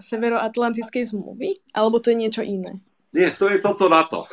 Severoatlantickej 0.00 1.04
zmluvy? 1.12 1.60
Alebo 1.76 2.00
to 2.00 2.08
je 2.08 2.16
niečo 2.16 2.40
iné? 2.40 2.80
Nie, 3.10 3.34
to 3.34 3.50
je 3.50 3.58
toto 3.58 3.90
NATO. 3.90 4.24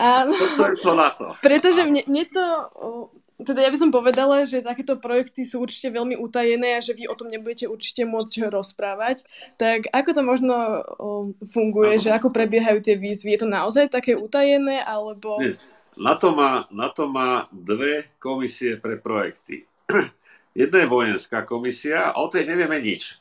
Áno. 0.00 0.32
Toto 0.32 0.62
je 0.72 0.76
to 0.80 0.92
NATO. 0.96 1.26
Pretože 1.44 1.84
mne, 1.84 2.02
mne 2.08 2.24
to 2.32 2.44
teda 3.36 3.60
ja 3.60 3.68
by 3.68 3.76
som 3.76 3.92
povedala, 3.92 4.48
že 4.48 4.64
takéto 4.64 4.96
projekty 4.96 5.44
sú 5.44 5.60
určite 5.60 5.92
veľmi 5.92 6.16
utajené 6.16 6.80
a 6.80 6.84
že 6.84 6.96
vy 6.96 7.04
o 7.04 7.18
tom 7.18 7.28
nebudete 7.28 7.68
určite 7.68 8.08
môcť 8.08 8.48
rozprávať. 8.48 9.28
Tak 9.60 9.92
ako 9.92 10.10
to 10.16 10.22
možno 10.24 10.56
funguje, 11.44 12.00
že 12.00 12.16
ako 12.16 12.32
prebiehajú 12.32 12.80
tie 12.80 12.96
výzvy? 12.96 13.36
Je 13.36 13.40
to 13.44 13.48
naozaj 13.48 13.92
také 13.92 14.16
utajené, 14.16 14.80
alebo... 14.80 15.36
Nie. 15.36 15.60
Na 15.96 16.12
to, 16.16 16.36
má, 16.36 16.68
na 16.68 16.92
to 16.92 17.08
má 17.08 17.48
dve 17.52 18.08
komisie 18.20 18.76
pre 18.76 19.00
projekty. 19.00 19.64
Jedna 20.56 20.84
je 20.84 20.92
vojenská 20.92 21.44
komisia 21.44 22.12
a 22.12 22.20
o 22.20 22.28
tej 22.32 22.48
nevieme 22.48 22.80
nič. 22.80 23.20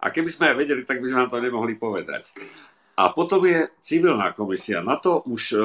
A 0.00 0.12
keby 0.12 0.28
sme 0.28 0.52
aj 0.52 0.56
vedeli, 0.60 0.82
tak 0.84 1.00
by 1.00 1.08
sme 1.08 1.20
nám 1.24 1.32
to 1.32 1.40
nemohli 1.40 1.76
povedať. 1.76 2.36
A 2.96 3.12
potom 3.12 3.44
je 3.44 3.68
civilná 3.80 4.32
komisia. 4.32 4.84
Na 4.84 4.96
to 4.96 5.24
už 5.28 5.56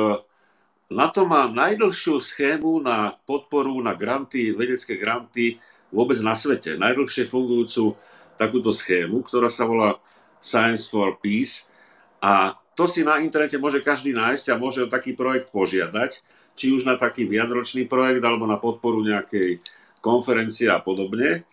NATO 0.91 1.23
má 1.23 1.47
najdlhšiu 1.47 2.19
schému 2.19 2.83
na 2.83 3.15
podporu 3.23 3.79
na 3.79 3.95
granty, 3.95 4.51
vedecké 4.51 4.99
granty 4.99 5.55
vôbec 5.87 6.19
na 6.19 6.35
svete. 6.35 6.75
Najdlhšie 6.75 7.31
fungujúcu 7.31 7.95
takúto 8.35 8.75
schému, 8.75 9.23
ktorá 9.23 9.47
sa 9.47 9.63
volá 9.63 10.03
Science 10.43 10.91
for 10.91 11.15
Peace 11.23 11.71
a 12.19 12.59
to 12.75 12.91
si 12.91 13.07
na 13.07 13.23
internete 13.23 13.55
môže 13.55 13.79
každý 13.79 14.11
nájsť 14.11 14.45
a 14.51 14.59
môže 14.59 14.83
o 14.83 14.91
taký 14.91 15.15
projekt 15.15 15.53
požiadať, 15.55 16.23
či 16.59 16.75
už 16.75 16.83
na 16.83 16.99
taký 16.99 17.23
viacročný 17.23 17.87
projekt 17.87 18.23
alebo 18.23 18.43
na 18.43 18.59
podporu 18.59 18.99
nejakej 19.03 19.63
konferencie 20.03 20.67
a 20.67 20.81
podobne. 20.83 21.47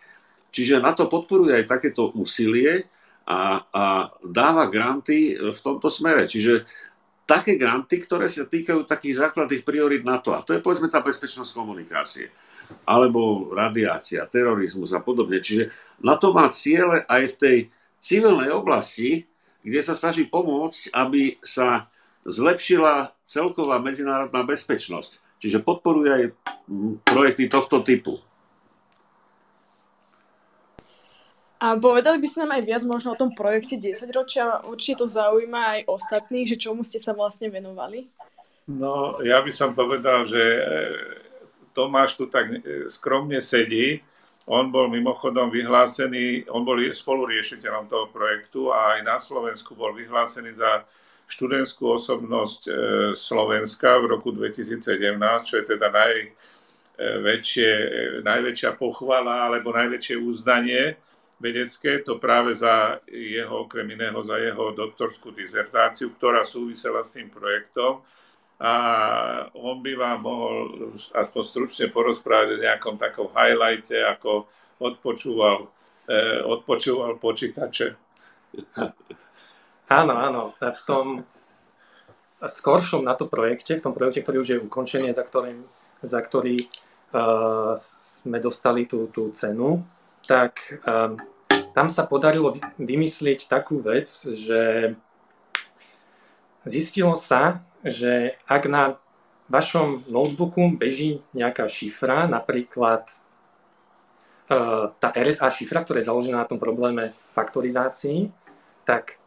Čiže 0.49 0.81
na 0.81 0.91
to 0.91 1.05
podporuje 1.05 1.53
aj 1.53 1.69
takéto 1.69 2.09
úsilie 2.17 2.89
a, 3.29 3.61
a 3.69 3.85
dáva 4.25 4.65
granty 4.65 5.37
v 5.37 5.59
tomto 5.61 5.93
smere. 5.93 6.25
Čiže 6.25 6.65
také 7.29 7.61
granty, 7.61 8.01
ktoré 8.01 8.25
sa 8.25 8.49
týkajú 8.49 8.89
takých 8.89 9.21
základných 9.21 9.61
priorit 9.61 10.01
to. 10.25 10.33
A 10.33 10.41
to 10.41 10.57
je 10.57 10.65
povedzme 10.65 10.89
tá 10.89 11.05
bezpečnosť 11.05 11.53
komunikácie 11.53 12.33
alebo 12.85 13.49
radiácia, 13.53 14.29
terorizmus 14.29 14.93
a 14.93 15.01
podobne. 15.01 15.41
Čiže 15.41 15.73
na 16.01 16.17
to 16.17 16.33
má 16.33 16.49
ciele 16.49 17.05
aj 17.05 17.23
v 17.33 17.37
tej 17.37 17.57
civilnej 18.01 18.49
oblasti, 18.53 19.25
kde 19.61 19.81
sa 19.81 19.97
snaží 19.97 20.25
pomôcť, 20.25 20.93
aby 20.93 21.37
sa 21.41 21.89
zlepšila 22.25 23.13
celková 23.25 23.81
medzinárodná 23.81 24.45
bezpečnosť. 24.45 25.41
Čiže 25.41 25.65
podporuje 25.65 26.09
aj 26.09 26.23
projekty 27.07 27.49
tohto 27.49 27.81
typu. 27.81 28.21
A 31.59 31.75
povedali 31.75 32.23
by 32.23 32.27
ste 32.27 32.47
nám 32.47 32.55
aj 32.55 32.63
viac 32.63 32.83
možno 32.87 33.11
o 33.11 33.19
tom 33.19 33.35
projekte 33.35 33.75
10 33.75 34.07
ročia. 34.15 34.63
Určite 34.63 35.03
to 35.03 35.07
zaujíma 35.11 35.59
aj 35.75 35.91
ostatných, 35.91 36.47
že 36.47 36.55
čomu 36.55 36.87
ste 36.87 37.03
sa 37.03 37.11
vlastne 37.11 37.51
venovali? 37.51 38.07
No, 38.71 39.19
ja 39.19 39.43
by 39.43 39.51
som 39.51 39.75
povedal, 39.75 40.23
že 40.23 40.39
e, 40.39 40.61
Tomáš 41.75 42.15
tu 42.15 42.31
tak 42.31 42.47
e, 42.47 42.87
skromne 42.87 43.43
sedí. 43.43 43.99
On 44.47 44.71
bol 44.71 44.87
mimochodom 44.87 45.51
vyhlásený, 45.51 46.47
on 46.47 46.63
bol 46.63 46.79
spoluriešiteľom 46.79 47.91
toho 47.91 48.07
projektu 48.07 48.71
a 48.71 48.95
aj 48.95 48.99
na 49.03 49.17
Slovensku 49.19 49.75
bol 49.75 49.91
vyhlásený 49.91 50.55
za 50.55 50.87
študentskú 51.27 51.99
osobnosť 51.99 52.61
e, 52.71 52.71
Slovenska 53.19 53.99
v 53.99 54.15
roku 54.15 54.31
2017, 54.31 54.79
čo 55.43 55.59
je 55.59 55.65
teda 55.75 55.91
najväčšie, 55.91 57.71
najväčšia 58.23 58.79
pochvala 58.79 59.51
alebo 59.51 59.75
najväčšie 59.75 60.15
uznanie 60.23 60.95
vedecké, 61.39 62.03
to 62.03 62.19
práve 62.19 62.55
za 62.55 62.99
jeho, 63.07 63.65
okrem 63.65 63.87
iného, 63.95 64.19
za 64.27 64.37
jeho 64.37 64.75
doktorskú 64.75 65.31
dizertáciu, 65.31 66.11
ktorá 66.13 66.43
súvisela 66.43 67.01
s 67.01 67.15
tým 67.15 67.31
projektom. 67.31 68.03
A 68.59 68.73
on 69.55 69.79
by 69.79 69.95
vám 69.95 70.19
mohol 70.19 70.55
aspoň 71.15 71.43
stručne 71.47 71.87
porozprávať 71.87 72.59
o 72.59 72.63
nejakom 72.63 72.95
takom 72.99 73.31
highlighte, 73.31 74.03
ako 74.03 74.51
odpočúval, 74.83 75.71
eh, 76.11 76.43
odpočúval 76.43 77.15
počítače. 77.17 77.95
Áno, 79.89 80.13
áno. 80.21 80.53
V 80.61 80.81
tom 80.85 81.25
skoršom 82.37 83.01
na 83.01 83.17
to 83.17 83.25
projekte, 83.25 83.81
v 83.81 83.83
tom 83.89 83.97
projekte, 83.97 84.21
ktorý 84.21 84.37
už 84.37 84.49
je 84.53 84.61
ukončený, 84.61 85.09
za, 85.17 85.25
ktorým, 85.25 85.65
za 86.05 86.21
ktorý 86.21 86.61
uh, 86.61 87.73
sme 87.81 88.37
dostali 88.37 88.85
tú, 88.85 89.09
tú 89.09 89.33
cenu, 89.33 89.81
tak 90.29 90.77
um, 90.85 91.17
tam 91.73 91.89
sa 91.89 92.05
podarilo 92.05 92.61
vymyslieť 92.77 93.49
takú 93.49 93.81
vec, 93.81 94.05
že 94.29 94.93
zistilo 96.69 97.17
sa, 97.17 97.65
že 97.81 98.37
ak 98.45 98.69
na 98.69 99.01
vašom 99.49 100.05
notebooku 100.05 100.77
beží 100.77 101.25
nejaká 101.33 101.65
šifra, 101.65 102.29
napríklad 102.29 103.09
uh, 104.53 104.93
tá 105.01 105.09
RSA 105.17 105.49
šifra, 105.49 105.81
ktorá 105.81 105.97
je 105.97 106.09
založená 106.13 106.45
na 106.45 106.49
tom 106.49 106.61
probléme 106.61 107.17
faktorizácií, 107.33 108.29
tak 108.85 109.17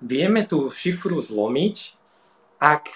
vieme 0.00 0.48
tú 0.48 0.72
šifru 0.72 1.20
zlomiť, 1.20 1.92
ak 2.56 2.88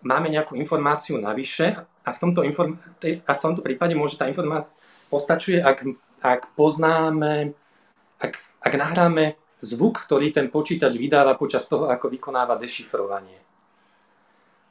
máme 0.00 0.32
nejakú 0.32 0.56
informáciu 0.56 1.20
navyše 1.20 1.84
a 2.06 2.10
v 2.14 2.18
tomto, 2.22 2.46
inform- 2.46 2.78
a 3.02 3.32
v 3.34 3.42
tomto 3.42 3.60
prípade 3.60 3.98
môže 3.98 4.14
tá 4.14 4.30
informácia 4.30 4.70
postačuje, 5.08 5.62
ak, 5.62 5.86
ak 6.20 6.52
poznáme, 6.58 7.54
ak, 8.18 8.32
ak 8.62 8.72
nahráme 8.74 9.38
zvuk, 9.62 10.02
ktorý 10.04 10.34
ten 10.34 10.52
počítač 10.52 10.98
vydáva 10.98 11.38
počas 11.38 11.64
toho, 11.66 11.88
ako 11.88 12.12
vykonáva 12.12 12.60
dešifrovanie. 12.60 13.40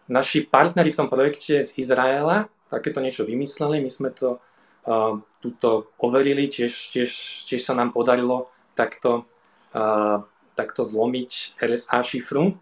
Naši 0.06 0.46
partneri 0.46 0.94
v 0.94 1.00
tom 1.02 1.10
projekte 1.10 1.66
z 1.66 1.72
Izraela 1.82 2.46
takéto 2.70 3.02
niečo 3.02 3.26
vymysleli, 3.26 3.82
my 3.82 3.90
sme 3.90 4.10
to 4.14 4.38
uh, 4.38 5.22
tuto 5.42 5.90
overili, 6.02 6.50
tiež, 6.50 6.94
tiež, 6.94 7.12
tiež 7.46 7.62
sa 7.62 7.78
nám 7.78 7.94
podarilo 7.94 8.50
takto, 8.74 9.30
uh, 9.74 10.26
takto 10.58 10.82
zlomiť 10.82 11.62
RSA 11.62 12.02
šifru. 12.02 12.58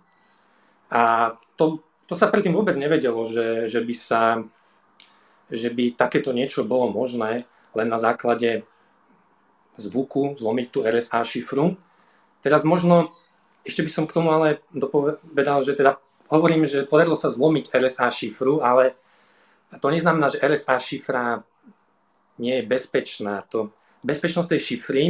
A 0.93 1.36
to, 1.55 1.82
to 2.07 2.13
sa 2.13 2.30
predtým 2.30 2.53
vôbec 2.53 2.76
nevedelo, 2.76 3.26
že, 3.28 3.67
že 3.71 3.80
by 3.82 3.95
sa 3.95 4.21
že 5.53 5.69
by 5.69 5.93
takéto 5.93 6.34
niečo 6.34 6.65
bolo 6.65 6.89
možné 6.89 7.45
len 7.74 7.88
na 7.89 7.97
základe 7.97 8.63
zvuku 9.78 10.38
zlomiť 10.38 10.67
tú 10.69 10.80
RSA 10.86 11.26
šifru. 11.26 11.78
Teraz 12.45 12.61
možno, 12.61 13.13
ešte 13.65 13.82
by 13.82 13.91
som 13.91 14.05
k 14.05 14.15
tomu 14.15 14.30
ale 14.30 14.61
dopovedal, 14.69 15.65
že 15.65 15.74
teda 15.74 15.97
hovorím, 16.30 16.65
že 16.69 16.86
podarilo 16.86 17.17
sa 17.17 17.34
zlomiť 17.34 17.74
RSA 17.74 18.09
šifru, 18.13 18.61
ale 18.61 18.93
to 19.82 19.89
neznamená, 19.89 20.30
že 20.30 20.41
RSA 20.41 20.78
šifra 20.78 21.41
nie 22.38 22.61
je 22.61 22.63
bezpečná. 22.65 23.45
To, 23.49 23.74
bezpečnosť 24.05 24.49
tej 24.53 24.61
šifry 24.61 25.03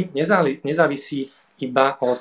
nezávisí 0.64 1.28
iba 1.60 1.96
od 2.00 2.20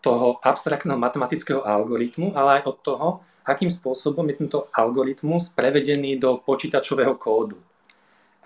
toho 0.00 0.38
abstraktného 0.38 0.98
matematického 0.98 1.66
algoritmu, 1.66 2.34
ale 2.38 2.60
aj 2.60 2.62
od 2.70 2.76
toho, 2.82 3.08
akým 3.46 3.70
spôsobom 3.70 4.26
je 4.30 4.38
tento 4.42 4.58
algoritmus 4.74 5.50
prevedený 5.54 6.18
do 6.18 6.38
počítačového 6.42 7.14
kódu. 7.14 7.58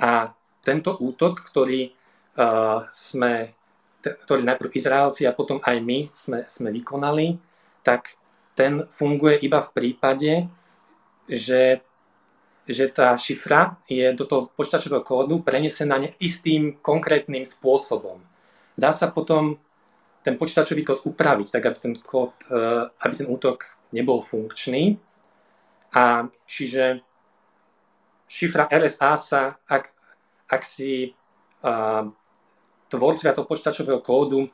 A 0.00 0.32
tento 0.60 0.96
útok, 1.00 1.40
ktorý 1.40 1.90
uh, 2.36 2.84
sme, 2.92 3.56
ktorý 4.00 4.44
najprv 4.44 4.76
Izraelci 4.76 5.24
a 5.24 5.36
potom 5.36 5.60
aj 5.64 5.76
my 5.80 5.98
sme, 6.12 6.38
sme 6.48 6.68
vykonali, 6.72 7.36
tak 7.80 8.16
ten 8.52 8.84
funguje 8.92 9.40
iba 9.40 9.64
v 9.64 9.72
prípade, 9.72 10.32
že, 11.24 11.80
že 12.68 12.84
tá 12.92 13.16
šifra 13.16 13.80
je 13.88 14.12
do 14.12 14.24
toho 14.28 14.42
počítačového 14.52 15.00
kódu 15.00 15.40
prenesená 15.40 15.96
istým 16.20 16.76
konkrétnym 16.84 17.48
spôsobom. 17.48 18.20
Dá 18.76 18.92
sa 18.92 19.08
potom 19.08 19.56
ten 20.20 20.36
počítačový 20.36 20.84
kód 20.84 21.00
upraviť, 21.08 21.48
tak 21.48 21.62
aby 21.72 21.78
ten, 21.80 21.94
kód, 21.96 22.36
uh, 22.52 22.92
aby 23.00 23.14
ten 23.24 23.28
útok 23.28 23.64
nebol 23.96 24.20
funkčný. 24.20 25.00
A 25.90 26.28
čiže 26.46 27.02
šifra 28.30 28.70
RSA 28.70 29.12
sa, 29.18 29.42
ak, 29.66 29.90
ak 30.50 30.62
si 30.66 31.14
uh, 31.62 32.10
tvorcovia 32.90 33.32
toho 33.32 33.46
počítačového 33.46 34.02
kódu, 34.02 34.50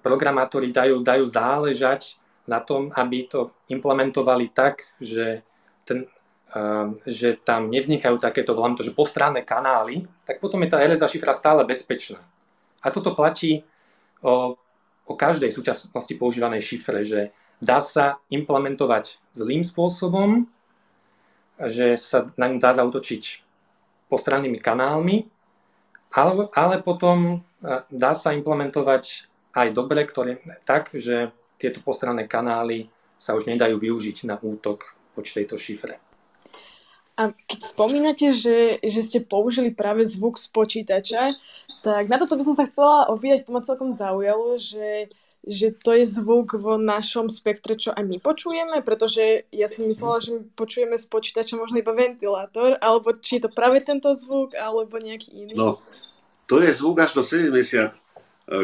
programátori 0.00 0.72
dajú, 0.72 1.04
dajú 1.04 1.24
záležať 1.28 2.16
na 2.48 2.58
tom, 2.64 2.88
aby 2.96 3.28
to 3.28 3.52
implementovali 3.68 4.50
tak, 4.50 4.88
že, 4.96 5.44
ten, 5.84 6.08
uh, 6.56 6.96
že 7.04 7.36
tam 7.44 7.68
nevznikajú 7.68 8.16
takéto, 8.16 8.56
volám 8.56 8.80
to, 8.80 8.82
že 8.82 8.96
postranné 8.96 9.44
kanály, 9.44 10.08
tak 10.24 10.40
potom 10.40 10.64
je 10.64 10.72
tá 10.72 10.80
RSA 10.80 11.12
šifra 11.12 11.36
stále 11.36 11.60
bezpečná. 11.68 12.24
A 12.80 12.88
toto 12.88 13.12
platí 13.12 13.64
o, 14.24 14.56
o 15.04 15.14
každej 15.16 15.52
súčasnosti 15.52 16.14
používanej 16.16 16.64
šifre, 16.64 17.04
že 17.04 17.20
dá 17.60 17.80
sa 17.80 18.20
implementovať 18.28 19.20
zlým 19.32 19.64
spôsobom, 19.64 20.48
že 21.60 21.96
sa 21.96 22.28
na 22.34 22.50
ňu 22.50 22.58
dá 22.58 22.74
zautočiť 22.74 23.44
postrannými 24.10 24.58
kanálmi 24.58 25.32
ale, 26.14 26.46
ale 26.54 26.76
potom 26.78 27.18
e, 27.26 27.36
dá 27.90 28.14
sa 28.14 28.30
implementovať 28.30 29.26
aj 29.54 29.68
dobre, 29.74 30.06
ktoré, 30.06 30.38
tak, 30.62 30.94
že 30.94 31.34
tieto 31.58 31.82
postranné 31.82 32.26
kanály 32.26 32.90
sa 33.18 33.34
už 33.34 33.46
nedajú 33.46 33.78
využiť 33.78 34.26
na 34.26 34.38
útok 34.38 34.94
voči 35.14 35.42
tejto 35.42 35.58
šifre. 35.58 35.98
A 37.14 37.30
keď 37.46 37.60
spomínate, 37.62 38.34
že, 38.34 38.82
že 38.82 39.00
ste 39.06 39.22
použili 39.22 39.70
práve 39.70 40.02
zvuk 40.02 40.34
z 40.34 40.50
počítača, 40.50 41.38
tak 41.86 42.10
na 42.10 42.18
toto 42.18 42.34
by 42.34 42.42
som 42.42 42.58
sa 42.58 42.66
chcela 42.66 43.06
opýtať, 43.06 43.46
to 43.46 43.54
ma 43.54 43.62
celkom 43.62 43.94
zaujalo, 43.94 44.58
že, 44.58 45.14
že 45.44 45.76
to 45.76 45.92
je 45.92 46.08
zvuk 46.08 46.56
v 46.56 46.80
našom 46.80 47.28
spektre, 47.28 47.76
čo 47.76 47.92
aj 47.92 48.00
my 48.00 48.16
počujeme, 48.16 48.80
pretože 48.80 49.44
ja 49.52 49.68
som 49.68 49.84
myslela, 49.84 50.16
že 50.24 50.30
my 50.40 50.40
počujeme 50.56 50.96
z 50.96 51.04
počítača 51.04 51.60
možno 51.60 51.84
iba 51.84 51.92
ventilátor, 51.92 52.80
alebo 52.80 53.12
či 53.12 53.36
je 53.36 53.44
to 53.44 53.50
práve 53.52 53.84
tento 53.84 54.08
zvuk, 54.16 54.56
alebo 54.56 54.96
nejaký 54.96 55.36
iný. 55.36 55.52
No, 55.52 55.84
to 56.48 56.64
je 56.64 56.72
zvuk 56.72 57.04
až 57.04 57.12
do 57.12 57.20
70 57.20 57.52
eh, 57.52 57.92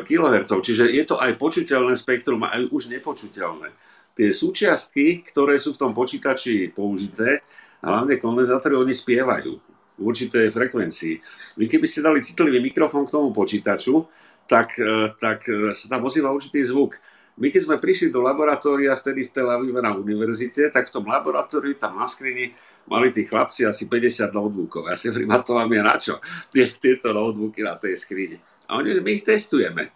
kHz, 0.09 0.51
čiže 0.65 0.89
je 0.89 1.05
to 1.05 1.21
aj 1.21 1.37
počuteľné 1.37 1.93
spektrum, 2.01 2.49
aj 2.49 2.73
už 2.73 2.89
nepočuteľné. 2.89 3.69
Tie 4.17 4.33
súčiastky, 4.33 5.25
ktoré 5.29 5.61
sú 5.61 5.77
v 5.77 5.81
tom 5.85 5.93
počítači 5.93 6.73
použité, 6.73 7.45
hlavne 7.85 8.17
kondenzátory, 8.17 8.77
oni 8.77 8.93
spievajú 8.97 9.53
v 10.01 10.03
určitej 10.03 10.49
frekvencii. 10.49 11.15
Vy 11.61 11.65
keby 11.69 11.85
ste 11.85 12.05
dali 12.05 12.25
citlivý 12.25 12.61
mikrofón 12.61 13.05
k 13.05 13.21
tomu 13.21 13.37
počítaču, 13.37 14.09
tak, 14.51 14.75
e, 14.83 15.15
tak 15.15 15.47
e, 15.47 15.71
sa 15.71 15.87
tam 15.87 16.11
ozýva 16.11 16.35
určitý 16.35 16.67
zvuk. 16.67 16.99
My 17.39 17.55
keď 17.55 17.63
sme 17.71 17.77
prišli 17.79 18.11
do 18.11 18.19
laboratória 18.19 18.91
vtedy 18.99 19.31
v 19.31 19.33
Tel 19.33 19.47
Avive 19.47 19.79
na 19.79 19.95
univerzite, 19.95 20.75
tak 20.75 20.91
v 20.91 20.95
tom 20.99 21.07
laboratóriu 21.07 21.79
tam 21.79 22.03
na 22.03 22.11
skrini 22.11 22.51
mali 22.91 23.15
tí 23.15 23.23
chlapci 23.23 23.63
asi 23.65 23.87
50 23.87 24.35
notebookov. 24.35 24.91
Ja 24.91 24.99
si 24.99 25.09
hovorím, 25.09 25.31
a 25.31 25.39
to 25.41 25.55
vám 25.55 25.71
je 25.71 25.81
na 25.81 25.97
čo? 25.97 26.19
Tie, 26.51 26.67
tieto 26.75 27.15
notebooky 27.15 27.63
na 27.63 27.79
tej 27.79 27.95
skrini. 27.95 28.37
A 28.67 28.83
oni, 28.83 28.99
my 28.99 29.11
ich 29.15 29.25
testujeme. 29.25 29.95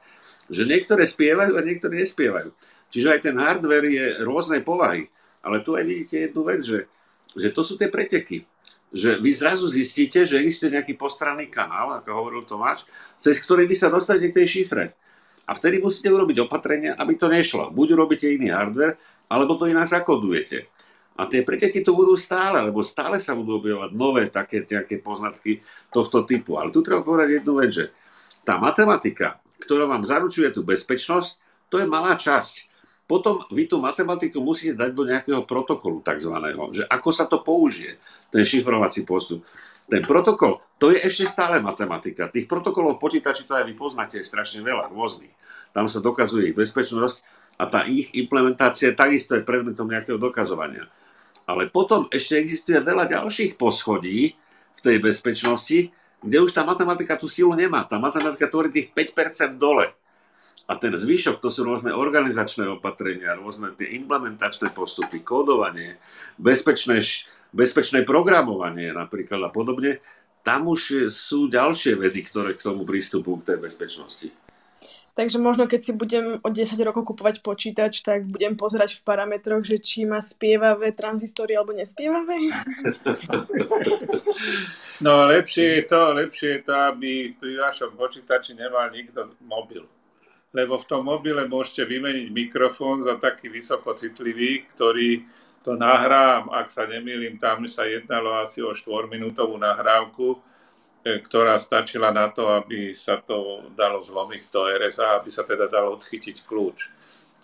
Že 0.48 0.70
niektoré 0.70 1.04
spievajú 1.04 1.58
a 1.58 1.66
niektoré 1.66 2.06
nespievajú. 2.06 2.54
Čiže 2.94 3.10
aj 3.10 3.20
ten 3.26 3.36
hardware 3.36 3.90
je 3.90 4.22
rôznej 4.22 4.62
povahy. 4.62 5.10
Ale 5.42 5.66
tu 5.66 5.74
aj 5.74 5.84
vidíte 5.84 6.30
jednu 6.30 6.46
vec, 6.46 6.62
že, 6.62 6.86
že 7.34 7.50
to 7.50 7.66
sú 7.66 7.74
tie 7.74 7.90
preteky. 7.90 8.46
Že 8.94 9.18
vy 9.18 9.30
zrazu 9.34 9.66
zistíte, 9.66 10.22
že 10.22 10.38
existuje 10.38 10.78
nejaký 10.78 10.94
postranný 10.94 11.50
kanál, 11.50 11.98
ako 11.98 12.14
hovoril 12.14 12.46
Tomáš, 12.46 12.86
cez 13.18 13.42
ktorý 13.42 13.66
vy 13.66 13.74
sa 13.74 13.90
dostanete 13.90 14.30
k 14.30 14.36
tej 14.38 14.46
šifre. 14.46 14.94
A 15.44 15.52
vtedy 15.52 15.82
musíte 15.82 16.08
urobiť 16.08 16.46
opatrenia, 16.46 16.94
aby 16.94 17.18
to 17.18 17.26
nešlo. 17.26 17.74
Buď 17.74 17.98
urobíte 17.98 18.30
iný 18.30 18.54
hardware, 18.54 18.96
alebo 19.28 19.58
to 19.58 19.66
inak 19.66 19.90
zakodujete. 19.90 20.70
A 21.14 21.30
tie 21.30 21.46
preteky 21.46 21.82
tu 21.82 21.94
budú 21.94 22.18
stále, 22.18 22.58
lebo 22.58 22.82
stále 22.82 23.22
sa 23.22 23.38
budú 23.38 23.62
objavovať 23.62 23.90
nové 23.94 24.22
také 24.30 24.66
nejaké 24.66 24.98
poznatky 24.98 25.62
tohto 25.94 26.26
typu. 26.26 26.58
Ale 26.58 26.74
tu 26.74 26.82
treba 26.82 27.06
povedať 27.06 27.42
jednu 27.42 27.62
vec, 27.62 27.70
že 27.70 27.84
tá 28.42 28.58
matematika, 28.58 29.38
ktorá 29.62 29.86
vám 29.86 30.02
zaručuje 30.02 30.50
tú 30.50 30.66
bezpečnosť, 30.66 31.38
to 31.70 31.78
je 31.78 31.86
malá 31.86 32.18
časť. 32.18 32.73
Potom 33.04 33.44
vy 33.52 33.68
tú 33.68 33.76
matematiku 33.84 34.40
musíte 34.40 34.80
dať 34.80 34.90
do 34.96 35.04
nejakého 35.04 35.44
protokolu 35.44 36.00
takzvaného, 36.00 36.72
že 36.72 36.88
ako 36.88 37.10
sa 37.12 37.28
to 37.28 37.44
použije, 37.44 38.00
ten 38.32 38.42
šifrovací 38.42 39.06
postup. 39.06 39.46
Ten 39.86 40.02
protokol, 40.02 40.58
to 40.80 40.90
je 40.90 40.98
ešte 41.04 41.28
stále 41.28 41.62
matematika. 41.62 42.26
Tých 42.32 42.50
protokolov 42.50 42.98
v 42.98 43.02
počítači 43.06 43.46
to 43.46 43.54
aj 43.54 43.68
vy 43.68 43.76
poznáte 43.76 44.18
strašne 44.24 44.64
veľa 44.64 44.90
rôznych. 44.90 45.30
Tam 45.70 45.86
sa 45.86 46.02
dokazuje 46.02 46.50
ich 46.50 46.56
bezpečnosť 46.58 47.22
a 47.60 47.70
tá 47.70 47.86
ich 47.86 48.10
implementácia 48.16 48.90
takisto 48.96 49.38
je 49.38 49.46
predmetom 49.46 49.86
nejakého 49.86 50.18
dokazovania. 50.18 50.90
Ale 51.44 51.68
potom 51.68 52.08
ešte 52.08 52.40
existuje 52.40 52.80
veľa 52.80 53.06
ďalších 53.06 53.60
poschodí 53.60 54.34
v 54.74 54.80
tej 54.80 54.96
bezpečnosti, 54.98 55.92
kde 56.24 56.38
už 56.40 56.56
tá 56.56 56.64
matematika 56.64 57.20
tú 57.20 57.28
silu 57.28 57.52
nemá. 57.52 57.84
Tá 57.84 58.00
matematika 58.00 58.48
tvorí 58.48 58.72
tých 58.72 58.90
5% 58.96 59.60
dole. 59.60 59.92
A 60.64 60.80
ten 60.80 60.96
zvyšok, 60.96 61.44
to 61.44 61.52
sú 61.52 61.60
rôzne 61.68 61.92
organizačné 61.92 62.64
opatrenia, 62.64 63.36
rôzne 63.36 63.76
tie 63.76 64.00
implementačné 64.00 64.72
postupy, 64.72 65.20
kódovanie, 65.20 66.00
bezpečné, 66.40 67.04
bezpečné 67.52 68.00
programovanie 68.08 68.96
napríklad 68.96 69.44
a 69.44 69.50
podobne. 69.52 70.00
Tam 70.40 70.64
už 70.64 71.12
sú 71.12 71.52
ďalšie 71.52 72.00
vedy, 72.00 72.24
ktoré 72.24 72.56
k 72.56 72.64
tomu 72.64 72.88
prístupujú 72.88 73.44
k 73.44 73.48
tej 73.52 73.58
bezpečnosti. 73.60 74.28
Takže 75.14 75.38
možno 75.38 75.70
keď 75.70 75.80
si 75.80 75.92
budem 75.94 76.42
o 76.42 76.48
10 76.50 76.74
rokov 76.82 77.06
kupovať 77.06 77.38
počítač, 77.38 78.02
tak 78.02 78.26
budem 78.26 78.58
pozerať 78.58 78.98
v 78.98 79.04
parametroch, 79.06 79.62
že 79.62 79.78
či 79.78 80.02
má 80.02 80.18
spievavé 80.18 80.90
tranzistory 80.90 81.54
alebo 81.54 81.70
nespievavé. 81.70 82.50
No 85.06 85.30
lepšie 85.30 85.80
je 85.80 85.82
to, 85.86 86.18
lepšie 86.18 86.48
je 86.58 86.60
to, 86.66 86.74
aby 86.74 87.30
pri 87.38 87.52
vašom 87.62 87.94
počítači 87.94 88.58
nemal 88.58 88.90
nikto 88.90 89.38
mobil. 89.46 89.86
Lebo 90.54 90.78
v 90.78 90.86
tom 90.86 91.10
mobile 91.10 91.44
môžete 91.50 91.84
vymeniť 91.90 92.30
mikrofón 92.30 93.02
za 93.02 93.18
taký 93.18 93.50
vysoko 93.50 93.92
citlivý, 93.98 94.70
ktorý 94.70 95.26
to 95.66 95.74
nahrám, 95.74 96.52
ak 96.54 96.70
sa 96.70 96.86
nemýlim, 96.86 97.42
tam 97.42 97.66
sa 97.66 97.88
jednalo 97.88 98.38
asi 98.38 98.62
o 98.62 98.70
4-minútovú 98.70 99.58
nahrávku, 99.58 100.38
E, 101.04 101.20
ktorá 101.20 101.60
stačila 101.60 102.08
na 102.08 102.32
to, 102.32 102.48
aby 102.48 102.96
sa 102.96 103.20
to 103.20 103.68
dalo 103.76 104.00
zlomiť 104.00 104.42
do 104.48 104.64
RSA, 104.64 105.20
aby 105.20 105.28
sa 105.28 105.44
teda 105.44 105.68
dalo 105.68 106.00
odchytiť 106.00 106.48
kľúč. 106.48 106.88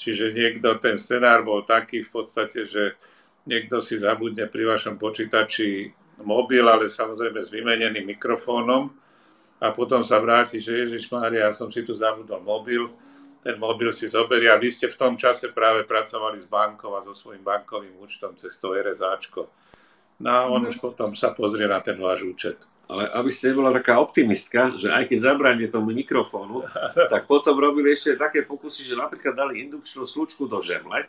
Čiže 0.01 0.33
niekto, 0.33 0.81
ten 0.81 0.97
scenár 0.97 1.45
bol 1.45 1.69
taký 1.69 2.01
v 2.01 2.09
podstate, 2.09 2.65
že 2.65 2.97
niekto 3.45 3.85
si 3.85 4.01
zabudne 4.01 4.49
pri 4.49 4.65
vašom 4.65 4.97
počítači 4.97 5.93
mobil, 6.25 6.65
ale 6.65 6.89
samozrejme 6.89 7.37
s 7.45 7.53
vymeneným 7.53 8.09
mikrofónom 8.17 8.97
a 9.61 9.71
potom 9.77 10.01
sa 10.01 10.17
vráti, 10.17 10.57
že 10.57 10.89
Ježiš 10.89 11.13
Mária, 11.13 11.47
ja 11.47 11.53
som 11.53 11.69
si 11.69 11.85
tu 11.85 11.93
zabudol 11.93 12.41
mobil, 12.41 12.89
ten 13.45 13.57
mobil 13.61 13.93
si 13.93 14.09
zoberie 14.09 14.49
a 14.49 14.61
vy 14.61 14.73
ste 14.73 14.89
v 14.89 14.97
tom 14.97 15.15
čase 15.17 15.53
práve 15.53 15.85
pracovali 15.85 16.41
s 16.41 16.49
bankou 16.49 16.97
a 16.97 17.05
so 17.05 17.13
svojím 17.13 17.45
bankovým 17.45 17.97
účtom 18.01 18.37
cez 18.37 18.57
to 18.57 18.73
RSAčko. 18.73 19.49
No 20.21 20.29
a 20.29 20.41
on 20.49 20.69
už 20.69 20.77
potom 20.77 21.17
sa 21.17 21.33
pozrie 21.33 21.65
na 21.65 21.81
ten 21.81 21.97
váš 21.97 22.25
účet. 22.25 22.61
Ale 22.91 23.07
aby 23.07 23.31
ste 23.31 23.55
nebola 23.55 23.71
taká 23.71 24.03
optimistka, 24.03 24.75
že 24.75 24.91
aj 24.91 25.09
keď 25.09 25.19
zabráne 25.33 25.67
tomu 25.73 25.95
mikrofónu, 25.97 26.67
tak 27.13 27.25
potom 27.25 27.57
robili 27.57 27.97
ešte 27.97 28.21
také 28.21 28.45
pokusy, 28.45 28.85
že 28.85 28.99
napríklad 28.99 29.33
dali 29.33 29.65
indukčnú 29.65 30.05
slučku 30.05 30.45
do 30.45 30.61
žemle. 30.61 31.09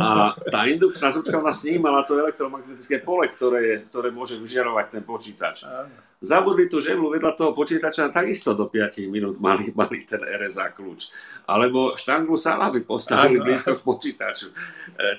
A 0.00 0.32
tá 0.48 0.64
indukčná 0.64 1.12
slučka 1.12 1.36
ona 1.36 1.52
snímala 1.52 2.08
to 2.08 2.16
elektromagnetické 2.16 3.04
pole, 3.04 3.28
ktoré, 3.28 3.60
je, 3.60 3.76
ktoré 3.92 4.08
môže 4.08 4.40
vyžarovať 4.40 4.86
ten 4.96 5.02
počítač. 5.04 5.68
Zabudli 6.16 6.66
tú 6.72 6.80
žemlu 6.80 7.12
vedľa 7.12 7.36
toho 7.36 7.52
počítača 7.52 8.08
a 8.08 8.14
takisto 8.14 8.56
do 8.56 8.72
5 8.72 9.12
minút 9.12 9.36
mali, 9.36 9.68
mali 9.80 10.08
ten 10.08 10.24
RSA 10.24 10.72
kľúč. 10.72 11.12
Alebo 11.44 11.94
štanglu 11.94 12.40
salami 12.40 12.80
postavili 12.80 13.40
blízko 13.40 13.76
k 13.76 13.84
počítaču. 13.84 14.48
E, 14.50 14.54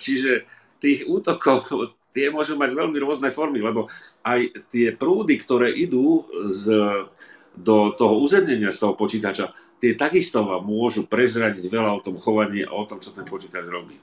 čiže 0.01 0.45
tých 0.81 1.05
útokov 1.05 1.69
tie 2.17 2.33
môžu 2.33 2.57
mať 2.57 2.73
veľmi 2.73 2.97
rôzne 2.97 3.29
formy, 3.29 3.61
lebo 3.61 3.85
aj 4.25 4.69
tie 4.73 4.89
prúdy, 4.97 5.37
ktoré 5.37 5.69
idú 5.69 6.25
z, 6.49 6.73
do 7.53 7.93
toho 7.93 8.17
uzemnenia 8.17 8.73
z 8.73 8.81
toho 8.81 8.93
počítača, 8.97 9.53
tie 9.77 9.93
takisto 9.93 10.41
vám 10.41 10.65
môžu 10.65 11.05
prezradiť 11.05 11.69
veľa 11.69 11.93
o 11.93 12.01
tom 12.01 12.17
chovaní 12.17 12.65
a 12.65 12.73
o 12.73 12.89
tom, 12.89 12.97
čo 12.97 13.13
ten 13.13 13.25
počítač 13.25 13.69
robí. 13.69 14.01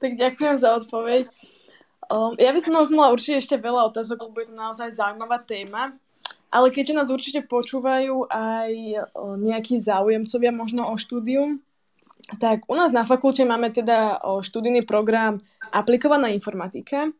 Tak 0.00 0.16
ďakujem 0.16 0.56
za 0.56 0.78
odpoveď. 0.78 1.28
Um, 2.08 2.32
ja 2.40 2.52
by 2.52 2.60
som 2.60 2.72
nás 2.72 2.88
mala 2.88 3.12
určite 3.12 3.44
ešte 3.44 3.56
veľa 3.60 3.92
otázok, 3.92 4.28
lebo 4.28 4.40
je 4.40 4.48
to 4.48 4.56
naozaj 4.56 4.88
zaujímavá 4.88 5.44
téma. 5.44 5.92
Ale 6.48 6.72
keďže 6.72 6.96
nás 6.96 7.08
určite 7.12 7.44
počúvajú 7.44 8.24
aj 8.32 8.72
nejakí 9.36 9.76
záujemcovia 9.84 10.48
možno 10.48 10.88
o 10.88 10.96
štúdium, 10.96 11.60
tak 12.40 12.64
u 12.68 12.74
nás 12.76 12.88
na 12.88 13.04
fakulte 13.04 13.44
máme 13.44 13.68
teda 13.68 14.16
študijný 14.24 14.88
program 14.88 15.44
aplikovaná 15.68 16.32
informatika, 16.32 17.12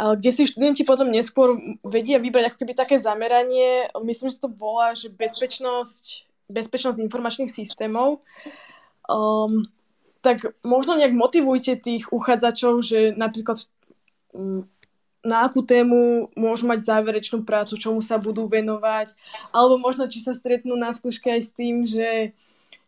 kde 0.00 0.30
si 0.32 0.48
študenti 0.48 0.80
potom 0.80 1.12
neskôr 1.12 1.60
vedia 1.84 2.16
vybrať 2.16 2.52
ako 2.52 2.58
keby 2.64 2.72
také 2.72 2.96
zameranie, 2.96 3.92
myslím, 4.00 4.32
že 4.32 4.40
to 4.40 4.48
volá, 4.48 4.96
že 4.96 5.12
bezpečnosť, 5.12 6.24
bezpečnosť 6.48 7.04
informačných 7.04 7.52
systémov. 7.52 8.24
Um, 9.12 9.68
tak 10.24 10.56
možno 10.64 10.96
nejak 10.96 11.12
motivujte 11.12 11.76
tých 11.76 12.08
uchádzačov, 12.08 12.80
že 12.80 13.12
napríklad 13.12 13.68
na 15.24 15.48
akú 15.48 15.64
tému 15.64 16.28
môžu 16.36 16.68
mať 16.68 16.84
záverečnú 16.84 17.48
prácu, 17.48 17.80
čomu 17.80 18.04
sa 18.04 18.20
budú 18.20 18.44
venovať, 18.44 19.16
alebo 19.54 19.80
možno 19.80 20.04
či 20.04 20.20
sa 20.20 20.36
stretnú 20.36 20.76
na 20.76 20.92
skúške 20.92 21.32
aj 21.32 21.40
s 21.40 21.50
tým, 21.50 21.88
že 21.88 22.36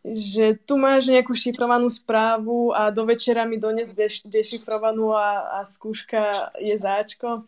že 0.07 0.55
tu 0.63 0.79
máš 0.79 1.11
nejakú 1.11 1.35
šifrovanú 1.35 1.91
správu 1.91 2.71
a 2.71 2.87
do 2.95 3.03
večera 3.03 3.43
mi 3.43 3.59
dones 3.59 3.91
deš, 3.91 4.23
dešifrovanú 4.23 5.11
a, 5.11 5.59
a 5.59 5.67
skúška 5.67 6.53
je 6.63 6.75
záčko? 6.79 7.43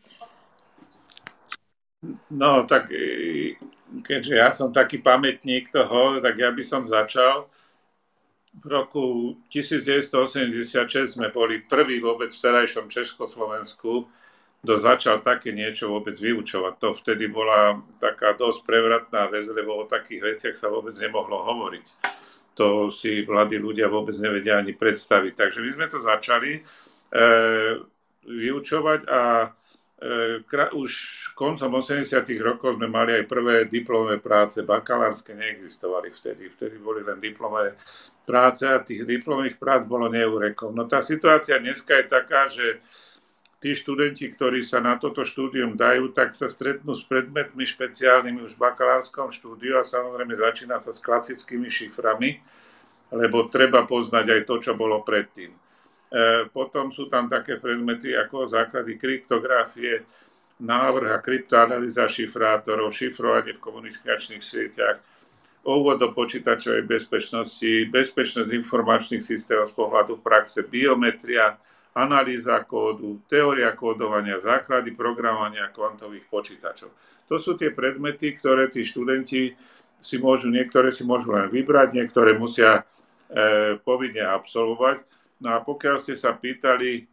No, 2.27 2.67
tak 2.67 2.91
e, 2.91 3.55
keďže 4.03 4.33
ja 4.35 4.49
som 4.51 4.75
taký 4.75 4.99
pamätník 4.99 5.71
toho, 5.71 6.19
tak 6.19 6.35
ja 6.35 6.51
by 6.51 6.63
som 6.65 6.83
začal. 6.83 7.47
V 8.59 8.65
roku 8.67 9.35
1986 9.47 11.15
sme 11.15 11.31
boli 11.31 11.63
prví 11.63 12.03
vôbec 12.03 12.27
v 12.27 12.43
terajšom 12.43 12.91
Československu, 12.91 14.03
kto 14.59 14.73
začal 14.75 15.23
také 15.23 15.55
niečo 15.55 15.87
vôbec 15.87 16.19
vyučovať. 16.19 16.73
To 16.83 16.89
vtedy 16.91 17.31
bola 17.31 17.79
taká 18.03 18.35
dosť 18.35 18.67
prevratná 18.67 19.31
vec, 19.31 19.47
lebo 19.47 19.79
o 19.79 19.87
takých 19.87 20.35
veciach 20.35 20.55
sa 20.59 20.67
vôbec 20.67 20.99
nemohlo 20.99 21.39
hovoriť 21.47 21.87
to 22.59 22.91
si 22.91 23.23
mladí 23.23 23.55
ľudia 23.55 23.87
vôbec 23.87 24.19
nevedia 24.19 24.59
ani 24.59 24.75
predstaviť. 24.75 25.31
Takže 25.31 25.63
my 25.63 25.69
sme 25.79 25.87
to 25.87 26.03
začali 26.03 26.59
e, 26.59 26.61
vyučovať 28.27 29.07
a 29.07 29.47
už 30.73 30.91
koncom 31.35 31.71
80 31.75 32.23
rokov 32.39 32.79
sme 32.79 32.87
mali 32.87 33.19
aj 33.19 33.27
prvé 33.27 33.67
diplomové 33.67 34.15
práce, 34.23 34.63
bakalárske 34.63 35.35
neexistovali 35.35 36.07
vtedy. 36.15 36.47
Vtedy 36.55 36.79
boli 36.79 37.03
len 37.03 37.19
diplomové 37.19 37.75
práce 38.23 38.63
a 38.63 38.79
tých 38.79 39.03
diplomových 39.03 39.59
prác 39.59 39.83
bolo 39.83 40.07
neurekom. 40.07 40.71
No 40.71 40.87
tá 40.87 41.03
situácia 41.03 41.59
dneska 41.59 41.99
je 41.99 42.05
taká, 42.07 42.47
že 42.47 42.79
tí 43.59 43.75
študenti, 43.75 44.31
ktorí 44.31 44.63
sa 44.63 44.79
na 44.79 44.95
toto 44.95 45.27
štúdium 45.27 45.75
dajú, 45.75 46.15
tak 46.15 46.31
sa 46.31 46.47
stretnú 46.47 46.95
s 46.95 47.03
predmetmi 47.03 47.67
špeciálnymi 47.67 48.39
už 48.47 48.55
v 48.55 48.63
bakalárskom 48.71 49.35
štúdiu 49.35 49.75
a 49.75 49.83
samozrejme 49.83 50.31
začína 50.39 50.79
sa 50.79 50.95
s 50.95 51.03
klasickými 51.03 51.67
šiframi, 51.67 52.39
lebo 53.11 53.51
treba 53.51 53.83
poznať 53.83 54.25
aj 54.31 54.41
to, 54.47 54.55
čo 54.63 54.71
bolo 54.79 55.03
predtým. 55.03 55.51
E, 56.09 56.49
potom 56.49 56.89
sú 56.89 57.05
tam 57.05 57.29
také 57.29 57.61
predmety 57.61 58.17
ako 58.17 58.49
základy 58.49 58.97
kryptografie, 58.97 60.03
návrh 60.59 61.09
a 61.15 61.23
kryptoanalýza 61.23 62.09
šifrátorov, 62.09 62.91
šifrovanie 62.91 63.55
v 63.55 63.63
komunikačných 63.63 64.43
sieťach, 64.43 64.99
úvod 65.63 66.01
do 66.01 66.11
počítačovej 66.11 66.83
bezpečnosti, 66.83 67.87
bezpečnosť 67.87 68.49
informačných 68.51 69.23
systémov 69.23 69.71
z 69.71 69.75
pohľadu 69.75 70.19
praxe, 70.19 70.65
biometria, 70.67 71.55
analýza 71.95 72.63
kódu, 72.63 73.21
teória 73.27 73.71
kódovania, 73.75 74.39
základy 74.39 74.93
programovania 74.95 75.71
kvantových 75.73 76.27
počítačov. 76.31 76.89
To 77.27 77.35
sú 77.41 77.59
tie 77.59 77.73
predmety, 77.73 78.35
ktoré 78.35 78.69
tí 78.71 78.85
študenti 78.85 79.55
si 79.99 80.15
môžu, 80.15 80.47
niektoré 80.47 80.95
si 80.95 81.03
môžu 81.03 81.35
len 81.35 81.51
vybrať, 81.51 81.91
niektoré 81.91 82.39
musia 82.39 82.87
e, 83.27 83.75
povinne 83.83 84.23
absolvovať. 84.31 85.03
No 85.39 85.55
a 85.55 85.63
pokiaľ 85.63 85.97
ste 86.03 86.19
sa 86.19 86.35
pýtali 86.35 87.07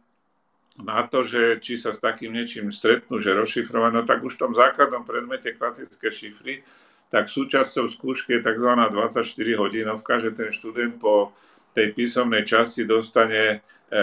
na 0.83 1.01
to, 1.09 1.25
že 1.25 1.57
či 1.57 1.79
sa 1.79 1.89
s 1.89 2.03
takým 2.03 2.35
niečím 2.35 2.69
stretnú, 2.69 3.17
že 3.17 3.33
rozšifrovať, 3.33 3.91
no 3.97 4.01
tak 4.05 4.21
už 4.21 4.37
v 4.37 4.41
tom 4.45 4.53
základnom 4.53 5.07
predmete 5.07 5.57
klasické 5.57 6.13
šifry, 6.13 6.61
tak 7.07 7.31
súčasťou 7.31 7.87
skúšky 7.87 8.37
je 8.37 8.45
tzv. 8.45 8.71
24 8.91 9.23
hodinovka, 9.57 10.19
že 10.19 10.35
ten 10.35 10.51
študent 10.51 10.99
po 10.99 11.31
tej 11.71 11.95
písomnej 11.95 12.43
časti 12.43 12.83
dostane 12.83 13.63
e, 13.89 13.97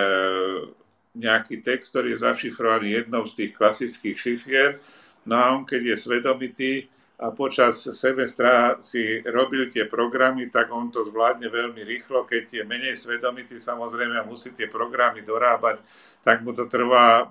nejaký 1.14 1.61
text, 1.61 1.93
ktorý 1.93 2.16
je 2.16 2.25
zašifrovaný 2.25 2.89
jednou 3.03 3.22
z 3.29 3.33
tých 3.45 3.53
klasických 3.55 4.16
šifier. 4.16 4.70
No 5.29 5.35
a 5.37 5.45
on, 5.53 5.62
keď 5.68 5.95
je 5.95 5.97
svedomitý, 6.01 6.72
a 7.15 7.31
počas 7.31 7.79
semestra 7.95 8.83
si 8.83 9.23
robil 9.23 9.71
tie 9.71 9.87
programy, 9.87 10.51
tak 10.51 10.75
on 10.75 10.91
to 10.91 11.07
zvládne 11.07 11.47
veľmi 11.47 11.87
rýchlo. 11.87 12.27
Keď 12.27 12.45
je 12.51 12.62
menej 12.67 12.99
svedomitý 12.99 13.55
samozrejme 13.62 14.19
a 14.19 14.27
musí 14.27 14.51
tie 14.51 14.67
programy 14.67 15.23
dorábať, 15.23 15.79
tak 16.27 16.43
mu 16.43 16.51
to 16.51 16.67
trvá 16.67 17.31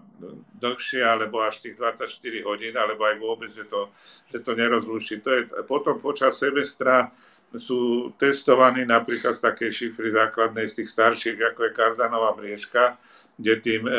dlhšie, 0.55 1.03
alebo 1.03 1.43
až 1.43 1.67
tých 1.67 1.75
24 1.75 2.07
hodín, 2.47 2.79
alebo 2.79 3.03
aj 3.03 3.15
vôbec, 3.19 3.51
že 3.51 3.67
to, 3.67 3.91
že 4.31 4.39
to 4.39 4.55
nerozluší. 4.55 5.19
To 5.19 5.29
je, 5.35 5.41
potom 5.67 5.99
počas 5.99 6.39
semestra 6.39 7.11
sú 7.51 8.15
testovaní 8.15 8.87
napríklad 8.87 9.35
z 9.35 9.43
takej 9.43 9.69
šifry 9.69 10.15
základnej 10.15 10.63
z 10.63 10.79
tých 10.79 10.89
starších, 10.95 11.37
ako 11.53 11.59
je 11.67 11.75
kardanová 11.75 12.31
mriežka, 12.39 12.95
kde 13.35 13.53
tým 13.59 13.83
e, 13.83 13.91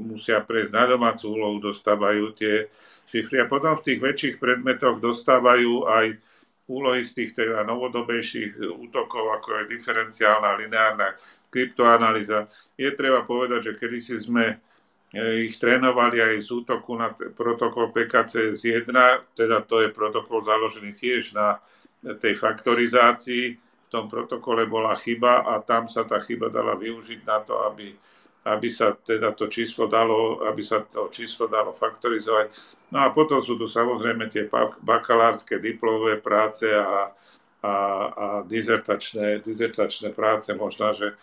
musia 0.00 0.40
prejsť 0.40 0.72
na 0.72 0.84
domácu 0.88 1.24
úlohu, 1.30 1.68
dostávajú 1.68 2.32
tie 2.32 2.72
šifry. 3.08 3.40
A 3.40 3.50
potom 3.50 3.72
v 3.72 3.84
tých 3.88 4.00
väčších 4.04 4.36
predmetoch 4.36 5.00
dostávajú 5.00 5.88
aj 5.88 6.06
úlohy 6.68 7.00
z 7.00 7.10
tých 7.16 7.30
teda 7.32 7.64
novodobejších 7.64 8.60
útokov, 8.76 9.32
ako 9.40 9.64
je 9.64 9.72
diferenciálna 9.72 10.52
lineárna 10.60 11.16
kryptoanalýza. 11.48 12.44
Je 12.76 12.92
treba 12.92 13.24
povedať, 13.24 13.72
že 13.72 13.78
kedysi 13.80 14.20
sme 14.20 14.44
e, 14.52 14.56
ich 15.48 15.56
trénovali 15.56 16.20
aj 16.20 16.34
z 16.44 16.48
útoku 16.52 16.92
na 16.92 17.16
protokol 17.16 17.88
PKC 17.88 18.52
1, 18.52 18.84
teda 19.32 19.64
to 19.64 19.80
je 19.80 19.88
protokol 19.88 20.44
založený 20.44 20.92
tiež 20.92 21.32
na 21.32 21.56
tej 22.04 22.36
faktorizácii. 22.36 23.44
V 23.56 23.88
tom 23.88 24.04
protokole 24.04 24.68
bola 24.68 24.92
chyba 25.00 25.48
a 25.48 25.64
tam 25.64 25.88
sa 25.88 26.04
tá 26.04 26.20
chyba 26.20 26.52
dala 26.52 26.76
využiť 26.76 27.24
na 27.24 27.40
to, 27.40 27.56
aby 27.64 27.96
aby 28.46 28.68
sa 28.70 28.94
teda 28.94 29.34
to 29.34 29.50
číslo 29.50 29.90
dalo, 29.90 30.46
aby 30.46 30.62
sa 30.62 30.84
to 30.86 31.10
číslo 31.10 31.50
dalo 31.50 31.74
faktorizovať. 31.74 32.54
No 32.94 33.04
a 33.04 33.12
potom 33.12 33.42
sú 33.42 33.58
tu 33.58 33.66
samozrejme 33.66 34.30
tie 34.30 34.46
bakalárske 34.84 35.58
diplové 35.58 36.22
práce 36.22 36.70
a, 36.70 37.10
a, 37.62 37.74
a 38.08 38.26
dizertačné, 38.46 39.42
dizertačné 39.42 40.14
práce. 40.14 40.54
Možno, 40.54 40.94
že 40.94 41.12
e, 41.12 41.14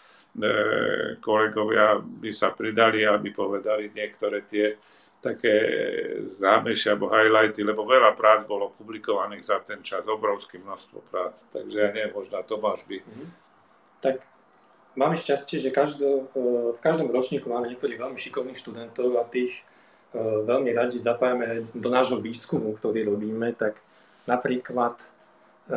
kolegovia 1.18 1.98
by 1.98 2.32
sa 2.36 2.52
pridali, 2.52 3.08
aby 3.08 3.32
povedali 3.32 3.90
niektoré 3.96 4.44
tie 4.46 4.78
také 5.26 5.56
známejšie 6.30 6.94
alebo 6.94 7.10
highlighty, 7.10 7.66
lebo 7.66 7.82
veľa 7.82 8.14
prác 8.14 8.46
bolo 8.46 8.70
publikovaných 8.70 9.42
za 9.42 9.58
ten 9.66 9.82
čas, 9.82 10.06
obrovské 10.06 10.62
množstvo 10.62 11.02
prác. 11.10 11.50
Takže 11.50 11.78
ja 11.82 11.90
neviem, 11.90 12.14
možno 12.14 12.46
Tomáš 12.46 12.86
by... 12.86 13.02
Mm-hmm. 13.02 13.30
Tak 14.06 14.35
máme 14.96 15.16
šťastie, 15.20 15.60
že 15.60 15.76
každo, 15.76 16.28
e, 16.32 16.42
v 16.76 16.80
každom 16.80 17.12
ročníku 17.12 17.52
máme 17.52 17.72
niektorých 17.72 18.00
veľmi 18.00 18.18
šikovných 18.20 18.58
študentov 18.60 19.20
a 19.20 19.28
tých 19.28 19.62
e, 20.16 20.20
veľmi 20.20 20.72
radi 20.72 20.98
zapájame 20.98 21.68
do 21.76 21.90
nášho 21.92 22.18
výskumu, 22.20 22.76
ktorý 22.80 23.08
robíme, 23.12 23.52
tak 23.56 23.78
napríklad 24.26 24.96
e, 25.68 25.76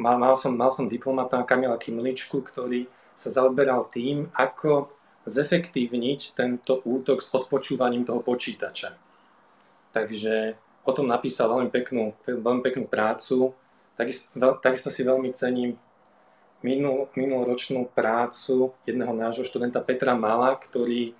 mal, 0.00 0.16
mal, 0.16 0.34
som, 0.34 0.56
mal 0.56 0.72
som 0.72 0.88
diplomata 0.88 1.44
Kamila 1.44 1.76
Kimličku, 1.76 2.40
ktorý 2.40 2.88
sa 3.12 3.28
zaoberal 3.28 3.92
tým, 3.92 4.32
ako 4.32 4.88
zefektívniť 5.28 6.32
tento 6.32 6.80
útok 6.88 7.20
s 7.20 7.28
odpočúvaním 7.36 8.08
toho 8.08 8.24
počítača. 8.24 8.96
Takže 9.92 10.56
o 10.88 10.92
tom 10.96 11.12
napísal 11.12 11.52
veľmi 11.52 11.68
peknú, 11.68 12.16
veľmi 12.24 12.62
peknú 12.64 12.88
prácu. 12.88 13.52
Takisto, 14.00 14.32
takisto 14.64 14.88
si 14.88 15.04
veľmi 15.04 15.28
cením 15.36 15.76
minul, 16.60 17.08
minuloročnú 17.16 17.88
prácu 17.92 18.76
jedného 18.84 19.12
nášho 19.16 19.44
študenta 19.44 19.80
Petra 19.80 20.12
Mala, 20.12 20.56
ktorý, 20.56 21.16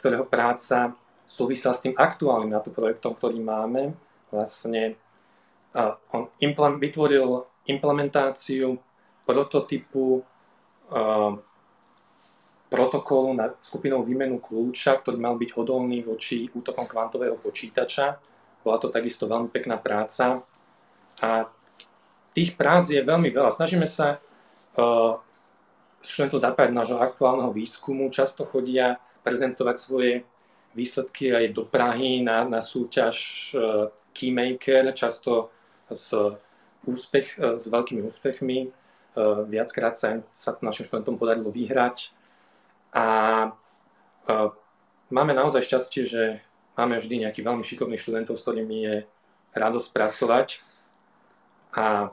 ktorého 0.00 0.24
práca 0.24 0.96
súvisela 1.28 1.76
s 1.76 1.84
tým 1.84 1.94
aktuálnym 1.94 2.50
NATO 2.50 2.74
projektom, 2.74 3.14
ktorý 3.14 3.38
máme. 3.38 3.94
Vlastne 4.32 4.96
on 6.10 6.26
implement, 6.42 6.82
vytvoril 6.82 7.46
implementáciu 7.70 8.80
prototypu 9.22 10.26
protokolu 12.70 13.34
na 13.34 13.50
skupinou 13.62 14.02
výmenu 14.06 14.38
kľúča, 14.38 15.02
ktorý 15.02 15.18
mal 15.18 15.34
byť 15.34 15.50
odolný 15.58 16.06
voči 16.06 16.46
útokom 16.50 16.86
kvantového 16.86 17.34
počítača. 17.38 18.18
Bola 18.62 18.78
to 18.78 18.90
takisto 18.90 19.26
veľmi 19.26 19.50
pekná 19.50 19.78
práca. 19.78 20.42
A 21.18 21.50
tých 22.30 22.54
prác 22.54 22.86
je 22.90 23.02
veľmi 23.02 23.30
veľa. 23.34 23.50
Snažíme 23.50 23.90
sa 23.90 24.22
študentov 26.00 26.40
zapájať 26.40 26.72
nášho 26.72 26.98
aktuálneho 26.98 27.52
výskumu. 27.52 28.08
Často 28.08 28.48
chodia 28.48 28.96
prezentovať 29.20 29.76
svoje 29.76 30.12
výsledky 30.72 31.34
aj 31.34 31.52
do 31.52 31.66
Prahy 31.66 32.24
na, 32.24 32.46
na 32.46 32.62
súťaž 32.62 33.16
e, 33.52 33.90
Keymaker, 34.16 34.94
často 34.94 35.50
s, 35.90 36.14
úspech, 36.86 37.36
e, 37.36 37.58
s 37.58 37.64
veľkými 37.68 38.00
úspechmi. 38.06 38.58
E, 38.64 38.68
viackrát 39.50 39.98
sa, 39.98 40.24
sa 40.32 40.56
našim 40.62 40.86
študentom 40.88 41.20
podarilo 41.20 41.52
vyhrať. 41.52 42.14
A 42.90 43.06
máme 45.14 45.32
naozaj 45.34 45.62
šťastie, 45.62 46.02
že 46.02 46.22
máme 46.74 46.98
vždy 46.98 47.22
nejakých 47.22 47.46
veľmi 47.46 47.62
šikovných 47.62 48.02
študentov, 48.02 48.34
s 48.34 48.42
ktorými 48.42 48.76
je 48.82 48.96
radosť 49.54 49.88
pracovať. 49.94 50.48
A 51.70 52.10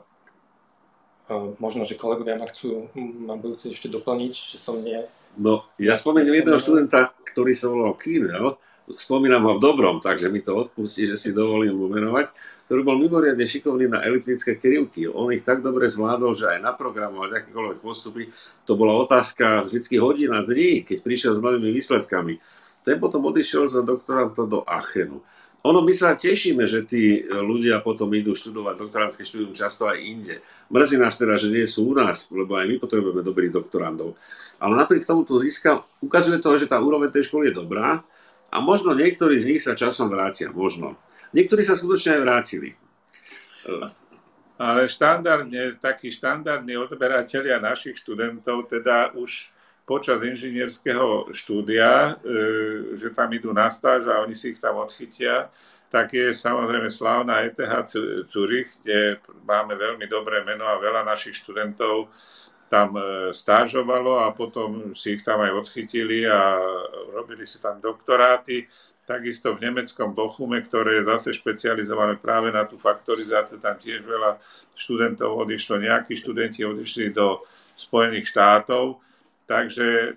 možno, 1.60 1.84
že 1.84 2.00
kolegovia 2.00 2.40
ma 2.40 2.48
chcú 2.48 2.88
ma 2.96 3.36
budúci 3.36 3.76
ešte 3.76 3.92
doplniť, 3.92 4.32
že 4.32 4.56
som 4.56 4.80
nie... 4.80 5.04
No, 5.36 5.68
ja 5.76 5.92
spomeniem 5.92 6.40
jedného 6.40 6.56
študenta, 6.56 7.12
ktorý 7.28 7.52
sa 7.52 7.68
volal 7.68 7.94
Kínel, 8.00 8.56
spomínam 8.96 9.44
ho 9.44 9.52
v 9.60 9.64
dobrom, 9.64 10.00
takže 10.00 10.32
mi 10.32 10.40
to 10.40 10.56
odpustí, 10.56 11.04
že 11.04 11.20
si 11.20 11.36
dovolím 11.36 11.76
mu 11.76 11.92
menovať, 11.92 12.32
ktorý 12.64 12.80
bol 12.80 12.96
mimoriadne 12.96 13.44
šikovný 13.44 13.88
na 13.88 14.00
eliptické 14.00 14.56
krivky. 14.56 15.04
On 15.04 15.28
ich 15.28 15.44
tak 15.44 15.60
dobre 15.60 15.92
zvládol, 15.92 16.32
že 16.32 16.48
aj 16.56 16.64
naprogramovať 16.64 17.30
akékoľvek 17.44 17.78
postupy, 17.84 18.32
to 18.64 18.72
bola 18.80 18.96
otázka 18.96 19.68
vždycky 19.68 20.00
hodina, 20.00 20.40
dní, 20.40 20.88
keď 20.88 21.04
prišiel 21.04 21.32
s 21.36 21.44
novými 21.44 21.68
výsledkami. 21.76 22.40
Ten 22.84 22.96
potom 22.96 23.28
odišiel 23.28 23.68
za 23.68 23.84
doktoranta 23.84 24.48
do 24.48 24.64
Achenu. 24.64 25.20
Ono 25.66 25.82
my 25.82 25.90
sa 25.90 26.14
tešíme, 26.14 26.70
že 26.70 26.86
tí 26.86 27.26
ľudia 27.26 27.82
potom 27.82 28.06
idú 28.14 28.30
študovať 28.30 28.78
doktoránske 28.78 29.26
štúdium 29.26 29.50
často 29.50 29.90
aj 29.90 29.98
inde. 29.98 30.38
Mrzí 30.70 30.96
nás 31.02 31.18
teda, 31.18 31.34
že 31.34 31.50
nie 31.50 31.66
sú 31.66 31.90
u 31.90 31.94
nás, 31.98 32.30
lebo 32.30 32.54
aj 32.54 32.70
my 32.70 32.76
potrebujeme 32.78 33.26
dobrých 33.26 33.50
doktorandov. 33.50 34.14
Ale 34.62 34.78
napriek 34.78 35.02
tomu 35.02 35.26
to 35.26 35.34
získa, 35.34 35.82
ukazuje 35.98 36.38
to, 36.38 36.54
že 36.62 36.70
tá 36.70 36.78
úroveň 36.78 37.10
tej 37.10 37.26
školy 37.26 37.50
je 37.50 37.58
dobrá 37.58 38.06
a 38.54 38.56
možno 38.62 38.94
niektorí 38.94 39.34
z 39.34 39.48
nich 39.50 39.62
sa 39.66 39.74
časom 39.74 40.06
vrátia, 40.08 40.54
možno. 40.54 40.94
Niektorí 41.34 41.66
sa 41.66 41.74
skutočne 41.74 42.16
aj 42.16 42.22
vrátili. 42.22 42.70
Ale 44.58 44.86
štandardne, 44.86 45.74
takí 45.76 46.08
štandardní 46.14 46.78
odberatelia 46.78 47.58
našich 47.58 47.98
študentov 47.98 48.70
teda 48.70 49.12
už 49.18 49.50
počas 49.88 50.20
inžinierského 50.20 51.32
štúdia, 51.32 52.20
e, 52.20 52.92
že 52.92 53.08
tam 53.16 53.32
idú 53.32 53.56
na 53.56 53.72
stáž 53.72 54.12
a 54.12 54.20
oni 54.20 54.36
si 54.36 54.52
ich 54.52 54.60
tam 54.60 54.76
odchytia, 54.84 55.48
tak 55.88 56.12
je 56.12 56.36
samozrejme 56.36 56.92
slávna 56.92 57.48
ETH 57.48 57.96
Zurich, 58.28 58.68
kde 58.84 59.16
máme 59.48 59.72
veľmi 59.72 60.04
dobré 60.04 60.44
meno 60.44 60.68
a 60.68 60.76
veľa 60.76 61.08
našich 61.08 61.40
študentov 61.40 62.12
tam 62.68 62.92
e, 63.00 63.32
stážovalo 63.32 64.28
a 64.28 64.36
potom 64.36 64.92
si 64.92 65.16
ich 65.16 65.24
tam 65.24 65.40
aj 65.40 65.66
odchytili 65.66 66.28
a 66.28 66.60
robili 67.16 67.48
si 67.48 67.56
tam 67.58 67.80
doktoráty. 67.80 68.68
Takisto 69.08 69.56
v 69.56 69.72
nemeckom 69.72 70.12
Bochume, 70.12 70.60
ktoré 70.60 71.00
je 71.00 71.08
zase 71.08 71.32
špecializované 71.32 72.20
práve 72.20 72.52
na 72.52 72.68
tú 72.68 72.76
faktorizáciu, 72.76 73.56
tam 73.56 73.80
tiež 73.80 74.04
veľa 74.04 74.36
študentov 74.76 75.48
odišlo. 75.48 75.80
Nejakí 75.80 76.12
študenti 76.12 76.60
odišli 76.68 77.16
do 77.16 77.40
Spojených 77.72 78.28
štátov, 78.28 79.00
Takže 79.48 79.88
e, 79.88 80.10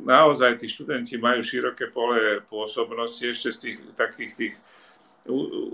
naozaj 0.00 0.64
tí 0.64 0.66
študenti 0.66 1.20
majú 1.20 1.44
široké 1.44 1.92
pole 1.92 2.40
pôsobnosti 2.48 3.20
ešte 3.20 3.52
z 3.52 3.58
tých 3.60 3.78
takých 4.00 4.32
tých 4.32 4.54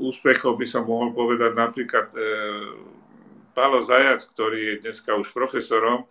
úspechov 0.02 0.58
by 0.58 0.66
som 0.66 0.82
mohol 0.82 1.14
povedať 1.14 1.54
napríklad 1.54 2.10
e, 2.10 2.18
Pálo 3.54 3.80
Zajac, 3.80 4.26
ktorý 4.34 4.58
je 4.58 4.82
dneska 4.82 5.14
už 5.14 5.30
profesorom, 5.32 6.04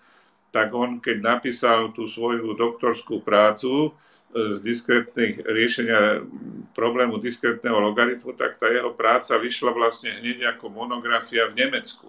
tak 0.49 0.71
on, 0.71 1.03
keď 1.03 1.17
napísal 1.19 1.91
tú 1.91 2.07
svoju 2.07 2.55
doktorskú 2.55 3.19
prácu 3.19 3.91
e, 3.91 4.55
z 4.55 4.63
diskretných 4.63 5.43
riešenia 5.43 6.23
problému 6.71 7.19
diskretného 7.19 7.83
logaritmu, 7.83 8.31
tak 8.39 8.55
tá 8.55 8.71
jeho 8.71 8.95
práca 8.95 9.35
vyšla 9.35 9.75
vlastne 9.75 10.15
hneď 10.23 10.55
ako 10.55 10.71
monografia 10.71 11.51
v 11.51 11.67
Nemecku. 11.67 12.07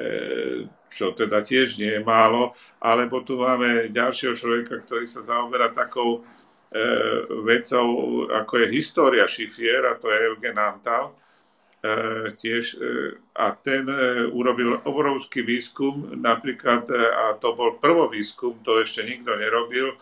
E, 0.00 0.64
čo 0.88 1.12
teda 1.12 1.44
tiež 1.44 1.76
nie 1.76 2.00
je 2.00 2.02
málo, 2.02 2.56
alebo 2.80 3.20
tu 3.20 3.36
máme 3.36 3.92
ďalšieho 3.92 4.32
človeka, 4.32 4.80
ktorý 4.80 5.04
sa 5.04 5.20
zaoberá 5.20 5.68
takou 5.76 6.18
e, 6.18 6.80
vecou, 7.44 7.88
ako 8.32 8.64
je 8.64 8.66
história 8.74 9.28
šifier, 9.28 9.84
a 9.84 10.00
to 10.00 10.08
je 10.08 10.18
Eugen 10.32 10.56
Antal, 10.56 11.12
e, 11.12 12.32
tiež, 12.32 12.80
a 13.36 13.52
ten 13.60 13.84
urobil 14.32 14.80
obrovský 14.88 15.44
výskum, 15.44 16.16
napríklad, 16.16 16.88
a 16.90 17.36
to 17.36 17.52
bol 17.52 17.76
prvovýskum, 17.76 18.64
to 18.64 18.80
ešte 18.80 19.04
nikto 19.04 19.36
nerobil, 19.36 20.00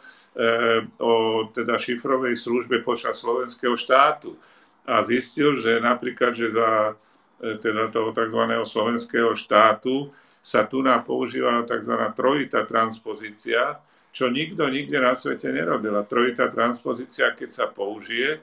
o 1.03 1.13
teda 1.51 1.75
šifrovej 1.75 2.39
službe 2.39 2.87
počas 2.87 3.19
slovenského 3.19 3.75
štátu. 3.75 4.39
A 4.87 5.03
zistil, 5.03 5.59
že 5.59 5.83
napríklad, 5.83 6.33
že 6.33 6.55
za 6.55 6.95
teda 7.39 7.89
toho 7.95 8.11
tzv. 8.11 8.43
slovenského 8.67 9.33
štátu, 9.35 10.11
sa 10.43 10.65
tu 10.65 10.83
nám 10.83 11.05
používa 11.05 11.63
tzv. 11.67 11.95
trojitá 12.15 12.65
transpozícia, 12.67 13.79
čo 14.09 14.33
nikto 14.33 14.67
nikde 14.67 14.99
na 14.99 15.13
svete 15.13 15.53
nerobil. 15.53 15.95
A 15.95 16.07
trojitá 16.09 16.49
transpozícia, 16.49 17.31
keď 17.37 17.51
sa 17.53 17.67
použije, 17.69 18.41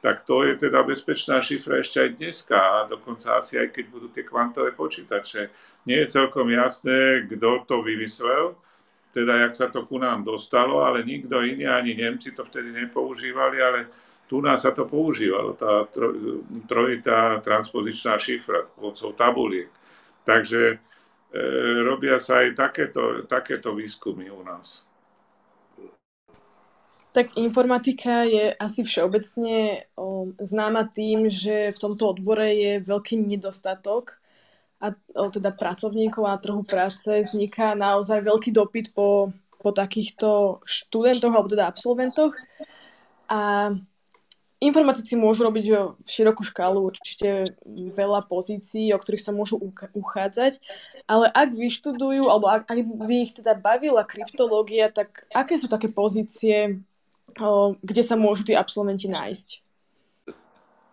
tak 0.00 0.24
to 0.24 0.48
je 0.48 0.56
teda 0.56 0.80
bezpečná 0.80 1.44
šifra 1.44 1.84
ešte 1.84 2.00
aj 2.00 2.10
dneska 2.16 2.56
a 2.56 2.88
dokonca 2.88 3.36
asi 3.36 3.60
aj 3.60 3.68
keď 3.68 3.84
budú 3.92 4.08
tie 4.08 4.24
kvantové 4.24 4.72
počítače. 4.72 5.52
Nie 5.84 6.04
je 6.04 6.12
celkom 6.16 6.48
jasné, 6.48 7.28
kto 7.28 7.68
to 7.68 7.84
vymyslel, 7.84 8.56
teda 9.12 9.44
jak 9.44 9.52
sa 9.52 9.66
to 9.68 9.84
ku 9.84 10.00
nám 10.00 10.24
dostalo, 10.24 10.86
ale 10.88 11.04
nikto 11.04 11.44
iný, 11.44 11.68
ani 11.68 11.98
Nemci 11.98 12.32
to 12.32 12.48
vtedy 12.48 12.72
nepoužívali, 12.72 13.60
ale 13.60 13.78
tu 14.30 14.38
nás 14.38 14.62
sa 14.62 14.70
to 14.70 14.86
používalo, 14.86 15.58
tá 15.58 15.90
trojitá 16.70 17.42
transpozičná 17.42 18.14
šifra 18.14 18.70
pomocou 18.78 19.10
tabuliek. 19.10 19.66
Takže 20.22 20.62
e, 20.70 20.76
robia 21.82 22.14
sa 22.22 22.46
aj 22.46 22.54
takéto, 22.54 23.26
takéto 23.26 23.74
výskumy 23.74 24.30
u 24.30 24.46
nás. 24.46 24.86
Tak 27.10 27.34
informatika 27.42 28.22
je 28.22 28.54
asi 28.54 28.86
všeobecne 28.86 29.90
o, 29.98 30.30
známa 30.38 30.86
tým, 30.94 31.26
že 31.26 31.74
v 31.74 31.78
tomto 31.82 32.14
odbore 32.14 32.54
je 32.54 32.78
veľký 32.86 33.18
nedostatok 33.18 34.22
a 34.78 34.94
o, 34.94 35.26
teda 35.26 35.50
pracovníkov 35.58 36.22
a 36.22 36.38
trhu 36.38 36.62
práce 36.62 37.10
vzniká 37.10 37.74
naozaj 37.74 38.22
veľký 38.22 38.54
dopyt 38.54 38.94
po, 38.94 39.34
po 39.58 39.74
takýchto 39.74 40.62
študentoch 40.62 41.34
alebo 41.34 41.50
teda 41.50 41.66
absolventoch. 41.66 42.38
A 43.26 43.74
Informatici 44.60 45.16
môžu 45.16 45.48
robiť 45.48 45.64
v 46.04 46.08
širokú 46.08 46.44
škálu 46.44 46.84
určite 46.84 47.48
veľa 47.96 48.28
pozícií, 48.28 48.92
o 48.92 49.00
ktorých 49.00 49.24
sa 49.24 49.32
môžu 49.32 49.56
uchádzať, 49.96 50.60
ale 51.08 51.32
ak 51.32 51.56
vyštudujú, 51.56 52.28
alebo 52.28 52.44
ak, 52.52 52.68
ak 52.68 52.78
by 52.84 53.16
ich 53.24 53.32
teda 53.32 53.56
bavila 53.56 54.04
kryptológia, 54.04 54.92
tak 54.92 55.24
aké 55.32 55.56
sú 55.56 55.64
také 55.64 55.88
pozície, 55.88 56.76
o, 57.40 57.72
kde 57.80 58.02
sa 58.04 58.20
môžu 58.20 58.44
tí 58.44 58.52
absolventi 58.52 59.08
nájsť? 59.08 59.64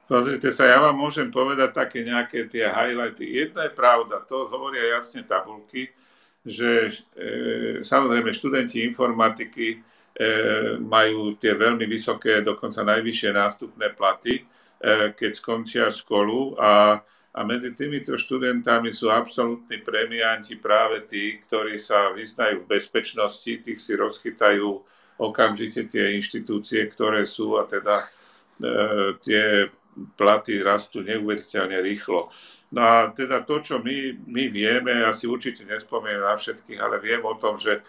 Pozrite 0.08 0.56
sa, 0.56 0.64
ja 0.72 0.80
vám 0.80 0.96
môžem 0.96 1.28
povedať 1.28 1.76
také 1.76 2.08
nejaké 2.08 2.48
tie 2.48 2.72
highlighty. 2.72 3.28
Jedna 3.28 3.68
je 3.68 3.76
pravda, 3.76 4.24
to 4.24 4.48
hovoria 4.48 4.96
jasne 4.96 5.28
tabulky, 5.28 5.92
že 6.48 6.88
e, 6.88 7.32
samozrejme 7.84 8.32
študenti 8.32 8.88
informatiky 8.88 9.84
majú 10.82 11.38
tie 11.38 11.54
veľmi 11.54 11.86
vysoké, 11.86 12.42
dokonca 12.42 12.82
najvyššie 12.82 13.32
nástupné 13.38 13.94
platy, 13.94 14.42
e, 14.42 14.44
keď 15.14 15.32
skončia 15.38 15.86
školu 15.94 16.58
a, 16.58 16.98
a 17.38 17.40
medzi 17.46 17.78
týmito 17.78 18.18
študentami 18.18 18.90
sú 18.90 19.14
absolútni 19.14 19.78
premianti 19.78 20.58
práve 20.58 21.06
tí, 21.06 21.38
ktorí 21.38 21.78
sa 21.78 22.10
vyznajú 22.18 22.66
v 22.66 22.70
bezpečnosti, 22.82 23.62
tých 23.62 23.78
si 23.78 23.94
rozchytajú 23.94 24.68
okamžite 25.22 25.86
tie 25.86 26.18
inštitúcie, 26.18 26.82
ktoré 26.90 27.22
sú 27.30 27.62
a 27.62 27.70
teda 27.70 28.02
e, 28.02 28.06
tie 29.22 29.70
platy 30.18 30.62
rastú 30.62 31.02
neuveriteľne 31.02 31.82
rýchlo. 31.82 32.30
No 32.74 32.82
a 32.84 32.96
teda 33.14 33.42
to, 33.48 33.64
čo 33.64 33.76
my, 33.80 34.28
my 34.28 34.44
vieme, 34.52 34.92
ja 34.94 35.16
si 35.16 35.26
určite 35.26 35.64
nespomínam 35.66 36.28
na 36.30 36.36
všetkých, 36.36 36.80
ale 36.82 37.02
viem 37.02 37.24
o 37.24 37.34
tom, 37.40 37.58
že 37.58 37.82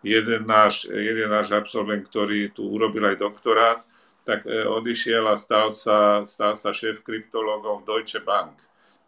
jeden 0.00 0.48
náš, 0.48 0.88
jeden 0.88 1.28
náš 1.28 1.52
absolvent, 1.52 2.08
ktorý 2.08 2.52
tu 2.52 2.68
urobil 2.68 3.04
aj 3.12 3.16
doktorát, 3.20 3.78
tak 4.24 4.44
e, 4.48 4.64
odišiel 4.64 5.28
a 5.28 5.36
stal 5.36 5.72
sa, 5.72 6.24
stal 6.24 6.56
sa 6.56 6.70
šéf 6.72 7.04
kryptológom 7.04 7.84
Deutsche 7.84 8.20
Bank. 8.20 8.56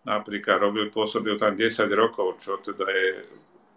Napríklad 0.03 0.59
robil, 0.59 0.91
pôsobil 0.91 1.39
tam 1.39 1.55
10 1.55 1.87
rokov, 1.95 2.43
čo 2.43 2.59
teda 2.59 2.87
je 2.91 3.23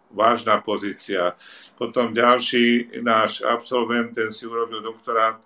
vážna 0.10 0.58
pozícia. 0.64 1.38
Potom 1.78 2.16
ďalší 2.16 2.98
náš 3.04 3.46
absolvent, 3.46 4.16
ten 4.16 4.32
si 4.32 4.48
urobil 4.48 4.82
doktorát 4.82 5.38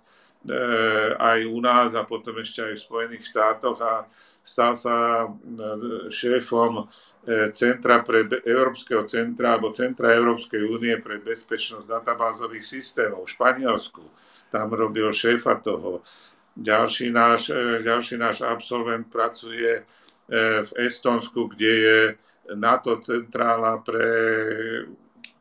aj 1.19 1.39
u 1.45 1.59
nás 1.59 1.91
a 1.99 2.07
potom 2.07 2.39
ešte 2.39 2.63
aj 2.63 2.73
v 2.79 2.85
Spojených 2.87 3.27
štátoch 3.27 3.79
a 3.83 4.07
stal 4.39 4.71
sa 4.71 5.27
e, 5.27 5.27
šéfom 6.07 6.87
E, 7.29 7.51
centra 7.51 7.99
pre, 8.01 8.25
Európskeho 8.41 9.03
centra 9.03 9.53
alebo 9.53 9.75
Centra 9.75 10.15
Európskej 10.17 10.65
únie 10.65 10.97
pre 10.97 11.21
bezpečnosť 11.21 11.85
databázových 11.85 12.65
systémov 12.65 13.27
v 13.27 13.33
Španielsku. 13.37 14.01
Tam 14.49 14.73
robil 14.73 15.11
šéfa 15.13 15.61
toho. 15.61 16.01
Ďalší 16.57 17.13
náš, 17.13 17.53
e, 17.53 17.85
ďalší 17.85 18.15
náš 18.17 18.41
absolvent 18.41 19.11
pracuje 19.11 19.77
e, 19.77 19.83
v 20.63 20.71
Estonsku, 20.79 21.53
kde 21.53 21.71
je 21.75 21.99
NATO 22.57 22.97
centrála 23.03 23.77
pre 23.83 24.09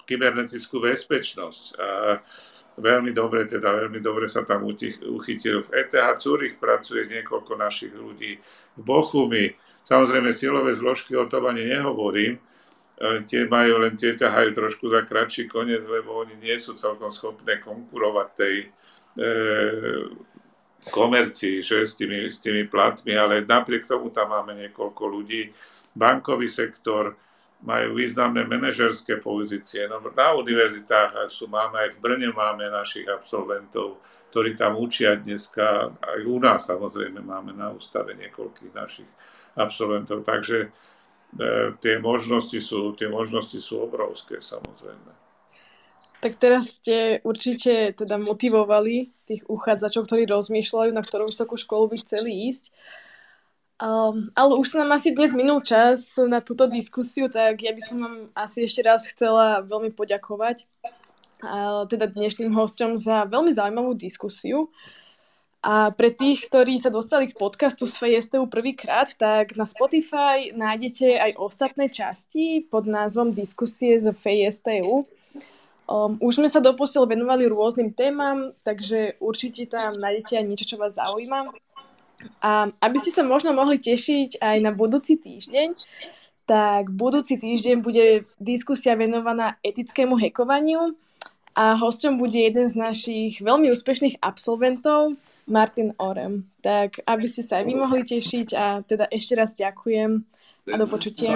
kybernetickú 0.05 0.83
bezpečnosť. 0.83 1.65
A 1.81 1.89
veľmi 2.79 3.11
dobre, 3.11 3.45
teda 3.45 3.75
veľmi 3.75 3.99
dobre 3.99 4.31
sa 4.31 4.47
tam 4.47 4.65
uchytil. 4.65 5.67
V 5.67 5.69
ETH 5.75 6.19
Zurich 6.23 6.57
pracuje 6.57 7.11
niekoľko 7.11 7.53
našich 7.59 7.93
ľudí. 7.93 8.39
V 8.79 8.81
Bochumi 8.81 9.53
Samozrejme, 9.89 10.37
silové 10.37 10.77
zložky 10.77 11.17
o 11.17 11.25
tom 11.25 11.49
ani 11.49 11.65
nehovorím, 11.65 12.37
tie 13.25 13.49
majú 13.49 13.81
len 13.81 13.97
tie 13.97 14.13
ťahajú 14.13 14.53
trošku 14.53 14.93
za 14.93 15.01
kratší 15.09 15.49
koniec, 15.49 15.81
lebo 15.89 16.21
oni 16.21 16.37
nie 16.37 16.61
sú 16.61 16.77
celkom 16.77 17.09
schopné 17.09 17.57
konkurovať 17.57 18.29
tej 18.37 18.55
e, 18.61 18.67
komercii, 20.93 21.65
že 21.65 21.89
s 21.89 21.97
tými, 21.97 22.29
s 22.29 22.37
tými 22.37 22.69
platmi, 22.69 23.17
ale 23.17 23.49
napriek 23.49 23.89
tomu 23.89 24.13
tam 24.13 24.29
máme 24.29 24.61
niekoľko 24.69 25.03
ľudí. 25.09 25.57
Bankový 25.97 26.53
sektor, 26.53 27.17
majú 27.59 27.99
významné 27.99 28.47
manažerské 28.47 29.19
pozície. 29.19 29.91
No, 29.91 29.99
na 29.99 30.31
univerzitách 30.39 31.27
sú, 31.27 31.51
máme 31.51 31.83
aj 31.83 31.99
v 31.99 32.03
Brne 32.03 32.31
máme 32.31 32.71
našich 32.71 33.11
absolventov, 33.11 33.99
ktorí 34.31 34.55
tam 34.55 34.79
učia 34.79 35.19
dneska, 35.19 35.91
aj 35.99 36.21
u 36.23 36.39
nás 36.39 36.71
samozrejme 36.71 37.19
máme 37.19 37.51
na 37.59 37.75
ústave 37.75 38.15
niekoľkých 38.15 38.73
našich 38.79 39.11
absolventov, 39.59 40.23
takže 40.23 40.71
e, 41.35 41.75
tie, 41.83 41.99
možnosti 41.99 42.63
sú, 42.63 42.95
tie 42.95 43.11
možnosti 43.11 43.59
sú 43.59 43.83
obrovské 43.83 44.39
samozrejme. 44.39 45.19
Tak 46.19 46.35
teraz 46.39 46.83
ste 46.83 47.23
určite 47.23 47.95
teda 47.95 48.19
motivovali 48.19 49.15
tých 49.27 49.47
uchádzačov, 49.47 50.07
ktorí 50.07 50.27
rozmýšľajú, 50.31 50.91
na 50.91 51.03
ktorú 51.03 51.31
vysokú 51.31 51.55
školu 51.55 51.95
by 51.95 51.97
chceli 52.03 52.51
ísť. 52.51 52.75
Um, 53.79 54.27
ale 54.35 54.59
už 54.59 54.75
sa 54.75 54.83
nám 54.83 54.99
asi 54.99 55.15
dnes 55.15 55.31
minul 55.31 55.63
čas 55.63 56.19
na 56.19 56.43
túto 56.43 56.67
diskusiu, 56.67 57.31
tak 57.31 57.63
ja 57.63 57.71
by 57.71 57.79
som 57.79 57.97
vám 58.03 58.17
asi 58.35 58.67
ešte 58.67 58.83
raz 58.83 59.07
chcela 59.07 59.63
veľmi 59.63 59.95
poďakovať 59.95 60.67
uh, 61.47 61.87
teda 61.87 62.11
dnešným 62.11 62.51
hostom 62.59 62.99
za 62.99 63.23
veľmi 63.31 63.55
zaujímavú 63.55 63.95
diskusiu. 63.95 64.67
A 65.63 65.95
pre 65.95 66.11
tých, 66.11 66.51
ktorí 66.51 66.79
sa 66.79 66.91
dostali 66.91 67.31
k 67.31 67.39
podcastu 67.39 67.87
z 67.87 68.03
FSTU 68.03 68.51
prvýkrát, 68.51 69.11
tak 69.15 69.55
na 69.55 69.67
Spotify 69.67 70.55
nájdete 70.55 71.19
aj 71.19 71.33
ostatné 71.39 71.87
časti 71.91 72.67
pod 72.67 72.87
názvom 72.87 73.31
Diskusie 73.31 73.99
z 73.99 74.15
FSTU. 74.15 75.07
Um, 75.87 76.19
už 76.19 76.43
sme 76.43 76.51
sa 76.51 76.59
doposiaľ 76.59 77.11
venovali 77.11 77.47
rôznym 77.47 77.95
témam, 77.95 78.55
takže 78.67 79.19
určite 79.23 79.71
tam 79.71 79.99
nájdete 79.99 80.43
aj 80.43 80.45
niečo, 80.47 80.67
čo 80.75 80.77
vás 80.79 80.95
zaujíma. 80.99 81.51
A 82.43 82.71
aby 82.83 82.97
ste 82.99 83.15
sa 83.15 83.23
možno 83.23 83.55
mohli 83.55 83.79
tešiť 83.79 84.43
aj 84.43 84.57
na 84.63 84.71
budúci 84.75 85.19
týždeň, 85.19 85.75
tak 86.49 86.89
budúci 86.89 87.37
týždeň 87.37 87.77
bude 87.85 88.25
diskusia 88.41 88.97
venovaná 88.97 89.61
etickému 89.61 90.17
hekovaniu 90.17 90.97
a 91.53 91.77
hosťom 91.77 92.17
bude 92.17 92.39
jeden 92.39 92.67
z 92.71 92.75
našich 92.79 93.33
veľmi 93.45 93.69
úspešných 93.69 94.23
absolventov, 94.25 95.19
Martin 95.49 95.93
Orem. 96.01 96.49
Tak 96.65 97.05
aby 97.05 97.27
ste 97.29 97.43
sa 97.45 97.61
aj 97.61 97.65
vy 97.69 97.75
mohli 97.77 98.03
tešiť 98.05 98.49
a 98.57 98.81
teda 98.85 99.09
ešte 99.13 99.33
raz 99.37 99.53
ďakujem 99.57 100.25
a 100.69 100.77
do 100.77 100.87
počutia. 100.87 101.33